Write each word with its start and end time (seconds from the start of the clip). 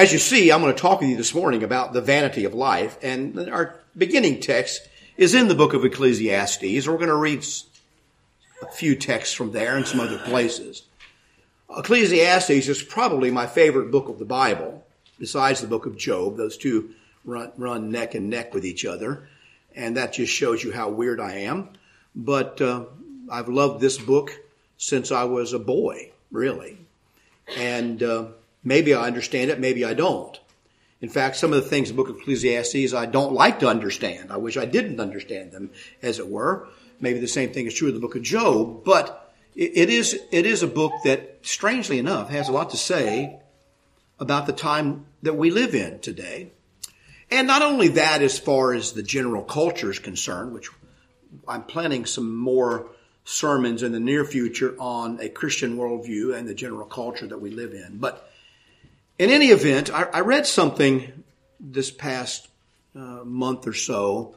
As 0.00 0.14
you 0.14 0.18
see, 0.18 0.50
I'm 0.50 0.62
going 0.62 0.74
to 0.74 0.80
talk 0.80 1.02
with 1.02 1.10
you 1.10 1.16
this 1.18 1.34
morning 1.34 1.62
about 1.62 1.92
the 1.92 2.00
vanity 2.00 2.46
of 2.46 2.54
life, 2.54 2.96
and 3.02 3.50
our 3.50 3.78
beginning 3.94 4.40
text 4.40 4.88
is 5.18 5.34
in 5.34 5.46
the 5.46 5.54
book 5.54 5.74
of 5.74 5.84
Ecclesiastes. 5.84 6.88
We're 6.88 6.96
going 6.96 7.08
to 7.08 7.14
read 7.14 7.44
a 8.62 8.66
few 8.72 8.96
texts 8.96 9.34
from 9.34 9.52
there 9.52 9.76
and 9.76 9.86
some 9.86 10.00
other 10.00 10.16
places. 10.16 10.84
Ecclesiastes 11.76 12.66
is 12.66 12.82
probably 12.82 13.30
my 13.30 13.46
favorite 13.46 13.90
book 13.90 14.08
of 14.08 14.18
the 14.18 14.24
Bible, 14.24 14.86
besides 15.18 15.60
the 15.60 15.66
book 15.66 15.84
of 15.84 15.98
Job. 15.98 16.38
Those 16.38 16.56
two 16.56 16.94
run, 17.26 17.52
run 17.58 17.90
neck 17.90 18.14
and 18.14 18.30
neck 18.30 18.54
with 18.54 18.64
each 18.64 18.86
other, 18.86 19.28
and 19.76 19.98
that 19.98 20.14
just 20.14 20.32
shows 20.32 20.64
you 20.64 20.72
how 20.72 20.88
weird 20.88 21.20
I 21.20 21.40
am. 21.40 21.68
But 22.16 22.58
uh, 22.62 22.86
I've 23.30 23.50
loved 23.50 23.82
this 23.82 23.98
book 23.98 24.34
since 24.78 25.12
I 25.12 25.24
was 25.24 25.52
a 25.52 25.58
boy, 25.58 26.12
really. 26.30 26.78
And 27.54 28.02
uh, 28.02 28.28
maybe 28.62 28.94
I 28.94 29.06
understand 29.06 29.50
it, 29.50 29.60
maybe 29.60 29.84
I 29.84 29.94
don't. 29.94 30.38
In 31.00 31.08
fact, 31.08 31.36
some 31.36 31.52
of 31.52 31.62
the 31.62 31.68
things 31.68 31.88
in 31.88 31.96
the 31.96 32.02
book 32.02 32.10
of 32.10 32.20
Ecclesiastes 32.20 32.92
I 32.92 33.06
don't 33.06 33.32
like 33.32 33.60
to 33.60 33.68
understand. 33.68 34.30
I 34.30 34.36
wish 34.36 34.56
I 34.56 34.66
didn't 34.66 35.00
understand 35.00 35.52
them, 35.52 35.70
as 36.02 36.18
it 36.18 36.28
were. 36.28 36.68
Maybe 37.00 37.18
the 37.18 37.26
same 37.28 37.52
thing 37.52 37.66
is 37.66 37.74
true 37.74 37.88
of 37.88 37.94
the 37.94 38.00
book 38.00 38.16
of 38.16 38.22
Job, 38.22 38.84
but 38.84 39.32
it 39.56 39.88
is, 39.88 40.18
it 40.30 40.46
is 40.46 40.62
a 40.62 40.68
book 40.68 40.92
that, 41.04 41.38
strangely 41.42 41.98
enough, 41.98 42.28
has 42.28 42.48
a 42.48 42.52
lot 42.52 42.70
to 42.70 42.76
say 42.76 43.40
about 44.18 44.46
the 44.46 44.52
time 44.52 45.06
that 45.22 45.36
we 45.36 45.50
live 45.50 45.74
in 45.74 45.98
today. 46.00 46.52
And 47.30 47.46
not 47.46 47.62
only 47.62 47.88
that, 47.88 48.22
as 48.22 48.38
far 48.38 48.74
as 48.74 48.92
the 48.92 49.02
general 49.02 49.42
culture 49.42 49.90
is 49.90 49.98
concerned, 49.98 50.52
which 50.52 50.68
I'm 51.48 51.62
planning 51.62 52.04
some 52.04 52.36
more 52.36 52.88
sermons 53.24 53.82
in 53.82 53.92
the 53.92 54.00
near 54.00 54.24
future 54.24 54.74
on 54.78 55.20
a 55.20 55.28
Christian 55.28 55.76
worldview 55.76 56.36
and 56.36 56.48
the 56.48 56.54
general 56.54 56.86
culture 56.86 57.26
that 57.26 57.40
we 57.40 57.50
live 57.50 57.72
in. 57.72 57.98
But 57.98 58.29
in 59.20 59.28
any 59.28 59.48
event, 59.48 59.92
I, 59.92 60.04
I 60.04 60.20
read 60.20 60.46
something 60.46 61.24
this 61.60 61.90
past 61.90 62.48
uh, 62.96 63.20
month 63.22 63.66
or 63.66 63.74
so 63.74 64.34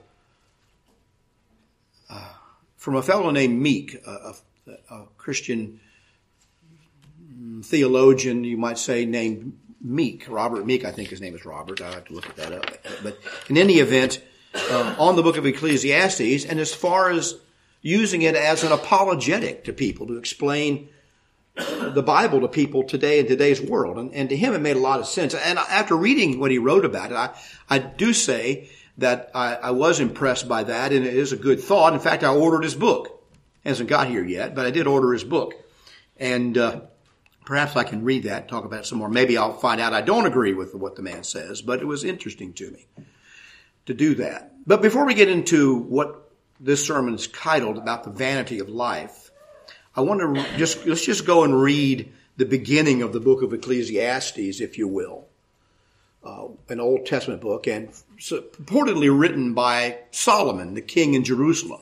uh, 2.10 2.34
from 2.76 2.98
a 2.98 3.02
fellow 3.02 3.32
named 3.32 3.62
Meek, 3.62 3.96
a, 4.06 4.12
a, 4.68 4.72
a, 4.94 5.06
Christian 5.18 5.80
theologian, 7.64 8.44
you 8.44 8.58
might 8.58 8.78
say, 8.78 9.06
named 9.06 9.58
Meek. 9.80 10.26
Robert 10.28 10.66
Meek, 10.66 10.84
I 10.84 10.92
think 10.92 11.08
his 11.08 11.22
name 11.22 11.34
is 11.34 11.46
Robert. 11.46 11.80
I 11.80 11.90
have 11.92 12.04
to 12.06 12.14
look 12.14 12.28
at 12.28 12.36
that 12.36 12.52
up. 12.52 12.66
But 13.04 13.18
in 13.48 13.58
any 13.58 13.76
event, 13.76 14.22
uh, 14.54 14.96
on 15.00 15.16
the 15.16 15.24
book 15.24 15.38
of 15.38 15.46
Ecclesiastes, 15.46 16.44
and 16.44 16.60
as 16.60 16.74
far 16.74 17.10
as 17.10 17.36
using 17.82 18.22
it 18.22 18.36
as 18.36 18.66
an 18.66 18.74
apologetic 18.74 19.64
to 19.64 19.72
people 19.72 20.08
to 20.08 20.18
explain 20.18 20.90
the 21.56 22.04
Bible 22.04 22.42
to 22.42 22.48
people 22.48 22.84
today 22.84 23.20
in 23.20 23.28
today's 23.28 23.62
world. 23.62 23.98
And, 23.98 24.14
and, 24.14 24.30
to 24.30 24.36
him, 24.36 24.54
it 24.54 24.62
made 24.62 24.76
a 24.76 24.80
lot 24.80 25.00
of 25.00 25.06
sense. 25.06 25.36
And 25.36 25.60
after 25.60 25.96
reading 25.96 26.40
what 26.40 26.52
he 26.52 26.58
wrote 26.58 26.86
about 26.86 27.12
it, 27.12 27.16
I, 27.16 27.30
I 27.70 27.80
do 27.80 28.14
say 28.14 28.70
that 28.98 29.30
I, 29.36 29.56
I 29.56 29.72
was 29.72 30.00
impressed 30.00 30.48
by 30.48 30.64
that, 30.64 30.92
and 30.92 31.06
it 31.06 31.14
is 31.14 31.32
a 31.32 31.38
good 31.38 31.60
thought. 31.60 31.94
In 31.94 32.00
fact, 32.00 32.24
I 32.24 32.34
ordered 32.34 32.64
his 32.64 32.76
book. 32.76 33.24
hasn't 33.64 33.90
got 33.90 34.08
here 34.08 34.24
yet, 34.24 34.56
but 34.56 34.66
I 34.66 34.72
did 34.72 34.88
order 34.88 35.14
his 35.14 35.24
book. 35.24 35.54
And 36.18 36.58
uh, 36.58 36.82
perhaps 37.46 37.76
I 37.76 37.84
can 37.84 38.04
read 38.04 38.24
that 38.24 38.48
talk 38.48 38.66
about 38.66 38.82
it 38.82 38.86
some 38.86 39.00
more. 39.00 39.10
Maybe 39.10 39.38
I'll 39.38 39.58
find 39.58 39.80
out 39.80 39.94
I 39.94 40.02
don't 40.02 40.26
agree 40.26 40.54
with 40.54 40.74
what 40.74 40.96
the 40.96 41.02
man 41.02 41.24
says, 41.24 41.62
but 41.62 41.82
it 41.82 41.86
was 41.86 42.04
interesting 42.04 42.54
to 42.54 42.72
me 42.72 42.88
to 43.86 43.94
do 43.94 44.16
that. 44.16 44.54
But 44.66 44.82
before 44.82 45.06
we 45.06 45.14
get 45.14 45.30
into 45.30 45.76
what 45.76 46.32
this 46.60 46.86
sermon 46.86 47.16
is 47.16 47.28
titled 47.28 47.78
about 47.78 48.04
the 48.04 48.12
vanity 48.12 48.60
of 48.60 48.70
life, 48.70 49.23
I 49.96 50.02
want 50.02 50.22
to 50.22 50.58
just, 50.58 50.86
let's 50.88 51.06
just 51.06 51.26
go 51.26 51.44
and 51.44 51.60
read 51.60 52.12
the 52.38 52.46
beginning 52.46 53.04
of 53.04 53.14
the 53.14 53.20
book 53.20 53.44
of 53.44 53.54
Ecclesiastes, 53.54 54.60
if 54.60 54.78
you 54.78 54.88
will. 54.88 55.28
Uh, 56.24 56.48
an 56.70 56.80
Old 56.80 57.06
Testament 57.06 57.42
book 57.42 57.68
and 57.68 57.90
purportedly 58.18 59.10
written 59.16 59.54
by 59.54 60.00
Solomon, 60.12 60.74
the 60.74 60.82
king 60.82 61.14
in 61.14 61.24
Jerusalem. 61.24 61.82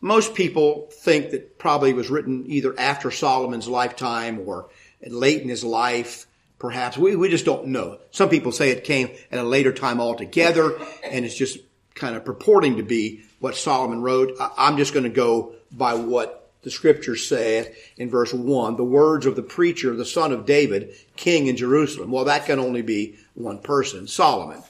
Most 0.00 0.34
people 0.34 0.88
think 0.92 1.30
that 1.30 1.58
probably 1.58 1.92
was 1.92 2.08
written 2.08 2.44
either 2.46 2.78
after 2.78 3.10
Solomon's 3.10 3.68
lifetime 3.68 4.42
or 4.46 4.68
late 5.06 5.42
in 5.42 5.48
his 5.48 5.64
life, 5.64 6.26
perhaps. 6.58 6.96
We, 6.96 7.16
we 7.16 7.28
just 7.28 7.44
don't 7.44 7.66
know. 7.66 7.98
Some 8.10 8.28
people 8.28 8.52
say 8.52 8.70
it 8.70 8.84
came 8.84 9.10
at 9.30 9.38
a 9.38 9.44
later 9.44 9.72
time 9.72 10.00
altogether 10.00 10.78
and 11.04 11.24
it's 11.24 11.36
just 11.36 11.58
kind 11.94 12.16
of 12.16 12.24
purporting 12.24 12.76
to 12.76 12.82
be 12.82 13.24
what 13.38 13.56
Solomon 13.56 14.00
wrote. 14.00 14.36
I'm 14.56 14.76
just 14.76 14.94
going 14.94 15.04
to 15.04 15.10
go 15.10 15.56
by 15.70 15.94
what 15.94 16.41
the 16.62 16.70
scripture 16.70 17.16
saith 17.16 17.76
in 17.96 18.08
verse 18.08 18.32
1, 18.32 18.76
the 18.76 18.84
words 18.84 19.26
of 19.26 19.36
the 19.36 19.42
preacher, 19.42 19.94
the 19.94 20.04
son 20.04 20.32
of 20.32 20.46
David, 20.46 20.94
king 21.16 21.48
in 21.48 21.56
Jerusalem. 21.56 22.10
Well, 22.10 22.24
that 22.26 22.46
can 22.46 22.58
only 22.58 22.82
be 22.82 23.16
one 23.34 23.58
person, 23.58 24.06
Solomon. 24.06 24.62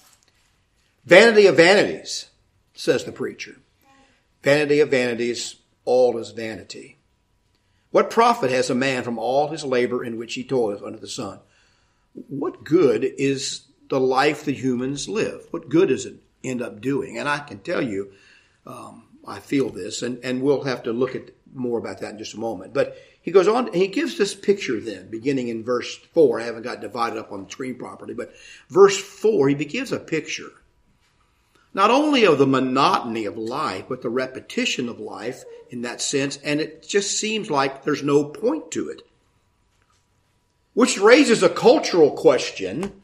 Vanity 1.04 1.46
of 1.46 1.56
vanities, 1.56 2.30
says 2.74 3.04
the 3.04 3.12
preacher. 3.12 3.56
Vanity 4.42 4.80
of 4.80 4.90
vanities, 4.90 5.56
all 5.84 6.16
is 6.18 6.30
vanity. 6.30 6.96
What 7.90 8.10
profit 8.10 8.50
has 8.50 8.70
a 8.70 8.74
man 8.74 9.02
from 9.02 9.18
all 9.18 9.48
his 9.48 9.64
labor 9.64 10.02
in 10.02 10.16
which 10.16 10.34
he 10.34 10.44
toileth 10.44 10.82
under 10.82 10.98
the 10.98 11.08
sun? 11.08 11.40
What 12.28 12.64
good 12.64 13.04
is 13.04 13.66
the 13.90 14.00
life 14.00 14.44
that 14.44 14.56
humans 14.56 15.08
live? 15.08 15.46
What 15.50 15.68
good 15.68 15.90
does 15.90 16.06
it 16.06 16.16
end 16.42 16.62
up 16.62 16.80
doing? 16.80 17.18
And 17.18 17.28
I 17.28 17.40
can 17.40 17.58
tell 17.58 17.82
you, 17.82 18.12
um, 18.66 19.04
I 19.26 19.38
feel 19.38 19.70
this, 19.70 20.02
and, 20.02 20.18
and 20.24 20.42
we'll 20.42 20.64
have 20.64 20.82
to 20.84 20.92
look 20.92 21.14
at 21.14 21.30
more 21.54 21.78
about 21.78 22.00
that 22.00 22.12
in 22.12 22.18
just 22.18 22.34
a 22.34 22.40
moment. 22.40 22.74
But 22.74 22.96
he 23.20 23.30
goes 23.30 23.46
on, 23.46 23.72
he 23.72 23.86
gives 23.86 24.18
this 24.18 24.34
picture 24.34 24.80
then, 24.80 25.10
beginning 25.10 25.48
in 25.48 25.64
verse 25.64 25.96
4. 25.96 26.40
I 26.40 26.44
haven't 26.44 26.62
got 26.62 26.80
divided 26.80 27.18
up 27.18 27.30
on 27.30 27.44
the 27.44 27.50
screen 27.50 27.76
properly, 27.76 28.14
but 28.14 28.32
verse 28.68 28.98
4, 28.98 29.48
he 29.50 29.54
gives 29.64 29.92
a 29.92 29.98
picture 29.98 30.50
not 31.74 31.90
only 31.90 32.24
of 32.24 32.38
the 32.38 32.46
monotony 32.46 33.24
of 33.24 33.38
life, 33.38 33.86
but 33.88 34.02
the 34.02 34.10
repetition 34.10 34.88
of 34.88 35.00
life 35.00 35.44
in 35.70 35.82
that 35.82 36.00
sense, 36.00 36.38
and 36.44 36.60
it 36.60 36.86
just 36.86 37.18
seems 37.18 37.50
like 37.50 37.82
there's 37.82 38.02
no 38.02 38.24
point 38.24 38.70
to 38.72 38.90
it. 38.90 39.02
Which 40.74 40.98
raises 40.98 41.42
a 41.42 41.48
cultural 41.48 42.10
question 42.12 43.02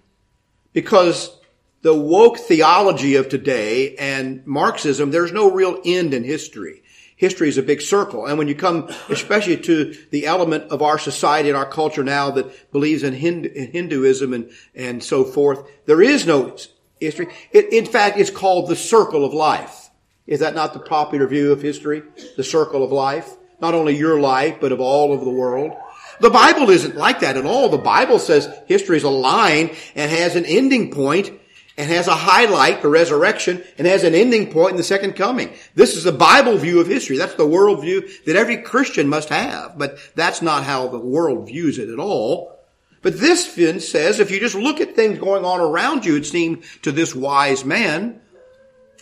because 0.73 1.38
the 1.83 1.95
woke 1.95 2.39
theology 2.39 3.15
of 3.17 3.29
today 3.29 3.95
and 3.97 4.47
Marxism, 4.47 5.11
there's 5.11 5.33
no 5.33 5.51
real 5.51 5.81
end 5.85 6.15
in 6.15 6.25
history. 6.25 6.83
History 7.17 7.49
is 7.49 7.59
a 7.59 7.63
big 7.63 7.81
circle. 7.81 8.27
And 8.27 8.39
when 8.39 8.47
you 8.47 8.55
come, 8.55 8.89
especially 9.09 9.57
to 9.59 9.97
the 10.11 10.27
element 10.27 10.71
of 10.71 10.83
our 10.83 10.99
society 10.99 11.49
and 11.49 11.59
our 11.59 11.69
culture 11.69 12.05
now 12.05 12.31
that 12.33 12.71
believes 12.71 13.03
in 13.03 13.13
Hinduism 13.13 14.33
and, 14.33 14.51
and 14.75 15.03
so 15.03 15.25
forth, 15.25 15.69
there 15.87 16.01
is 16.01 16.27
no 16.27 16.57
history. 17.01 17.29
It, 17.51 17.73
in 17.73 17.87
fact, 17.87 18.19
it's 18.19 18.31
called 18.31 18.69
the 18.69 18.77
circle 18.77 19.25
of 19.25 19.33
life. 19.33 19.91
Is 20.29 20.41
that 20.41 20.55
not 20.55 20.75
the 20.75 20.81
popular 20.81 21.27
view 21.27 21.51
of 21.53 21.63
history? 21.63 22.03
The 22.37 22.45
circle 22.45 22.85
of 22.85 22.93
life? 22.93 23.35
Not 23.61 23.75
only 23.75 23.97
your 23.97 24.21
life, 24.21 24.59
but 24.61 24.71
of 24.71 24.81
all 24.81 25.13
of 25.13 25.25
the 25.25 25.31
world. 25.31 25.77
The 26.21 26.31
Bible 26.31 26.71
isn't 26.71 26.97
like 26.97 27.21
that 27.21 27.37
at 27.37 27.47
all. 27.47 27.69
The 27.69 27.79
Bible 27.79 28.19
says 28.19 28.49
history 28.67 28.97
is 28.97 29.05
a 29.05 29.09
line 29.09 29.75
and 29.95 30.11
has 30.11 30.37
an 30.37 30.45
ending 30.45 30.93
point 30.93 31.33
and 31.79 31.91
has 31.91 32.09
a 32.09 32.15
highlight, 32.15 32.83
the 32.83 32.89
resurrection, 32.89 33.63
and 33.79 33.87
has 33.87 34.03
an 34.03 34.15
ending 34.15 34.51
point 34.51 34.73
in 34.73 34.77
the 34.77 34.83
second 34.83 35.15
coming. 35.15 35.55
This 35.77 35.97
is 35.97 36.03
the 36.03 36.13
Bible 36.13 36.59
view 36.59 36.81
of 36.81 36.89
history. 36.89 37.17
That's 37.17 37.37
the 37.37 37.47
worldview 37.47 38.25
that 38.25 38.35
every 38.35 38.59
Christian 38.59 39.09
must 39.09 39.29
have. 39.29 39.79
But 39.79 39.97
that's 40.17 40.43
not 40.43 40.65
how 40.65 40.89
the 40.89 40.99
world 40.99 41.47
views 41.47 41.79
it 41.79 41.89
at 41.89 42.01
all. 42.01 42.59
But 43.01 43.21
this 43.21 43.47
Finn 43.47 43.79
says, 43.79 44.19
if 44.19 44.33
you 44.33 44.41
just 44.41 44.57
look 44.57 44.81
at 44.81 44.97
things 44.97 45.21
going 45.21 45.45
on 45.45 45.61
around 45.61 46.05
you, 46.05 46.17
it 46.17 46.27
seemed 46.27 46.65
to 46.83 46.91
this 46.91 47.15
wise 47.15 47.65
man, 47.65 48.21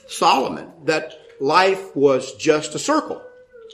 Solomon, 0.07 0.71
that 0.85 1.15
life 1.41 1.97
was 1.97 2.35
just 2.35 2.75
a 2.75 2.79
circle. 2.79 3.23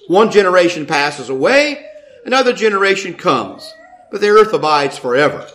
One 0.07 0.31
generation 0.31 0.87
passes 0.87 1.29
away, 1.29 1.85
another 2.25 2.53
generation 2.53 3.15
comes, 3.15 3.69
but 4.13 4.21
the 4.21 4.29
earth 4.29 4.53
abides 4.53 4.97
forever. 4.97 5.49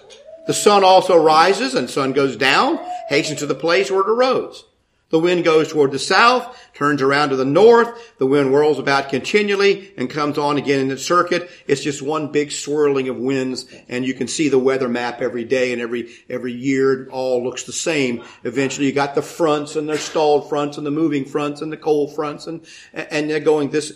The 0.48 0.54
sun 0.54 0.84
also 0.84 1.22
rises 1.22 1.76
and 1.76 1.90
sun 1.90 2.14
goes 2.14 2.38
down, 2.38 2.80
hastens 3.08 3.40
to 3.40 3.46
the 3.46 3.56
place 3.56 3.90
where 3.90 4.02
it 4.02 4.10
arose. 4.10 4.66
The 5.10 5.20
wind 5.20 5.46
goes 5.46 5.72
toward 5.72 5.92
the 5.92 6.00
south, 6.00 6.60
turns 6.74 7.02
around 7.02 7.30
to 7.30 7.38
the 7.38 7.46
north. 7.46 8.18
The 8.18 8.26
wind 8.26 8.50
whirls 8.50 8.78
about 8.78 9.08
continually 9.08 9.94
and 9.98 10.10
comes 10.10 10.38
on 10.38 10.58
again 10.58 10.82
in 10.82 10.92
its 10.92 11.06
circuit. 11.06 11.50
It's 11.66 11.82
just 11.82 12.02
one 12.02 12.34
big 12.34 12.52
swirling 12.52 13.08
of 13.08 13.16
winds 13.16 13.74
and 13.88 14.06
you 14.06 14.14
can 14.14 14.28
see 14.28 14.50
the 14.50 14.60
weather 14.60 14.90
map 14.90 15.22
every 15.22 15.46
day 15.46 15.72
and 15.72 15.82
every, 15.82 16.10
every 16.30 16.52
year. 16.52 17.04
It 17.04 17.10
all 17.10 17.42
looks 17.42 17.64
the 17.64 17.72
same. 17.72 18.22
Eventually 18.44 18.88
you 18.88 18.92
got 18.92 19.16
the 19.16 19.22
fronts 19.22 19.78
and 19.78 19.88
their 19.88 19.98
stalled 19.98 20.50
fronts 20.50 20.78
and 20.78 20.86
the 20.86 20.92
moving 20.92 21.24
fronts 21.24 21.62
and 21.62 21.72
the 21.72 21.78
cold 21.78 22.14
fronts 22.14 22.46
and, 22.46 22.66
and 22.94 23.30
they're 23.30 23.40
going 23.40 23.70
this, 23.70 23.94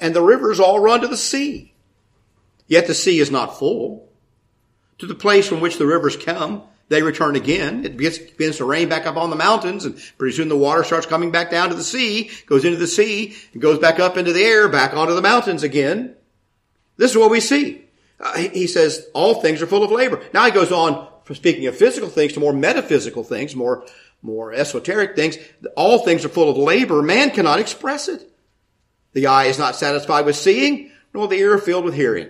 and 0.00 0.12
the 0.12 0.22
rivers 0.22 0.58
all 0.58 0.80
run 0.80 1.02
to 1.02 1.08
the 1.08 1.16
sea. 1.16 1.72
Yet 2.66 2.88
the 2.88 2.94
sea 2.94 3.20
is 3.20 3.30
not 3.30 3.58
full 3.58 4.08
to 4.98 5.06
the 5.06 5.14
place 5.14 5.46
from 5.46 5.60
which 5.60 5.78
the 5.78 5.86
rivers 5.86 6.16
come. 6.16 6.64
They 6.88 7.02
return 7.02 7.36
again. 7.36 7.84
It 7.84 7.96
begins 7.96 8.56
to 8.56 8.64
rain 8.64 8.88
back 8.88 9.06
up 9.06 9.16
on 9.16 9.30
the 9.30 9.36
mountains 9.36 9.84
and 9.84 10.00
pretty 10.16 10.34
soon 10.34 10.48
the 10.48 10.56
water 10.56 10.84
starts 10.84 11.06
coming 11.06 11.30
back 11.30 11.50
down 11.50 11.68
to 11.68 11.74
the 11.74 11.84
sea, 11.84 12.30
goes 12.46 12.64
into 12.64 12.78
the 12.78 12.86
sea, 12.86 13.36
and 13.52 13.60
goes 13.60 13.78
back 13.78 14.00
up 14.00 14.16
into 14.16 14.32
the 14.32 14.42
air, 14.42 14.68
back 14.68 14.94
onto 14.94 15.14
the 15.14 15.22
mountains 15.22 15.62
again. 15.62 16.16
This 16.96 17.10
is 17.10 17.16
what 17.16 17.30
we 17.30 17.40
see. 17.40 17.84
Uh, 18.18 18.36
he 18.38 18.66
says 18.66 19.06
all 19.14 19.40
things 19.40 19.60
are 19.62 19.66
full 19.66 19.84
of 19.84 19.90
labor. 19.90 20.22
Now 20.32 20.46
he 20.46 20.50
goes 20.50 20.72
on 20.72 21.08
from 21.24 21.36
speaking 21.36 21.66
of 21.66 21.76
physical 21.76 22.08
things 22.08 22.32
to 22.32 22.40
more 22.40 22.54
metaphysical 22.54 23.22
things, 23.22 23.54
more, 23.54 23.84
more 24.22 24.52
esoteric 24.52 25.14
things. 25.14 25.36
All 25.76 25.98
things 25.98 26.24
are 26.24 26.30
full 26.30 26.50
of 26.50 26.56
labor. 26.56 27.02
Man 27.02 27.30
cannot 27.30 27.60
express 27.60 28.08
it. 28.08 28.28
The 29.12 29.26
eye 29.26 29.44
is 29.44 29.58
not 29.58 29.76
satisfied 29.76 30.24
with 30.24 30.36
seeing, 30.36 30.90
nor 31.12 31.28
the 31.28 31.36
ear 31.36 31.58
filled 31.58 31.84
with 31.84 31.94
hearing. 31.94 32.28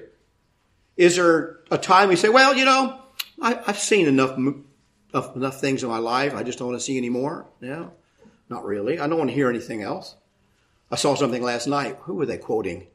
Is 0.96 1.16
there 1.16 1.60
a 1.70 1.78
time 1.78 2.08
we 2.08 2.16
say, 2.16 2.28
well, 2.28 2.56
you 2.56 2.64
know, 2.64 3.00
I, 3.40 3.54
have 3.66 3.78
seen 3.78 4.06
enough, 4.06 4.36
enough 4.36 5.60
things 5.60 5.82
in 5.82 5.88
my 5.88 5.98
life. 5.98 6.34
I 6.34 6.42
just 6.42 6.58
don't 6.58 6.68
want 6.68 6.80
to 6.80 6.84
see 6.84 6.96
any 6.96 7.10
more. 7.10 7.46
Yeah. 7.60 7.86
Not 8.48 8.64
really. 8.64 8.98
I 8.98 9.06
don't 9.06 9.18
want 9.18 9.30
to 9.30 9.34
hear 9.34 9.48
anything 9.50 9.82
else. 9.82 10.16
I 10.90 10.96
saw 10.96 11.14
something 11.14 11.42
last 11.42 11.66
night. 11.66 11.96
Who 12.02 12.14
were 12.14 12.26
they 12.26 12.38
quoting? 12.38 12.86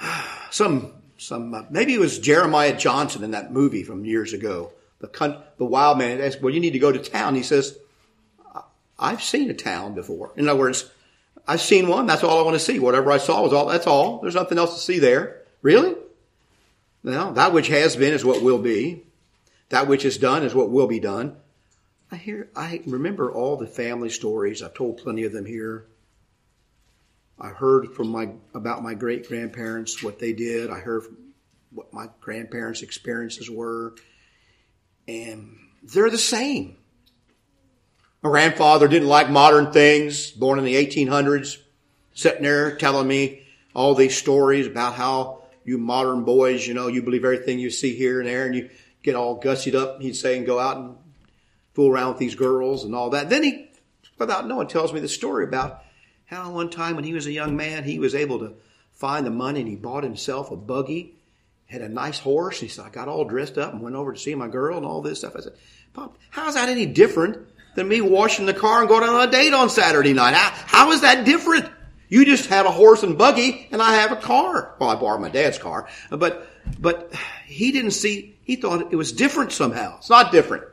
Some, 0.50 0.94
some, 1.16 1.54
uh, 1.54 1.62
maybe 1.70 1.94
it 1.94 2.00
was 2.00 2.18
Jeremiah 2.18 2.76
Johnson 2.76 3.22
in 3.22 3.30
that 3.30 3.52
movie 3.52 3.84
from 3.84 4.04
years 4.04 4.32
ago. 4.32 4.72
The, 4.98 5.42
the 5.58 5.64
wild 5.64 5.98
man 5.98 6.20
asked, 6.20 6.42
well, 6.42 6.52
you 6.52 6.58
need 6.58 6.72
to 6.72 6.80
go 6.80 6.90
to 6.90 6.98
town. 6.98 7.36
He 7.36 7.44
says, 7.44 7.78
I've 8.98 9.22
seen 9.22 9.48
a 9.48 9.54
town 9.54 9.94
before. 9.94 10.32
In 10.36 10.48
other 10.48 10.58
words, 10.58 10.90
I've 11.46 11.60
seen 11.60 11.88
one. 11.88 12.06
That's 12.06 12.24
all 12.24 12.40
I 12.40 12.42
want 12.42 12.54
to 12.54 12.60
see. 12.64 12.78
Whatever 12.78 13.12
I 13.12 13.18
saw 13.18 13.42
was 13.42 13.52
all, 13.52 13.66
that's 13.66 13.86
all. 13.86 14.20
There's 14.20 14.34
nothing 14.34 14.58
else 14.58 14.74
to 14.74 14.80
see 14.80 14.98
there. 14.98 15.42
Really? 15.62 15.94
Well, 17.02 17.32
that 17.32 17.52
which 17.52 17.68
has 17.68 17.96
been 17.96 18.12
is 18.12 18.24
what 18.24 18.42
will 18.42 18.58
be. 18.58 19.04
That 19.70 19.86
which 19.86 20.04
is 20.04 20.18
done 20.18 20.42
is 20.42 20.54
what 20.54 20.70
will 20.70 20.86
be 20.86 21.00
done. 21.00 21.36
I 22.12 22.16
hear, 22.16 22.50
I 22.56 22.82
remember 22.86 23.32
all 23.32 23.56
the 23.56 23.66
family 23.66 24.10
stories. 24.10 24.62
I've 24.62 24.74
told 24.74 24.98
plenty 24.98 25.24
of 25.24 25.32
them 25.32 25.46
here. 25.46 25.86
I 27.40 27.48
heard 27.48 27.94
from 27.94 28.08
my, 28.08 28.30
about 28.52 28.82
my 28.82 28.94
great 28.94 29.28
grandparents, 29.28 30.02
what 30.02 30.18
they 30.18 30.32
did. 30.32 30.70
I 30.70 30.80
heard 30.80 31.04
what 31.70 31.92
my 31.92 32.08
grandparents' 32.20 32.82
experiences 32.82 33.48
were. 33.48 33.94
And 35.08 35.56
they're 35.82 36.10
the 36.10 36.18
same. 36.18 36.76
My 38.22 38.30
grandfather 38.30 38.88
didn't 38.88 39.08
like 39.08 39.30
modern 39.30 39.72
things, 39.72 40.30
born 40.30 40.58
in 40.58 40.64
the 40.64 40.74
1800s, 40.74 41.56
sitting 42.12 42.42
there 42.42 42.76
telling 42.76 43.08
me 43.08 43.46
all 43.74 43.94
these 43.94 44.18
stories 44.18 44.66
about 44.66 44.94
how 44.94 45.39
you 45.70 45.78
modern 45.78 46.24
boys, 46.24 46.66
you 46.66 46.74
know, 46.74 46.88
you 46.88 47.00
believe 47.00 47.24
everything 47.24 47.60
you 47.60 47.70
see 47.70 47.94
here 47.94 48.18
and 48.18 48.28
there 48.28 48.44
and 48.44 48.56
you 48.56 48.68
get 49.04 49.14
all 49.14 49.40
gussied 49.40 49.76
up, 49.76 50.02
he'd 50.02 50.16
say, 50.16 50.36
and 50.36 50.44
go 50.44 50.58
out 50.58 50.78
and 50.78 50.96
fool 51.74 51.92
around 51.92 52.08
with 52.08 52.18
these 52.18 52.34
girls 52.34 52.84
and 52.84 52.92
all 52.92 53.10
that. 53.10 53.30
Then 53.30 53.44
he, 53.44 53.70
without 54.18 54.48
knowing, 54.48 54.66
tells 54.66 54.92
me 54.92 54.98
the 54.98 55.08
story 55.08 55.44
about 55.44 55.84
how 56.24 56.50
one 56.50 56.70
time 56.70 56.96
when 56.96 57.04
he 57.04 57.12
was 57.12 57.26
a 57.26 57.32
young 57.32 57.56
man, 57.56 57.84
he 57.84 58.00
was 58.00 58.16
able 58.16 58.40
to 58.40 58.54
find 58.92 59.24
the 59.24 59.30
money 59.30 59.60
and 59.60 59.68
he 59.68 59.76
bought 59.76 60.02
himself 60.02 60.50
a 60.50 60.56
buggy, 60.56 61.14
had 61.66 61.82
a 61.82 61.88
nice 61.88 62.18
horse. 62.18 62.58
He 62.58 62.66
said, 62.66 62.86
I 62.86 62.90
got 62.90 63.06
all 63.06 63.24
dressed 63.24 63.56
up 63.56 63.72
and 63.72 63.80
went 63.80 63.94
over 63.94 64.12
to 64.12 64.18
see 64.18 64.34
my 64.34 64.48
girl 64.48 64.76
and 64.76 64.84
all 64.84 65.02
this 65.02 65.20
stuff. 65.20 65.36
I 65.36 65.40
said, 65.40 65.54
Pop, 65.92 66.18
how's 66.30 66.54
that 66.54 66.68
any 66.68 66.84
different 66.84 67.46
than 67.76 67.86
me 67.86 68.00
washing 68.00 68.46
the 68.46 68.54
car 68.54 68.80
and 68.80 68.88
going 68.88 69.08
on 69.08 69.28
a 69.28 69.30
date 69.30 69.54
on 69.54 69.70
Saturday 69.70 70.14
night? 70.14 70.34
How, 70.34 70.50
how 70.50 70.90
is 70.90 71.02
that 71.02 71.24
different? 71.24 71.70
You 72.10 72.24
just 72.24 72.48
had 72.50 72.66
a 72.66 72.70
horse 72.70 73.04
and 73.04 73.16
buggy 73.16 73.68
and 73.70 73.80
I 73.80 73.94
have 73.94 74.12
a 74.12 74.16
car. 74.16 74.74
Well, 74.78 74.90
I 74.90 74.96
borrowed 74.96 75.20
my 75.20 75.30
dad's 75.30 75.58
car, 75.58 75.88
but, 76.10 76.46
but 76.78 77.14
he 77.46 77.72
didn't 77.72 77.92
see, 77.92 78.36
he 78.42 78.56
thought 78.56 78.92
it 78.92 78.96
was 78.96 79.12
different 79.12 79.52
somehow. 79.52 79.96
It's 79.98 80.10
not 80.10 80.32
different. 80.32 80.64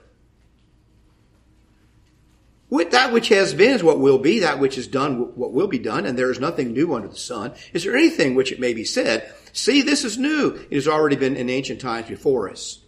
With 2.69 2.92
that 2.92 3.13
which 3.13 3.30
has 3.30 3.54
been 3.54 3.75
is 3.75 3.84
what 3.84 4.00
will 4.00 4.18
be, 4.18 4.39
that 4.39 4.60
which 4.60 4.78
is 4.78 4.88
done, 4.88 5.36
what 5.36 5.54
will 5.54 5.68
be 5.68 5.80
done, 5.80 6.06
and 6.06 6.18
there 6.18 6.31
is 6.31 6.39
nothing 6.39 6.74
new 6.74 6.94
under 6.94 7.07
the 7.07 7.16
sun. 7.16 7.54
Is 7.72 7.84
there 7.84 7.95
anything 7.95 8.36
which 8.36 8.51
it 8.51 8.60
may 8.60 8.74
be 8.74 8.84
said, 8.84 9.31
see, 9.54 9.84
this 9.84 10.04
is 10.04 10.18
new. 10.18 10.50
It 10.69 10.75
has 10.75 10.88
already 10.88 11.16
been 11.16 11.38
in 11.38 11.50
ancient 11.50 11.80
times 11.80 12.10
before 12.10 12.50
us. 12.50 12.80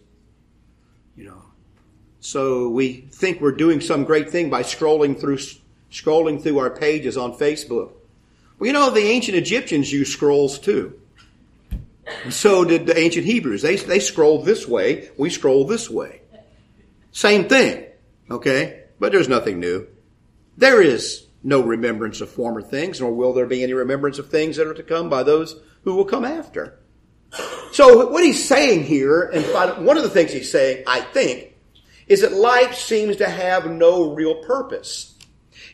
You 1.16 1.24
know. 1.24 1.42
So 2.18 2.68
we 2.68 3.08
think 3.12 3.40
we're 3.40 3.52
doing 3.52 3.80
some 3.80 4.04
great 4.04 4.28
thing 4.28 4.50
by 4.50 4.64
scrolling 4.64 5.18
through, 5.18 5.38
scrolling 5.90 6.42
through 6.42 6.58
our 6.58 6.68
pages 6.68 7.16
on 7.16 7.32
Facebook. 7.32 7.92
Well, 8.60 8.66
you 8.66 8.74
know, 8.74 8.90
the 8.90 9.00
ancient 9.00 9.38
Egyptians 9.38 9.90
used 9.90 10.12
scrolls 10.12 10.58
too. 10.58 11.00
And 12.24 12.32
so 12.32 12.62
did 12.62 12.86
the 12.86 12.98
ancient 12.98 13.24
Hebrews. 13.24 13.62
They, 13.62 13.76
they 13.76 14.00
scrolled 14.00 14.44
this 14.44 14.68
way, 14.68 15.08
we 15.16 15.30
scroll 15.30 15.64
this 15.64 15.88
way. 15.88 16.20
Same 17.10 17.48
thing. 17.48 17.86
Okay? 18.30 18.84
But 18.98 19.12
there's 19.12 19.28
nothing 19.28 19.60
new. 19.60 19.86
There 20.58 20.82
is 20.82 21.26
no 21.42 21.62
remembrance 21.62 22.20
of 22.20 22.28
former 22.28 22.60
things, 22.60 23.00
nor 23.00 23.12
will 23.12 23.32
there 23.32 23.46
be 23.46 23.62
any 23.62 23.72
remembrance 23.72 24.18
of 24.18 24.28
things 24.28 24.56
that 24.56 24.66
are 24.66 24.74
to 24.74 24.82
come 24.82 25.08
by 25.08 25.22
those 25.22 25.56
who 25.84 25.94
will 25.94 26.04
come 26.04 26.26
after. 26.26 26.78
So 27.72 28.10
what 28.10 28.24
he's 28.24 28.46
saying 28.46 28.84
here, 28.84 29.22
and 29.22 29.86
one 29.86 29.96
of 29.96 30.02
the 30.02 30.10
things 30.10 30.32
he's 30.32 30.52
saying, 30.52 30.84
I 30.86 31.00
think, 31.00 31.56
is 32.08 32.20
that 32.20 32.32
life 32.32 32.74
seems 32.74 33.16
to 33.16 33.28
have 33.28 33.70
no 33.70 34.12
real 34.12 34.42
purpose. 34.42 35.09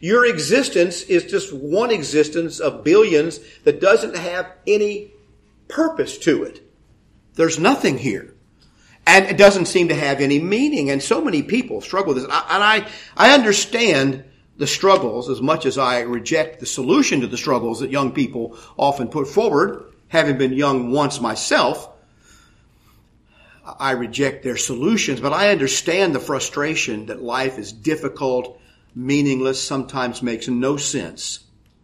Your 0.00 0.26
existence 0.26 1.02
is 1.02 1.24
just 1.24 1.52
one 1.52 1.90
existence 1.90 2.60
of 2.60 2.84
billions 2.84 3.40
that 3.64 3.80
doesn't 3.80 4.16
have 4.16 4.52
any 4.66 5.10
purpose 5.68 6.18
to 6.18 6.44
it. 6.44 6.62
There's 7.34 7.58
nothing 7.58 7.98
here. 7.98 8.34
And 9.06 9.26
it 9.26 9.36
doesn't 9.36 9.66
seem 9.66 9.88
to 9.88 9.94
have 9.94 10.20
any 10.20 10.38
meaning. 10.38 10.90
And 10.90 11.02
so 11.02 11.22
many 11.22 11.42
people 11.42 11.80
struggle 11.80 12.14
with 12.14 12.24
this. 12.24 12.32
And 12.32 12.62
I, 12.62 12.88
I 13.16 13.34
understand 13.34 14.24
the 14.56 14.66
struggles 14.66 15.28
as 15.28 15.40
much 15.40 15.66
as 15.66 15.78
I 15.78 16.00
reject 16.00 16.60
the 16.60 16.66
solution 16.66 17.20
to 17.20 17.26
the 17.26 17.36
struggles 17.36 17.80
that 17.80 17.90
young 17.90 18.12
people 18.12 18.58
often 18.76 19.08
put 19.08 19.28
forward, 19.28 19.92
having 20.08 20.38
been 20.38 20.52
young 20.52 20.90
once 20.90 21.20
myself. 21.20 21.90
I 23.64 23.92
reject 23.92 24.42
their 24.44 24.56
solutions, 24.56 25.20
but 25.20 25.32
I 25.32 25.50
understand 25.50 26.14
the 26.14 26.20
frustration 26.20 27.06
that 27.06 27.22
life 27.22 27.58
is 27.58 27.72
difficult 27.72 28.60
meaningless, 28.96 29.62
sometimes 29.62 30.22
makes 30.22 30.48
no 30.48 30.76
sense. 30.76 31.40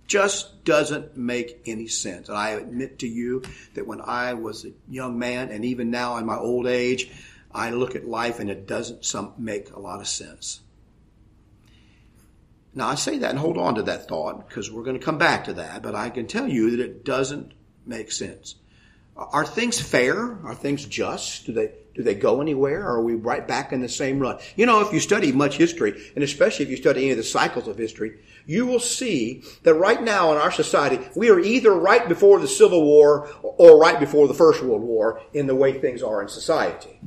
Just 0.09 0.65
doesn't 0.65 1.17
make 1.17 1.63
any 1.67 1.87
sense. 1.87 2.29
And 2.29 2.37
I 2.37 2.51
admit 2.51 2.99
to 3.01 3.09
you 3.09 3.43
that 3.75 3.87
when 3.87 4.01
I 4.01 4.35
was 4.35 4.65
a 4.65 4.73
young 4.89 5.19
man 5.19 5.51
and 5.51 5.65
even 5.65 5.91
now 5.91 6.17
in 6.17 6.27
my 6.27 6.37
old 6.37 6.67
age, 6.67 7.11
I 7.53 7.71
look 7.71 7.95
at 7.95 8.09
life 8.09 8.41
and 8.41 8.51
it 8.51 8.67
doesn't 8.67 9.05
some, 9.05 9.35
make 9.39 9.71
a 9.71 9.79
lot 9.79 10.01
of 10.01 10.09
sense. 10.09 10.61
Now 12.75 12.89
I 12.89 12.95
say 12.95 13.19
that 13.19 13.31
and 13.31 13.39
hold 13.39 13.59
on 13.59 13.75
to 13.75 13.83
that 13.83 14.09
thought 14.09 14.49
because 14.49 14.71
we're 14.71 14.83
going 14.83 14.99
to 14.99 15.05
come 15.05 15.19
back 15.19 15.45
to 15.45 15.53
that, 15.55 15.83
but 15.83 15.95
I 15.95 16.09
can 16.09 16.27
tell 16.27 16.49
you 16.49 16.71
that 16.71 16.81
it 16.81 17.05
doesn't 17.05 17.53
make 17.85 18.11
sense. 18.11 18.55
Are 19.15 19.45
things 19.45 19.79
fair? 19.79 20.39
Are 20.45 20.55
things 20.55 20.87
just? 20.87 21.45
Do 21.45 21.53
they 21.53 21.73
do 21.95 22.03
they 22.03 22.15
go 22.15 22.41
anywhere 22.41 22.83
or 22.83 22.97
are 22.97 23.03
we 23.03 23.15
right 23.15 23.47
back 23.47 23.73
in 23.73 23.81
the 23.81 23.89
same 23.89 24.19
rut? 24.19 24.41
You 24.57 24.67
know, 24.67 24.81
if 24.81 24.93
you 24.93 25.01
study 25.01 25.33
much 25.33 25.57
history, 25.57 26.11
and 26.15 26.25
especially 26.25 26.65
if 26.65 26.71
you 26.71 26.77
study 26.77 27.03
any 27.03 27.11
of 27.11 27.17
the 27.17 27.23
cycles 27.23 27.69
of 27.69 27.77
history, 27.77 28.19
you 28.47 28.67
will 28.67 28.81
see 28.81 29.43
that 29.63 29.75
right 29.75 30.03
now 30.03 30.33
in 30.33 30.39
our 30.39 30.51
society, 30.51 30.99
we 31.15 31.31
are 31.31 31.39
either 31.39 31.73
right 31.73 32.09
before 32.09 32.41
the 32.41 32.49
Civil 32.49 32.83
War 32.83 33.29
or 33.43 33.81
right 33.81 34.01
before 34.01 34.27
the 34.27 34.35
First 34.35 34.63
World 34.63 34.83
War 34.83 35.21
in 35.33 35.47
the 35.47 35.55
way 35.55 35.79
things 35.79 36.03
are 36.03 36.23
in 36.23 36.29
society. 36.29 36.99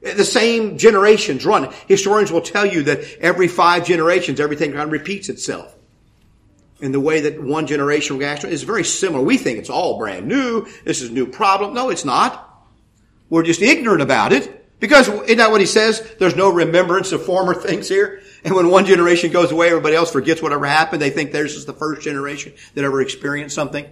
The 0.00 0.24
same 0.24 0.78
generations 0.78 1.44
run. 1.44 1.72
Historians 1.88 2.30
will 2.30 2.40
tell 2.40 2.64
you 2.64 2.84
that 2.84 3.00
every 3.20 3.48
five 3.48 3.84
generations, 3.84 4.38
everything 4.38 4.70
kind 4.70 4.84
of 4.84 4.92
repeats 4.92 5.28
itself. 5.28 5.74
And 6.80 6.94
the 6.94 7.00
way 7.00 7.22
that 7.22 7.42
one 7.42 7.66
generation 7.66 8.18
reacts 8.18 8.44
is 8.44 8.62
very 8.62 8.84
similar. 8.84 9.24
We 9.24 9.36
think 9.36 9.58
it's 9.58 9.70
all 9.70 9.98
brand 9.98 10.28
new. 10.28 10.68
This 10.84 11.02
is 11.02 11.10
a 11.10 11.12
new 11.12 11.26
problem. 11.26 11.74
No, 11.74 11.90
it's 11.90 12.04
not. 12.04 12.47
We're 13.30 13.42
just 13.42 13.62
ignorant 13.62 14.02
about 14.02 14.32
it. 14.32 14.54
Because 14.80 15.08
isn't 15.08 15.38
that 15.38 15.50
what 15.50 15.60
he 15.60 15.66
says? 15.66 16.00
There's 16.18 16.36
no 16.36 16.52
remembrance 16.52 17.12
of 17.12 17.24
former 17.24 17.54
things 17.62 17.88
here. 17.88 18.22
And 18.44 18.54
when 18.54 18.68
one 18.68 18.86
generation 18.86 19.32
goes 19.32 19.50
away, 19.50 19.68
everybody 19.68 19.96
else 19.96 20.12
forgets 20.12 20.40
whatever 20.40 20.66
happened. 20.66 21.02
They 21.02 21.10
think 21.10 21.32
theirs 21.32 21.54
is 21.54 21.66
the 21.66 21.72
first 21.72 22.02
generation 22.02 22.52
that 22.74 22.84
ever 22.84 23.00
experienced 23.00 23.54
something. 23.54 23.86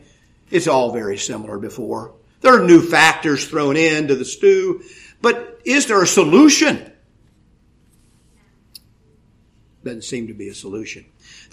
It's 0.50 0.68
all 0.68 0.92
very 0.92 1.18
similar 1.18 1.58
before. 1.58 2.14
There 2.40 2.54
are 2.54 2.64
new 2.64 2.80
factors 2.80 3.46
thrown 3.46 3.76
into 3.76 4.14
the 4.14 4.24
stew. 4.24 4.82
But 5.20 5.60
is 5.64 5.86
there 5.86 6.02
a 6.02 6.06
solution? 6.06 6.92
Doesn't 9.82 10.04
seem 10.04 10.28
to 10.28 10.34
be 10.34 10.48
a 10.48 10.54
solution. 10.54 11.06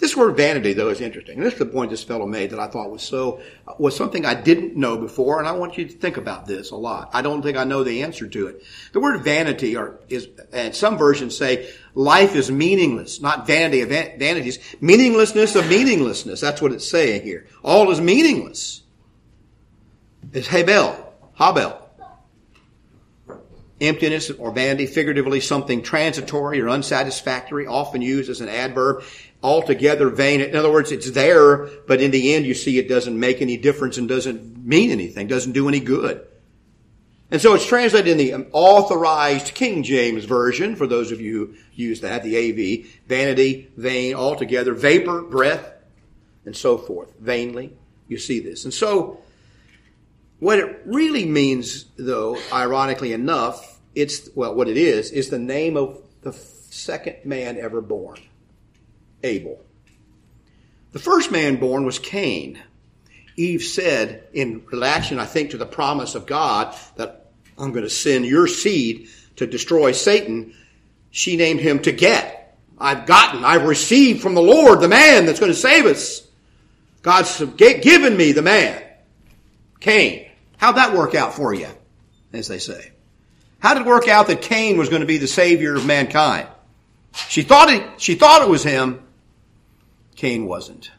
This 0.04 0.14
word 0.14 0.36
vanity, 0.36 0.74
though, 0.74 0.90
is 0.90 1.00
interesting. 1.00 1.38
And 1.38 1.46
this 1.46 1.54
is 1.54 1.60
the 1.60 1.64
point 1.64 1.90
this 1.90 2.04
fellow 2.04 2.26
made 2.26 2.50
that 2.50 2.60
I 2.60 2.66
thought 2.66 2.90
was 2.90 3.02
so, 3.02 3.40
was 3.78 3.96
something 3.96 4.26
I 4.26 4.34
didn't 4.34 4.76
know 4.76 4.98
before, 4.98 5.38
and 5.38 5.48
I 5.48 5.52
want 5.52 5.78
you 5.78 5.86
to 5.86 5.92
think 5.94 6.18
about 6.18 6.44
this 6.44 6.72
a 6.72 6.76
lot. 6.76 7.08
I 7.14 7.22
don't 7.22 7.40
think 7.40 7.56
I 7.56 7.64
know 7.64 7.82
the 7.82 8.02
answer 8.02 8.28
to 8.28 8.48
it. 8.48 8.62
The 8.92 9.00
word 9.00 9.24
vanity, 9.24 9.78
or 9.78 10.00
is, 10.10 10.28
and 10.52 10.76
some 10.76 10.98
versions 10.98 11.38
say, 11.38 11.70
life 11.94 12.34
is 12.34 12.50
meaningless, 12.50 13.22
not 13.22 13.46
vanity 13.46 13.80
of 13.80 13.88
vanities, 13.88 14.58
meaninglessness 14.78 15.56
of 15.56 15.70
meaninglessness. 15.70 16.38
That's 16.38 16.60
what 16.60 16.72
it's 16.72 16.86
saying 16.86 17.22
here. 17.22 17.46
All 17.62 17.90
is 17.90 17.98
meaningless. 17.98 18.82
It's 20.34 20.48
Hebel, 20.48 21.14
Habel. 21.40 21.80
Emptiness 23.80 24.30
or 24.30 24.52
vanity, 24.52 24.84
figuratively 24.86 25.40
something 25.40 25.82
transitory 25.82 26.60
or 26.60 26.68
unsatisfactory, 26.68 27.66
often 27.66 28.02
used 28.02 28.28
as 28.28 28.42
an 28.42 28.50
adverb 28.50 29.02
altogether 29.44 30.08
vain. 30.08 30.40
In 30.40 30.56
other 30.56 30.72
words, 30.72 30.90
it's 30.90 31.10
there, 31.10 31.66
but 31.86 32.00
in 32.00 32.10
the 32.10 32.34
end 32.34 32.46
you 32.46 32.54
see 32.54 32.78
it 32.78 32.88
doesn't 32.88 33.18
make 33.18 33.42
any 33.42 33.58
difference 33.58 33.98
and 33.98 34.08
doesn't 34.08 34.66
mean 34.66 34.90
anything, 34.90 35.28
doesn't 35.28 35.52
do 35.52 35.68
any 35.68 35.80
good. 35.80 36.26
And 37.30 37.42
so 37.42 37.54
it's 37.54 37.66
translated 37.66 38.08
in 38.08 38.16
the 38.16 38.48
authorized 38.52 39.54
King 39.54 39.82
James 39.82 40.24
Version, 40.24 40.76
for 40.76 40.86
those 40.86 41.12
of 41.12 41.20
you 41.20 41.46
who 41.46 41.54
use 41.74 42.00
that, 42.00 42.22
the 42.22 42.36
AV. 42.36 42.86
Vanity, 43.06 43.70
vain, 43.76 44.14
altogether, 44.14 44.72
vapor, 44.72 45.22
breath, 45.22 45.72
and 46.46 46.56
so 46.56 46.78
forth. 46.78 47.12
Vainly. 47.20 47.76
You 48.08 48.18
see 48.18 48.40
this. 48.40 48.64
And 48.64 48.72
so, 48.72 49.20
what 50.38 50.58
it 50.58 50.82
really 50.86 51.26
means, 51.26 51.86
though, 51.96 52.38
ironically 52.52 53.12
enough, 53.12 53.78
it's, 53.94 54.28
well, 54.34 54.54
what 54.54 54.68
it 54.68 54.76
is, 54.76 55.10
is 55.10 55.28
the 55.28 55.38
name 55.38 55.76
of 55.76 56.02
the 56.22 56.32
second 56.32 57.16
man 57.24 57.58
ever 57.58 57.80
born. 57.80 58.18
Abel. 59.24 59.60
The 60.92 60.98
first 61.00 61.32
man 61.32 61.56
born 61.56 61.84
was 61.84 61.98
Cain. 61.98 62.60
Eve 63.36 63.62
said, 63.62 64.28
in 64.32 64.64
relation, 64.70 65.18
I 65.18 65.24
think, 65.24 65.50
to 65.50 65.56
the 65.56 65.66
promise 65.66 66.14
of 66.14 66.26
God 66.26 66.76
that 66.96 67.26
I'm 67.58 67.72
going 67.72 67.84
to 67.84 67.90
send 67.90 68.26
your 68.26 68.46
seed 68.46 69.08
to 69.36 69.46
destroy 69.46 69.90
Satan, 69.90 70.54
she 71.10 71.36
named 71.36 71.60
him 71.60 71.80
to 71.80 71.92
get. 71.92 72.56
I've 72.78 73.06
gotten, 73.06 73.44
I've 73.44 73.66
received 73.66 74.22
from 74.22 74.34
the 74.34 74.42
Lord 74.42 74.80
the 74.80 74.88
man 74.88 75.26
that's 75.26 75.40
going 75.40 75.52
to 75.52 75.58
save 75.58 75.86
us. 75.86 76.26
God's 77.02 77.42
given 77.56 78.16
me 78.16 78.32
the 78.32 78.42
man. 78.42 78.82
Cain. 79.80 80.30
How'd 80.56 80.76
that 80.76 80.96
work 80.96 81.14
out 81.14 81.34
for 81.34 81.52
you? 81.52 81.68
As 82.32 82.48
they 82.48 82.58
say. 82.58 82.92
How 83.58 83.74
did 83.74 83.82
it 83.82 83.86
work 83.86 84.08
out 84.08 84.26
that 84.28 84.42
Cain 84.42 84.76
was 84.76 84.88
going 84.88 85.00
to 85.00 85.06
be 85.06 85.18
the 85.18 85.26
savior 85.26 85.74
of 85.74 85.86
mankind? 85.86 86.48
She 87.28 87.42
thought 87.42 87.70
it, 87.70 88.00
she 88.00 88.14
thought 88.14 88.42
it 88.42 88.48
was 88.48 88.62
him. 88.62 89.03
Cain 90.16 90.46
wasn't. 90.46 90.90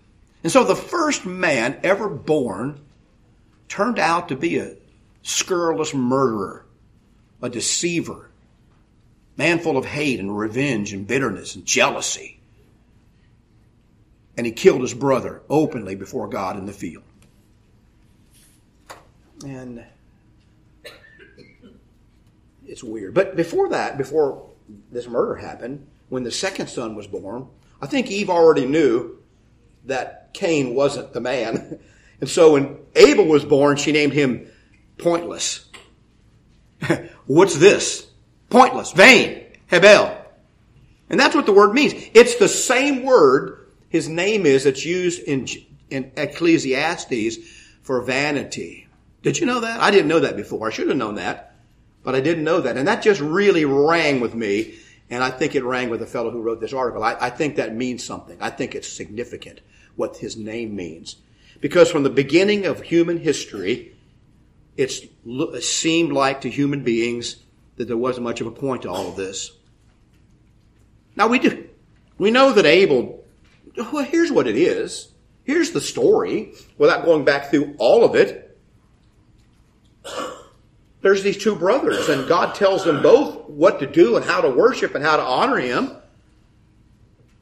And 0.44 0.52
so 0.52 0.64
the 0.64 0.76
first 0.76 1.26
man 1.26 1.80
ever 1.84 2.08
born 2.08 2.80
turned 3.68 4.00
out 4.00 4.30
to 4.30 4.36
be 4.36 4.58
a 4.58 4.76
scurrilous 5.24 5.94
murderer, 5.94 6.66
a 7.42 7.50
deceiver, 7.50 8.30
man 9.38 9.60
full 9.60 9.78
of 9.78 9.86
hate 9.86 10.20
and 10.20 10.38
revenge 10.38 10.94
and 10.94 11.08
bitterness 11.08 11.56
and 11.56 11.66
jealousy. 11.66 12.40
And 14.38 14.46
he 14.46 14.52
killed 14.52 14.82
his 14.82 14.94
brother 14.94 15.42
openly 15.50 15.96
before 15.96 16.28
God 16.28 16.58
in 16.58 16.66
the 16.66 16.74
field. 16.74 17.04
And 19.46 19.84
it's 22.68 22.84
weird. 22.84 23.14
But 23.14 23.36
before 23.36 23.70
that, 23.70 23.98
before 23.98 24.50
this 24.92 25.08
murder 25.08 25.36
happened, 25.36 25.88
when 26.10 26.24
the 26.24 26.32
second 26.32 26.68
son 26.68 26.96
was 26.96 27.08
born, 27.08 27.48
I 27.82 27.88
think 27.88 28.10
Eve 28.10 28.29
already 28.29 28.65
knew 28.65 29.20
that 29.86 30.34
Cain 30.34 30.75
wasn't 30.75 31.13
the 31.13 31.22
man. 31.22 31.79
And 32.22 32.29
so 32.29 32.53
when 32.53 32.77
Abel 32.96 33.25
was 33.25 33.44
born, 33.44 33.75
she 33.75 33.91
named 33.91 34.13
him 34.13 34.48
pointless. 34.98 35.70
What's 37.25 37.58
this? 37.58 38.08
Pointless, 38.50 38.94
vain, 38.94 39.44
Hebel. 39.67 40.17
And 41.10 41.20
that's 41.20 41.36
what 41.36 41.46
the 41.46 41.53
word 41.53 41.74
means. 41.74 41.94
It's 42.13 42.36
the 42.36 42.48
same 42.48 43.03
word 43.03 43.67
his 43.89 44.10
name 44.10 44.46
is 44.46 44.63
that's 44.63 44.86
used 44.86 45.24
in, 45.24 45.48
in 45.89 46.12
Ecclesiastes 46.17 47.38
for 47.82 48.01
vanity. 48.01 48.88
Did 49.22 49.39
you 49.39 49.46
know 49.46 49.62
that? 49.62 49.79
I 49.79 49.91
didn't 49.91 50.08
know 50.08 50.20
that 50.20 50.36
before. 50.36 50.67
I 50.67 50.72
should 50.72 50.88
have 50.88 50.98
known 50.98 51.15
that, 51.15 51.55
but 52.03 52.15
I 52.15 52.22
didn't 52.22 52.44
know 52.44 52.62
that. 52.62 52.77
And 52.77 52.88
that 52.88 53.03
just 53.03 53.22
really 53.22 53.65
rang 53.65 54.20
with 54.20 54.36
me 54.36 54.75
and 55.10 55.24
I 55.24 55.30
think 55.30 55.56
it 55.56 55.64
rang 55.64 55.90
with 55.90 56.00
the 56.00 56.06
fellow 56.06 56.32
who 56.32 56.42
wrote 56.42 56.60
this 56.60 56.74
article. 56.74 57.04
I, 57.04 57.16
I 57.20 57.30
think 57.30 57.56
that 57.56 57.76
means 57.76 58.04
something. 58.04 58.38
I 58.42 58.50
think 58.50 58.74
it's 58.74 58.88
significant 58.88 59.62
what 59.96 60.18
his 60.18 60.36
name 60.36 60.76
means. 60.76 61.18
Because 61.62 61.90
from 61.90 62.04
the 62.04 62.10
beginning 62.10 62.66
of 62.66 62.82
human 62.82 63.18
history, 63.18 63.96
it 64.76 64.92
seemed 65.64 66.12
like 66.12 66.42
to 66.42 66.50
human 66.50 66.84
beings 66.84 67.38
that 67.78 67.86
there 67.86 67.98
wasn't 67.98 68.24
much 68.24 68.42
of 68.42 68.48
a 68.48 68.52
point 68.52 68.82
to 68.82 68.90
all 68.90 69.08
of 69.08 69.16
this. 69.16 69.52
Now 71.16 71.28
we 71.28 71.40
do, 71.40 71.70
we 72.18 72.32
know 72.32 72.52
that 72.52 72.66
Abel, 72.66 73.24
well, 73.78 74.04
here's 74.04 74.32
what 74.32 74.48
it 74.48 74.58
is. 74.58 75.10
Here's 75.44 75.72
the 75.72 75.82
story 75.82 76.54
without 76.78 77.06
going 77.06 77.24
back 77.24 77.52
through 77.52 77.76
all 77.78 78.04
of 78.04 78.16
it 78.16 78.42
there's 81.06 81.22
these 81.22 81.38
two 81.38 81.56
brothers, 81.56 82.10
and 82.10 82.28
God 82.28 82.56
tells 82.56 82.84
them 82.84 83.04
both 83.04 83.48
what 83.48 83.80
to 83.80 83.86
do 83.86 84.16
and 84.16 84.26
how 84.26 84.42
to 84.42 84.50
worship 84.50 84.96
and 84.96 85.06
how 85.06 85.18
to 85.18 85.22
honor 85.22 85.58
Him. 85.58 85.92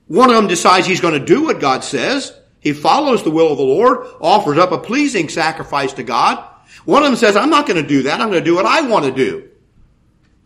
One 0.08 0.29
of 0.29 0.36
them 0.36 0.48
decides 0.48 0.86
he's 0.86 1.00
going 1.00 1.17
to 1.17 1.25
do 1.25 1.43
what 1.43 1.62
God 1.62 1.82
says. 1.82 2.38
He 2.60 2.74
follows 2.74 3.24
the 3.24 3.32
will 3.32 3.53
of 3.53 3.58
the 3.58 3.63
Lord, 3.63 4.05
offers 4.20 4.58
up 4.58 4.74
a 4.74 4.77
pleasing 4.77 5.29
sacrifice 5.29 5.93
to 5.93 6.03
God. 6.03 6.46
One 6.84 7.03
of 7.03 7.10
them 7.10 7.15
says, 7.15 7.38
I'm 7.38 7.50
not 7.50 7.65
going 7.65 7.82
to 7.82 7.88
do 7.88 8.03
that. 8.03 8.20
I'm 8.20 8.29
going 8.29 8.43
to 8.43 8.46
do 8.46 8.55
what 8.55 8.65
I 8.65 8.82
want 8.82 9.05
to 9.05 9.13
do. 9.13 9.48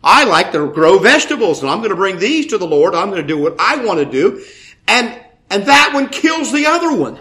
I 0.00 0.22
like 0.22 0.52
to 0.52 0.70
grow 0.70 1.00
vegetables 1.00 1.60
and 1.60 1.68
I'm 1.68 1.78
going 1.78 1.90
to 1.90 1.96
bring 1.96 2.20
these 2.20 2.46
to 2.46 2.58
the 2.58 2.68
Lord. 2.68 2.94
I'm 2.94 3.10
going 3.10 3.20
to 3.20 3.26
do 3.26 3.36
what 3.36 3.56
I 3.58 3.84
want 3.84 3.98
to 3.98 4.06
do. 4.06 4.44
And, 4.86 5.20
and 5.50 5.64
that 5.64 5.90
one 5.92 6.08
kills 6.08 6.52
the 6.52 6.66
other 6.66 6.96
one. 6.96 7.18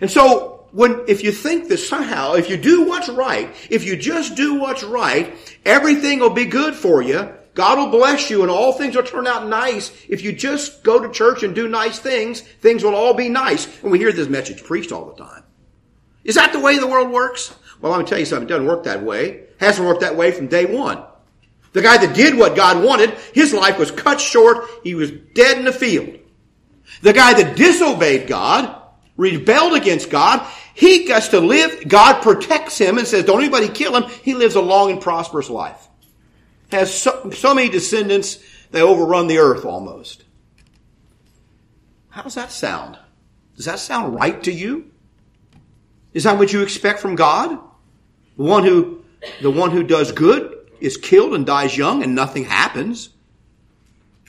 And 0.00 0.10
so 0.10 0.51
when, 0.72 1.04
if 1.06 1.22
you 1.22 1.32
think 1.32 1.68
that 1.68 1.78
somehow, 1.78 2.34
if 2.34 2.48
you 2.50 2.56
do 2.56 2.86
what's 2.86 3.08
right, 3.08 3.54
if 3.70 3.84
you 3.84 3.96
just 3.96 4.34
do 4.36 4.54
what's 4.54 4.82
right, 4.82 5.34
everything 5.64 6.18
will 6.18 6.30
be 6.30 6.46
good 6.46 6.74
for 6.74 7.02
you. 7.02 7.32
God 7.54 7.78
will 7.78 7.90
bless 7.90 8.30
you 8.30 8.42
and 8.42 8.50
all 8.50 8.72
things 8.72 8.96
will 8.96 9.02
turn 9.02 9.26
out 9.26 9.46
nice. 9.46 9.92
If 10.08 10.22
you 10.22 10.32
just 10.32 10.82
go 10.82 10.98
to 11.00 11.12
church 11.12 11.42
and 11.42 11.54
do 11.54 11.68
nice 11.68 11.98
things, 11.98 12.40
things 12.40 12.82
will 12.82 12.94
all 12.94 13.12
be 13.12 13.28
nice. 13.28 13.82
And 13.82 13.92
we 13.92 13.98
hear 13.98 14.12
this 14.12 14.28
message 14.28 14.64
preached 14.64 14.90
all 14.90 15.04
the 15.04 15.22
time. 15.22 15.44
Is 16.24 16.36
that 16.36 16.52
the 16.52 16.60
way 16.60 16.78
the 16.78 16.86
world 16.86 17.10
works? 17.10 17.54
Well, 17.80 17.92
I'm 17.92 17.98
going 17.98 18.06
to 18.06 18.10
tell 18.10 18.18
you 18.18 18.24
something. 18.24 18.48
It 18.48 18.50
doesn't 18.50 18.66
work 18.66 18.84
that 18.84 19.02
way. 19.02 19.28
It 19.28 19.56
Hasn't 19.58 19.86
worked 19.86 20.00
that 20.00 20.16
way 20.16 20.32
from 20.32 20.46
day 20.46 20.64
one. 20.64 21.02
The 21.72 21.82
guy 21.82 21.98
that 21.98 22.14
did 22.14 22.36
what 22.36 22.56
God 22.56 22.82
wanted, 22.82 23.10
his 23.34 23.52
life 23.52 23.78
was 23.78 23.90
cut 23.90 24.20
short. 24.20 24.64
He 24.82 24.94
was 24.94 25.10
dead 25.10 25.58
in 25.58 25.64
the 25.64 25.72
field. 25.72 26.18
The 27.02 27.12
guy 27.12 27.34
that 27.34 27.56
disobeyed 27.56 28.28
God, 28.28 28.81
rebelled 29.16 29.74
against 29.74 30.10
God, 30.10 30.46
he 30.74 31.04
gets 31.06 31.28
to 31.28 31.40
live. 31.40 31.86
God 31.86 32.22
protects 32.22 32.78
him 32.78 32.98
and 32.98 33.06
says, 33.06 33.24
don't 33.24 33.40
anybody 33.40 33.68
kill 33.68 33.96
him. 33.96 34.10
He 34.22 34.34
lives 34.34 34.54
a 34.54 34.60
long 34.60 34.90
and 34.90 35.00
prosperous 35.00 35.50
life. 35.50 35.88
Has 36.70 36.94
so, 36.94 37.30
so 37.30 37.54
many 37.54 37.68
descendants, 37.68 38.38
they 38.70 38.80
overrun 38.80 39.26
the 39.26 39.38
earth 39.38 39.64
almost. 39.64 40.24
How 42.08 42.22
does 42.22 42.34
that 42.34 42.50
sound? 42.50 42.98
Does 43.56 43.66
that 43.66 43.78
sound 43.78 44.14
right 44.14 44.42
to 44.44 44.52
you? 44.52 44.90
Is 46.14 46.24
that 46.24 46.38
what 46.38 46.52
you 46.52 46.62
expect 46.62 47.00
from 47.00 47.14
God? 47.14 47.58
The 48.36 48.42
one 48.42 48.64
who, 48.64 49.04
the 49.42 49.50
one 49.50 49.70
who 49.70 49.82
does 49.82 50.12
good 50.12 50.70
is 50.80 50.96
killed 50.96 51.34
and 51.34 51.46
dies 51.46 51.76
young 51.76 52.02
and 52.02 52.14
nothing 52.14 52.44
happens. 52.44 53.10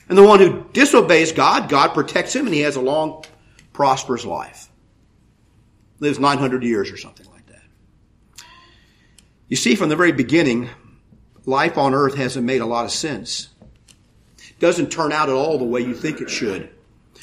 And 0.08 0.16
the 0.18 0.22
one 0.22 0.38
who 0.38 0.66
disobeys 0.74 1.32
God, 1.32 1.70
God 1.70 1.94
protects 1.94 2.36
him 2.36 2.46
and 2.46 2.54
he 2.54 2.60
has 2.60 2.76
a 2.76 2.80
long, 2.80 3.24
prosperous 3.72 4.26
life 4.26 4.68
lives 6.00 6.18
900 6.18 6.62
years 6.62 6.90
or 6.90 6.96
something 6.96 7.26
like 7.32 7.46
that. 7.46 7.62
You 9.48 9.56
see, 9.56 9.74
from 9.74 9.88
the 9.88 9.96
very 9.96 10.12
beginning, 10.12 10.68
life 11.46 11.78
on 11.78 11.94
earth 11.94 12.14
hasn't 12.14 12.46
made 12.46 12.60
a 12.60 12.66
lot 12.66 12.84
of 12.84 12.90
sense. 12.90 13.48
It 14.38 14.58
doesn't 14.58 14.90
turn 14.90 15.12
out 15.12 15.28
at 15.28 15.34
all 15.34 15.58
the 15.58 15.64
way 15.64 15.80
you 15.80 15.94
think 15.94 16.20
it 16.20 16.30
should. 16.30 16.70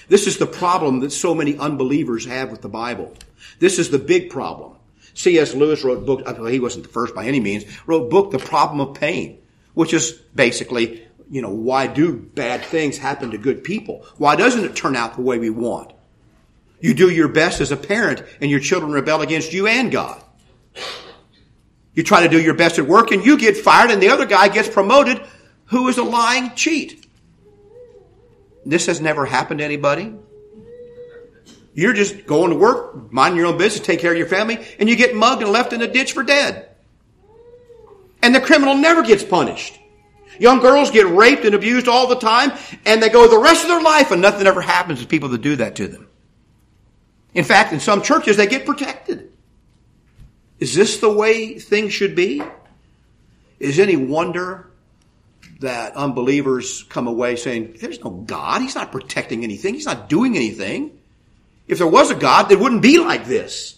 This 0.08 0.28
is 0.28 0.38
the 0.38 0.46
problem 0.46 1.00
that 1.02 1.12
so 1.12 1.34
many 1.34 1.58
unbelievers 1.58 2.26
have 2.26 2.52
with 2.52 2.62
the 2.62 2.70
Bible. 2.70 3.14
This 3.60 3.80
is 3.80 3.90
the 3.90 4.00
big 4.00 4.30
problem. 4.30 4.76
C.S. 5.14 5.54
Lewis 5.54 5.84
wrote 5.84 6.06
book, 6.06 6.22
uh, 6.26 6.34
well, 6.38 6.48
he 6.48 6.60
wasn't 6.60 6.86
the 6.86 6.92
first 6.92 7.14
by 7.14 7.26
any 7.26 7.40
means, 7.40 7.66
wrote 7.86 8.10
book, 8.10 8.32
The 8.32 8.40
Problem 8.40 8.80
of 8.80 8.96
Pain, 8.96 9.40
which 9.74 9.94
is 9.94 10.12
basically, 10.36 11.08
you 11.30 11.42
know, 11.42 11.50
why 11.50 11.88
do 11.88 12.18
bad 12.18 12.64
things 12.64 12.98
happen 12.98 13.32
to 13.32 13.38
good 13.38 13.64
people? 13.64 14.06
Why 14.18 14.36
doesn't 14.36 14.64
it 14.64 14.76
turn 14.76 14.96
out 14.96 15.16
the 15.16 15.22
way 15.22 15.38
we 15.38 15.50
want? 15.50 15.94
You 16.82 16.94
do 16.94 17.10
your 17.10 17.28
best 17.28 17.62
as 17.62 17.72
a 17.72 17.78
parent 17.78 18.24
and 18.42 18.50
your 18.50 18.60
children 18.60 18.92
rebel 18.92 19.22
against 19.22 19.54
you 19.54 19.68
and 19.68 19.92
God. 19.92 20.22
You 21.94 22.04
try 22.04 22.22
to 22.22 22.30
do 22.30 22.42
your 22.42 22.56
best 22.56 22.80
at 22.80 22.88
work 22.88 23.12
and 23.12 23.24
you 23.24 23.38
get 23.38 23.58
fired 23.58 23.92
and 23.92 24.02
the 24.02 24.10
other 24.10 24.26
guy 24.26 24.48
gets 24.48 24.68
promoted 24.68 25.22
who 25.66 25.88
is 25.88 25.98
a 25.98 26.04
lying 26.04 26.56
cheat. 26.56 27.06
This 28.66 28.88
has 28.88 29.00
never 29.00 29.26
happened 29.26 29.60
to 29.60 29.66
anybody. 29.66 30.14
You're 31.74 31.94
just 31.94 32.26
going 32.26 32.50
to 32.50 32.58
work, 32.58 33.12
mind 33.12 33.38
your 33.38 33.46
own 33.46 33.58
business, 33.58 33.86
take 33.86 34.00
care 34.00 34.12
of 34.12 34.18
your 34.18 34.28
family, 34.28 34.60
and 34.78 34.90
you 34.90 34.96
get 34.96 35.16
mugged 35.16 35.42
and 35.42 35.52
left 35.52 35.72
in 35.72 35.82
a 35.82 35.88
ditch 35.88 36.12
for 36.12 36.24
dead. 36.24 36.70
And 38.22 38.36
the 38.36 38.42
criminal 38.42 38.76
never 38.76 39.04
gets 39.04 39.24
punished. 39.24 39.80
Young 40.38 40.60
girls 40.60 40.92
get 40.92 41.08
raped 41.08 41.46
and 41.46 41.56
abused 41.56 41.88
all 41.88 42.08
the 42.08 42.16
time, 42.16 42.52
and 42.86 43.02
they 43.02 43.10
go 43.10 43.28
the 43.28 43.38
rest 43.38 43.64
of 43.64 43.70
their 43.70 43.82
life 43.82 44.12
and 44.12 44.22
nothing 44.22 44.48
ever 44.48 44.62
happens 44.62 45.02
to 45.02 45.08
people 45.08 45.30
that 45.30 45.42
do 45.42 45.56
that 45.56 45.76
to 45.76 45.88
them. 45.88 46.08
In 47.34 47.44
fact, 47.44 47.74
in 47.74 47.80
some 47.80 48.02
churches, 48.02 48.38
they 48.38 48.48
get 48.48 48.66
protected. 48.66 49.32
Is 50.60 50.76
this 50.76 50.98
the 50.98 51.12
way 51.12 51.58
things 51.60 51.94
should 51.94 52.16
be? 52.16 52.44
Is 53.60 53.80
any 53.80 53.96
wonder 53.96 54.68
that 55.60 55.96
unbelievers 55.96 56.84
come 56.84 57.08
away 57.08 57.36
saying, 57.36 57.78
there's 57.80 58.04
no 58.04 58.10
God. 58.10 58.62
He's 58.62 58.76
not 58.76 58.92
protecting 58.92 59.44
anything. 59.44 59.76
He's 59.76 59.86
not 59.86 60.10
doing 60.10 60.36
anything. 60.36 61.00
If 61.68 61.78
there 61.78 61.88
was 61.88 62.12
a 62.12 62.16
God, 62.16 62.52
it 62.52 62.60
wouldn't 62.60 62.82
be 62.82 62.98
like 62.98 63.26
this. 63.26 63.78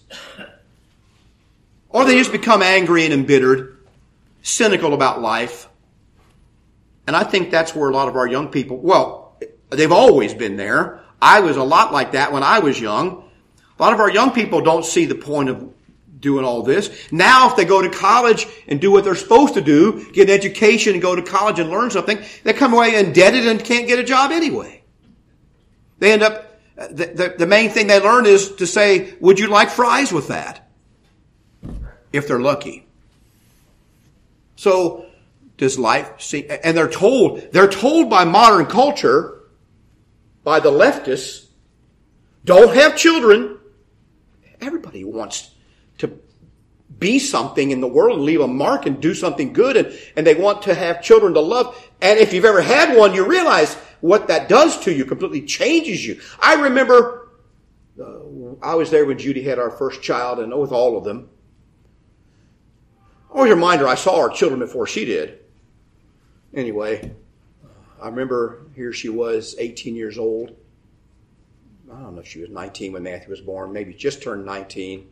Or 1.89 2.05
they 2.05 2.17
just 2.17 2.31
become 2.31 2.63
angry 2.63 3.05
and 3.05 3.13
embittered 3.13 3.77
cynical 4.41 4.93
about 4.93 5.21
life. 5.21 5.69
And 7.05 7.15
I 7.15 7.23
think 7.23 7.51
that's 7.51 7.75
where 7.75 7.89
a 7.89 7.93
lot 7.93 8.07
of 8.07 8.15
our 8.15 8.27
young 8.27 8.47
people, 8.47 8.77
well, 8.77 9.37
they've 9.69 9.91
always 9.91 10.33
been 10.33 10.55
there. 10.55 11.01
I 11.21 11.41
was 11.41 11.57
a 11.57 11.63
lot 11.63 11.93
like 11.93 12.13
that 12.13 12.31
when 12.31 12.43
I 12.43 12.59
was 12.59 12.79
young. 12.79 13.29
A 13.77 13.81
lot 13.81 13.93
of 13.93 13.99
our 13.99 14.09
young 14.09 14.31
people 14.31 14.61
don't 14.61 14.85
see 14.85 15.05
the 15.05 15.15
point 15.15 15.49
of 15.49 15.73
doing 16.19 16.45
all 16.45 16.63
this. 16.63 17.11
Now, 17.11 17.49
if 17.49 17.55
they 17.55 17.65
go 17.65 17.81
to 17.81 17.89
college 17.89 18.47
and 18.67 18.79
do 18.79 18.91
what 18.91 19.03
they're 19.03 19.15
supposed 19.15 19.55
to 19.55 19.61
do, 19.61 20.09
get 20.11 20.29
an 20.29 20.35
education 20.35 20.93
and 20.93 21.01
go 21.01 21.15
to 21.15 21.21
college 21.21 21.59
and 21.59 21.69
learn 21.69 21.91
something, 21.91 22.19
they 22.43 22.53
come 22.53 22.73
away 22.73 22.95
indebted 22.95 23.45
and 23.45 23.63
can't 23.63 23.87
get 23.87 23.99
a 23.99 24.03
job 24.03 24.31
anyway. 24.31 24.83
They 25.99 26.13
end 26.13 26.23
up, 26.23 26.59
the, 26.75 27.05
the, 27.05 27.35
the 27.39 27.47
main 27.47 27.69
thing 27.69 27.87
they 27.87 27.99
learn 27.99 28.25
is 28.25 28.55
to 28.55 28.65
say, 28.67 29.13
would 29.19 29.39
you 29.39 29.47
like 29.47 29.69
fries 29.69 30.11
with 30.11 30.29
that? 30.29 30.69
If 32.11 32.27
they're 32.27 32.39
lucky. 32.39 32.87
So, 34.55 35.07
does 35.57 35.77
life 35.77 36.21
see, 36.21 36.47
and 36.47 36.75
they're 36.75 36.89
told, 36.89 37.51
they're 37.51 37.67
told 37.67 38.09
by 38.09 38.23
modern 38.23 38.65
culture, 38.65 39.41
by 40.43 40.59
the 40.59 40.71
leftists, 40.71 41.47
don't 42.45 42.73
have 42.75 42.97
children. 42.97 43.52
Everybody 44.63 45.03
wants 45.03 45.51
to 45.99 46.19
be 46.99 47.19
something 47.19 47.71
in 47.71 47.81
the 47.81 47.87
world 47.87 48.17
and 48.17 48.25
leave 48.25 48.41
a 48.41 48.47
mark 48.47 48.85
and 48.85 49.01
do 49.01 49.13
something 49.13 49.51
good 49.51 49.75
and, 49.75 49.99
and 50.15 50.25
they 50.25 50.35
want 50.35 50.61
to 50.63 50.73
have 50.73 51.03
children 51.03 51.33
to 51.33 51.39
love. 51.39 51.89
And 52.01 52.19
if 52.19 52.33
you've 52.33 52.45
ever 52.45 52.61
had 52.61 52.97
one, 52.97 53.13
you 53.13 53.25
realize 53.25 53.75
what 54.01 54.27
that 54.27 54.49
does 54.49 54.79
to 54.81 54.93
you, 54.93 55.05
completely 55.05 55.41
changes 55.41 56.05
you. 56.05 56.21
I 56.39 56.55
remember, 56.55 57.31
uh, 57.99 58.55
I 58.61 58.75
was 58.75 58.89
there 58.89 59.05
when 59.05 59.17
Judy 59.17 59.43
had 59.43 59.59
our 59.59 59.71
first 59.71 60.01
child 60.01 60.39
and 60.39 60.57
with 60.57 60.71
all 60.71 60.97
of 60.97 61.03
them. 61.03 61.29
Always 63.31 63.51
a 63.51 63.55
reminder, 63.55 63.87
I 63.87 63.95
saw 63.95 64.19
our 64.19 64.29
children 64.29 64.59
before 64.59 64.85
she 64.87 65.05
did. 65.05 65.39
Anyway, 66.53 67.13
I 68.01 68.07
remember 68.07 68.67
here 68.75 68.93
she 68.93 69.09
was, 69.09 69.55
18 69.57 69.95
years 69.95 70.17
old. 70.17 70.55
I 71.93 72.01
don't 72.01 72.15
know 72.15 72.21
if 72.21 72.27
she 72.27 72.41
was 72.41 72.49
19 72.49 72.93
when 72.93 73.03
Matthew 73.03 73.29
was 73.29 73.41
born, 73.41 73.71
maybe 73.71 73.93
just 73.93 74.23
turned 74.23 74.45
19 74.45 75.07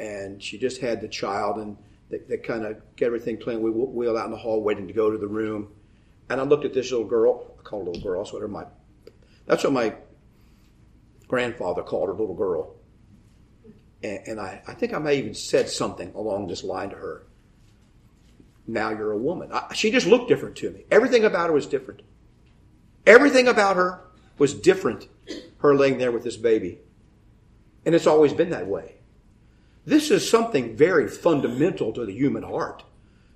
and 0.00 0.42
she 0.42 0.58
just 0.58 0.80
had 0.80 1.00
the 1.00 1.08
child, 1.08 1.58
and 1.58 1.76
they, 2.08 2.18
they 2.18 2.38
kind 2.38 2.64
of 2.64 2.80
get 2.96 3.06
everything 3.06 3.36
clean. 3.36 3.60
We 3.60 3.70
wheeled 3.70 4.16
out 4.16 4.24
in 4.24 4.30
the 4.30 4.38
hall, 4.38 4.62
waiting 4.62 4.88
to 4.88 4.94
go 4.94 5.10
to 5.10 5.18
the 5.18 5.28
room, 5.28 5.68
and 6.28 6.40
I 6.40 6.44
looked 6.44 6.64
at 6.64 6.72
this 6.72 6.90
little 6.90 7.06
girl. 7.06 7.54
I 7.58 7.62
call 7.62 7.80
her 7.80 7.86
little 7.86 8.02
girl. 8.02 8.22
That's 8.22 8.32
what 8.32 8.50
my 8.50 8.64
that's 9.46 9.64
what 9.64 9.72
my 9.72 9.94
grandfather 11.28 11.82
called 11.82 12.08
her, 12.08 12.14
little 12.14 12.34
girl. 12.34 12.74
And, 14.02 14.20
and 14.26 14.40
I, 14.40 14.62
I 14.66 14.74
think 14.74 14.94
I 14.94 14.98
may 14.98 15.18
even 15.18 15.34
said 15.34 15.68
something 15.68 16.12
along 16.14 16.48
this 16.48 16.64
line 16.64 16.90
to 16.90 16.96
her. 16.96 17.26
Now 18.66 18.90
you're 18.90 19.12
a 19.12 19.18
woman. 19.18 19.50
I, 19.52 19.74
she 19.74 19.90
just 19.90 20.06
looked 20.06 20.28
different 20.28 20.56
to 20.56 20.70
me. 20.70 20.84
Everything 20.90 21.24
about 21.24 21.48
her 21.48 21.52
was 21.52 21.66
different. 21.66 22.02
Everything 23.06 23.48
about 23.48 23.76
her 23.76 24.00
was 24.38 24.54
different. 24.54 25.08
Her 25.60 25.74
laying 25.74 25.98
there 25.98 26.12
with 26.12 26.24
this 26.24 26.36
baby. 26.36 26.78
And 27.84 27.94
it's 27.94 28.06
always 28.06 28.32
been 28.32 28.50
that 28.50 28.66
way. 28.66 28.96
This 29.86 30.10
is 30.10 30.28
something 30.28 30.76
very 30.76 31.08
fundamental 31.08 31.92
to 31.92 32.04
the 32.04 32.12
human 32.12 32.42
heart, 32.42 32.84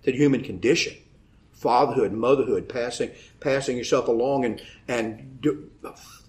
to 0.03 0.13
the 0.13 0.17
human 0.17 0.43
condition. 0.43 0.95
Fatherhood, 1.53 2.13
motherhood, 2.13 2.69
passing, 2.69 3.11
passing 3.41 3.77
yourself 3.77 4.09
along 4.09 4.45
and, 4.45 4.63
and 4.87 5.41
do, 5.41 5.71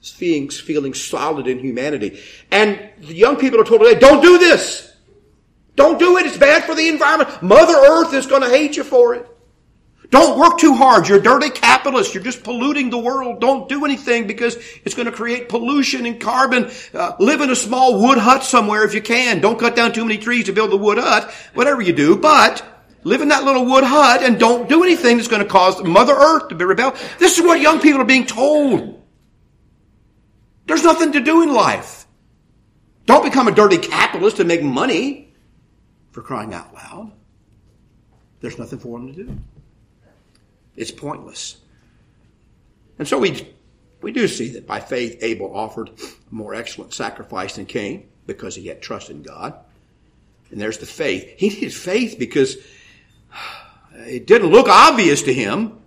feeling, 0.02 0.50
feeling 0.50 0.94
solid 0.94 1.48
in 1.48 1.60
humanity. 1.60 2.22
And 2.52 2.90
the 3.00 3.14
young 3.14 3.36
people 3.36 3.60
are 3.60 3.66
told 3.66 3.82
today, 3.82 4.00
don't 4.00 4.22
do 4.22 4.38
this. 4.38 4.96
Don't 5.76 6.00
do 6.00 6.18
it. 6.18 6.26
It's 6.26 6.38
bad 6.38 6.64
for 6.64 6.74
the 6.74 6.88
environment. 6.88 7.42
Mother 7.44 7.74
Earth 7.74 8.14
is 8.14 8.26
going 8.26 8.44
to 8.44 8.50
hate 8.50 8.78
you 8.78 8.84
for 8.84 9.14
it. 9.16 9.28
Don't 10.10 10.40
work 10.40 10.58
too 10.58 10.74
hard. 10.74 11.08
You're 11.08 11.20
dirty 11.20 11.50
capitalist. 11.50 12.14
You're 12.14 12.24
just 12.24 12.44
polluting 12.44 12.90
the 12.90 12.98
world. 12.98 13.42
Don't 13.42 13.68
do 13.68 13.86
anything 13.86 14.28
because 14.28 14.58
it's 14.84 14.96
going 14.96 15.08
to 15.08 15.12
create 15.12 15.50
pollution 15.50 16.06
and 16.06 16.20
carbon. 16.20 16.70
Uh, 16.94 17.14
live 17.20 17.42
in 17.42 17.50
a 17.50 17.56
small 17.56 18.02
wood 18.02 18.18
hut 18.18 18.44
somewhere 18.44 18.84
if 18.84 18.94
you 18.94 19.02
can. 19.02 19.42
Don't 19.42 19.60
cut 19.60 19.76
down 19.76 19.94
too 19.94 20.04
many 20.06 20.18
trees 20.18 20.46
to 20.46 20.54
build 20.54 20.72
the 20.72 20.78
wood 20.78 20.98
hut. 20.98 21.32
Whatever 21.54 21.82
you 21.82 21.94
do, 21.94 22.18
but 22.18 22.64
live 23.04 23.22
in 23.22 23.30
that 23.30 23.44
little 23.44 23.66
wood 23.66 23.84
hut 23.84 24.24
and 24.24 24.40
don't 24.40 24.68
do 24.68 24.84
anything 24.84 25.18
that's 25.18 25.28
going 25.28 25.44
to 25.44 25.48
cause 25.48 25.82
Mother 25.84 26.14
Earth 26.14 26.50
to 26.50 26.56
be 26.56 26.66
rebel. 26.66 26.96
This 27.20 27.38
is 27.38 27.44
what 27.44 27.62
young 27.62 27.80
people 27.80 28.02
are 28.02 28.06
being 28.06 28.26
told. 28.26 29.02
There's 30.68 30.84
nothing 30.84 31.12
to 31.14 31.20
do 31.20 31.44
in 31.44 31.54
life. 31.54 32.08
Don't 33.06 33.24
become 33.24 33.48
a 33.48 33.52
dirty 33.52 33.78
capitalist 33.78 34.38
to 34.38 34.44
make 34.44 34.64
money 34.64 35.36
for 36.12 36.22
crying 36.22 36.54
out 36.54 36.74
loud. 36.74 37.12
There's 38.40 38.58
nothing 38.58 38.80
for 38.80 38.98
them 39.00 39.14
to 39.14 39.24
do. 39.24 39.38
It's 40.76 40.92
pointless. 40.92 41.58
And 42.98 43.08
so 43.08 43.20
we, 43.20 43.48
we 44.02 44.12
do 44.12 44.28
see 44.28 44.50
that 44.50 44.68
by 44.68 44.80
faith 44.80 45.18
Abel 45.22 45.56
offered 45.56 45.90
a 45.90 46.36
more 46.36 46.54
excellent 46.54 46.94
sacrifice 46.94 47.56
than 47.56 47.66
Cain 47.66 48.08
because 48.26 48.56
he 48.56 48.68
had 48.68 48.82
trust 48.82 49.10
in 49.10 49.22
God. 49.22 49.54
And 50.52 50.62
there's 50.62 50.78
the 50.78 50.86
faith. 50.86 51.34
He 51.38 51.50
needed 51.50 51.74
faith 51.74 52.18
because 52.20 52.58
it 53.96 54.28
didn't 54.28 54.50
look 54.50 54.68
obvious 54.68 55.24
to 55.24 55.34
him. 55.34 55.80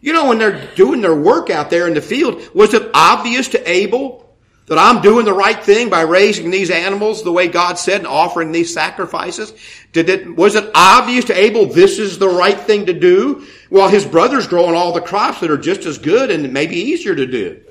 You 0.00 0.12
know, 0.12 0.28
when 0.28 0.38
they're 0.38 0.72
doing 0.74 1.00
their 1.00 1.14
work 1.14 1.50
out 1.50 1.70
there 1.70 1.88
in 1.88 1.94
the 1.94 2.00
field, 2.00 2.54
was 2.54 2.72
it 2.72 2.88
obvious 2.94 3.48
to 3.48 3.70
Abel 3.70 4.27
that 4.68 4.78
I'm 4.78 5.02
doing 5.02 5.24
the 5.24 5.34
right 5.34 5.62
thing 5.62 5.90
by 5.90 6.02
raising 6.02 6.50
these 6.50 6.70
animals 6.70 7.22
the 7.22 7.32
way 7.32 7.48
God 7.48 7.78
said 7.78 7.98
and 7.98 8.06
offering 8.06 8.52
these 8.52 8.72
sacrifices? 8.72 9.52
Did 9.92 10.08
it, 10.08 10.36
was 10.36 10.54
it 10.54 10.70
obvious 10.74 11.24
to 11.26 11.38
Abel 11.38 11.66
this 11.66 11.98
is 11.98 12.18
the 12.18 12.28
right 12.28 12.58
thing 12.58 12.86
to 12.86 12.92
do? 12.92 13.46
While 13.70 13.88
his 13.88 14.04
brother's 14.04 14.46
growing 14.46 14.74
all 14.74 14.92
the 14.92 15.00
crops 15.00 15.40
that 15.40 15.50
are 15.50 15.58
just 15.58 15.86
as 15.86 15.98
good 15.98 16.30
and 16.30 16.52
maybe 16.52 16.76
easier 16.76 17.14
to 17.14 17.26
do. 17.26 17.62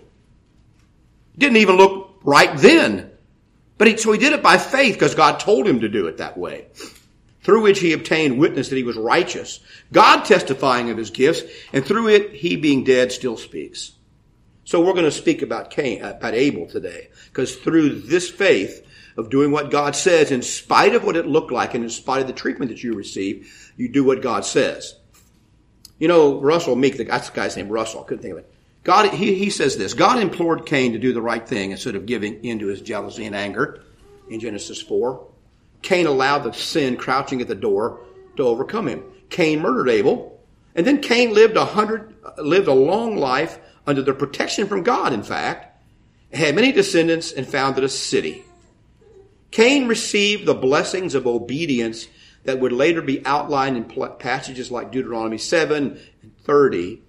Didn't 1.38 1.58
even 1.58 1.78
look 1.78 2.20
right 2.24 2.56
then. 2.58 3.12
But 3.78 3.88
he, 3.88 3.98
so 3.98 4.12
he 4.12 4.20
did 4.20 4.34
it 4.34 4.42
by 4.42 4.58
faith 4.58 4.96
because 4.96 5.16
God 5.16 5.40
told 5.40 5.68
him 5.68 5.82
to 5.82 5.90
do 5.90 6.08
it 6.08 6.18
that 6.18 6.38
way. 6.38 6.68
Through 7.42 7.62
which 7.62 7.80
he 7.80 7.94
obtained 7.94 8.40
witness 8.40 8.70
that 8.70 8.76
he 8.76 8.84
was 8.84 8.98
righteous. 8.98 9.60
God 9.94 10.26
testifying 10.26 10.90
of 10.90 10.98
his 10.98 11.12
gifts, 11.12 11.44
and 11.72 11.86
through 11.86 12.10
it 12.10 12.34
he 12.34 12.56
being 12.58 12.84
dead 12.84 13.12
still 13.12 13.38
speaks. 13.38 13.94
So 14.68 14.82
we're 14.82 14.92
going 14.92 15.06
to 15.06 15.12
speak 15.12 15.44
about 15.44 15.70
Cain, 15.70 16.04
about 16.04 16.34
Abel 16.34 16.68
today, 16.68 17.08
because 17.28 17.56
through 17.56 18.02
this 18.02 18.30
faith 18.30 18.86
of 19.16 19.30
doing 19.30 19.50
what 19.50 19.72
God 19.72 19.96
says, 19.96 20.30
in 20.30 20.42
spite 20.42 20.94
of 20.94 21.06
what 21.06 21.16
it 21.16 21.26
looked 21.26 21.54
like, 21.54 21.74
and 21.74 21.86
in 21.86 21.90
spite 21.90 22.20
of 22.20 22.28
the 22.28 22.34
treatment 22.34 22.70
that 22.72 22.84
you 22.84 22.94
receive, 22.94 23.72
you 23.78 23.88
do 23.88 24.04
what 24.04 24.22
God 24.22 24.44
says. 24.44 24.94
You 26.00 26.10
know, 26.10 26.42
Russell 26.42 26.76
Meek, 26.76 26.98
that's 26.98 27.30
the 27.30 27.36
guy's 27.36 27.56
name, 27.56 27.70
Russell. 27.70 28.02
I 28.04 28.08
couldn't 28.10 28.24
think 28.24 28.34
of 28.34 28.40
it. 28.40 28.54
God, 28.84 29.10
he, 29.14 29.36
he 29.36 29.50
says 29.52 29.78
this. 29.78 29.94
God 29.94 30.20
implored 30.20 30.66
Cain 30.66 30.92
to 30.92 31.00
do 31.00 31.14
the 31.14 31.22
right 31.22 31.48
thing 31.48 31.72
instead 31.72 31.96
of 31.96 32.06
giving 32.06 32.44
into 32.44 32.68
his 32.68 32.82
jealousy 32.82 33.26
and 33.26 33.38
anger 33.38 33.84
in 34.30 34.42
Genesis 34.42 34.82
4. 34.82 35.30
Cain 35.82 36.08
allowed 36.08 36.40
the 36.40 36.52
sin 36.52 36.98
crouching 36.98 37.40
at 37.40 37.48
the 37.48 37.56
door 37.56 38.02
to 38.36 38.44
overcome 38.44 38.90
him. 38.90 39.06
Cain 39.30 39.62
murdered 39.62 39.88
Abel. 39.90 40.44
And 40.76 40.86
then 40.86 41.00
Cain 41.00 41.34
lived 41.34 41.56
a 41.56 41.64
hundred, 41.64 42.16
lived 42.38 42.68
a 42.68 42.74
long 42.74 43.16
life 43.16 43.60
under 43.88 44.02
the 44.02 44.14
protection 44.14 44.68
from 44.68 44.84
God, 44.84 45.14
in 45.14 45.24
fact, 45.24 45.82
had 46.34 46.56
many 46.56 46.72
descendants 46.72 47.32
and 47.32 47.48
founded 47.48 47.84
a 47.84 47.90
city. 47.90 48.44
Cain 49.50 49.88
received 49.88 50.46
the 50.46 50.54
blessings 50.54 51.16
of 51.16 51.26
obedience 51.26 52.08
that 52.44 52.60
would 52.60 52.74
later 52.74 53.02
be 53.02 53.26
outlined 53.26 53.78
in 53.78 54.10
passages 54.20 54.70
like 54.70 54.92
Deuteronomy 54.92 55.38
7 55.38 56.00
and 56.22 56.38
30. 56.44 57.02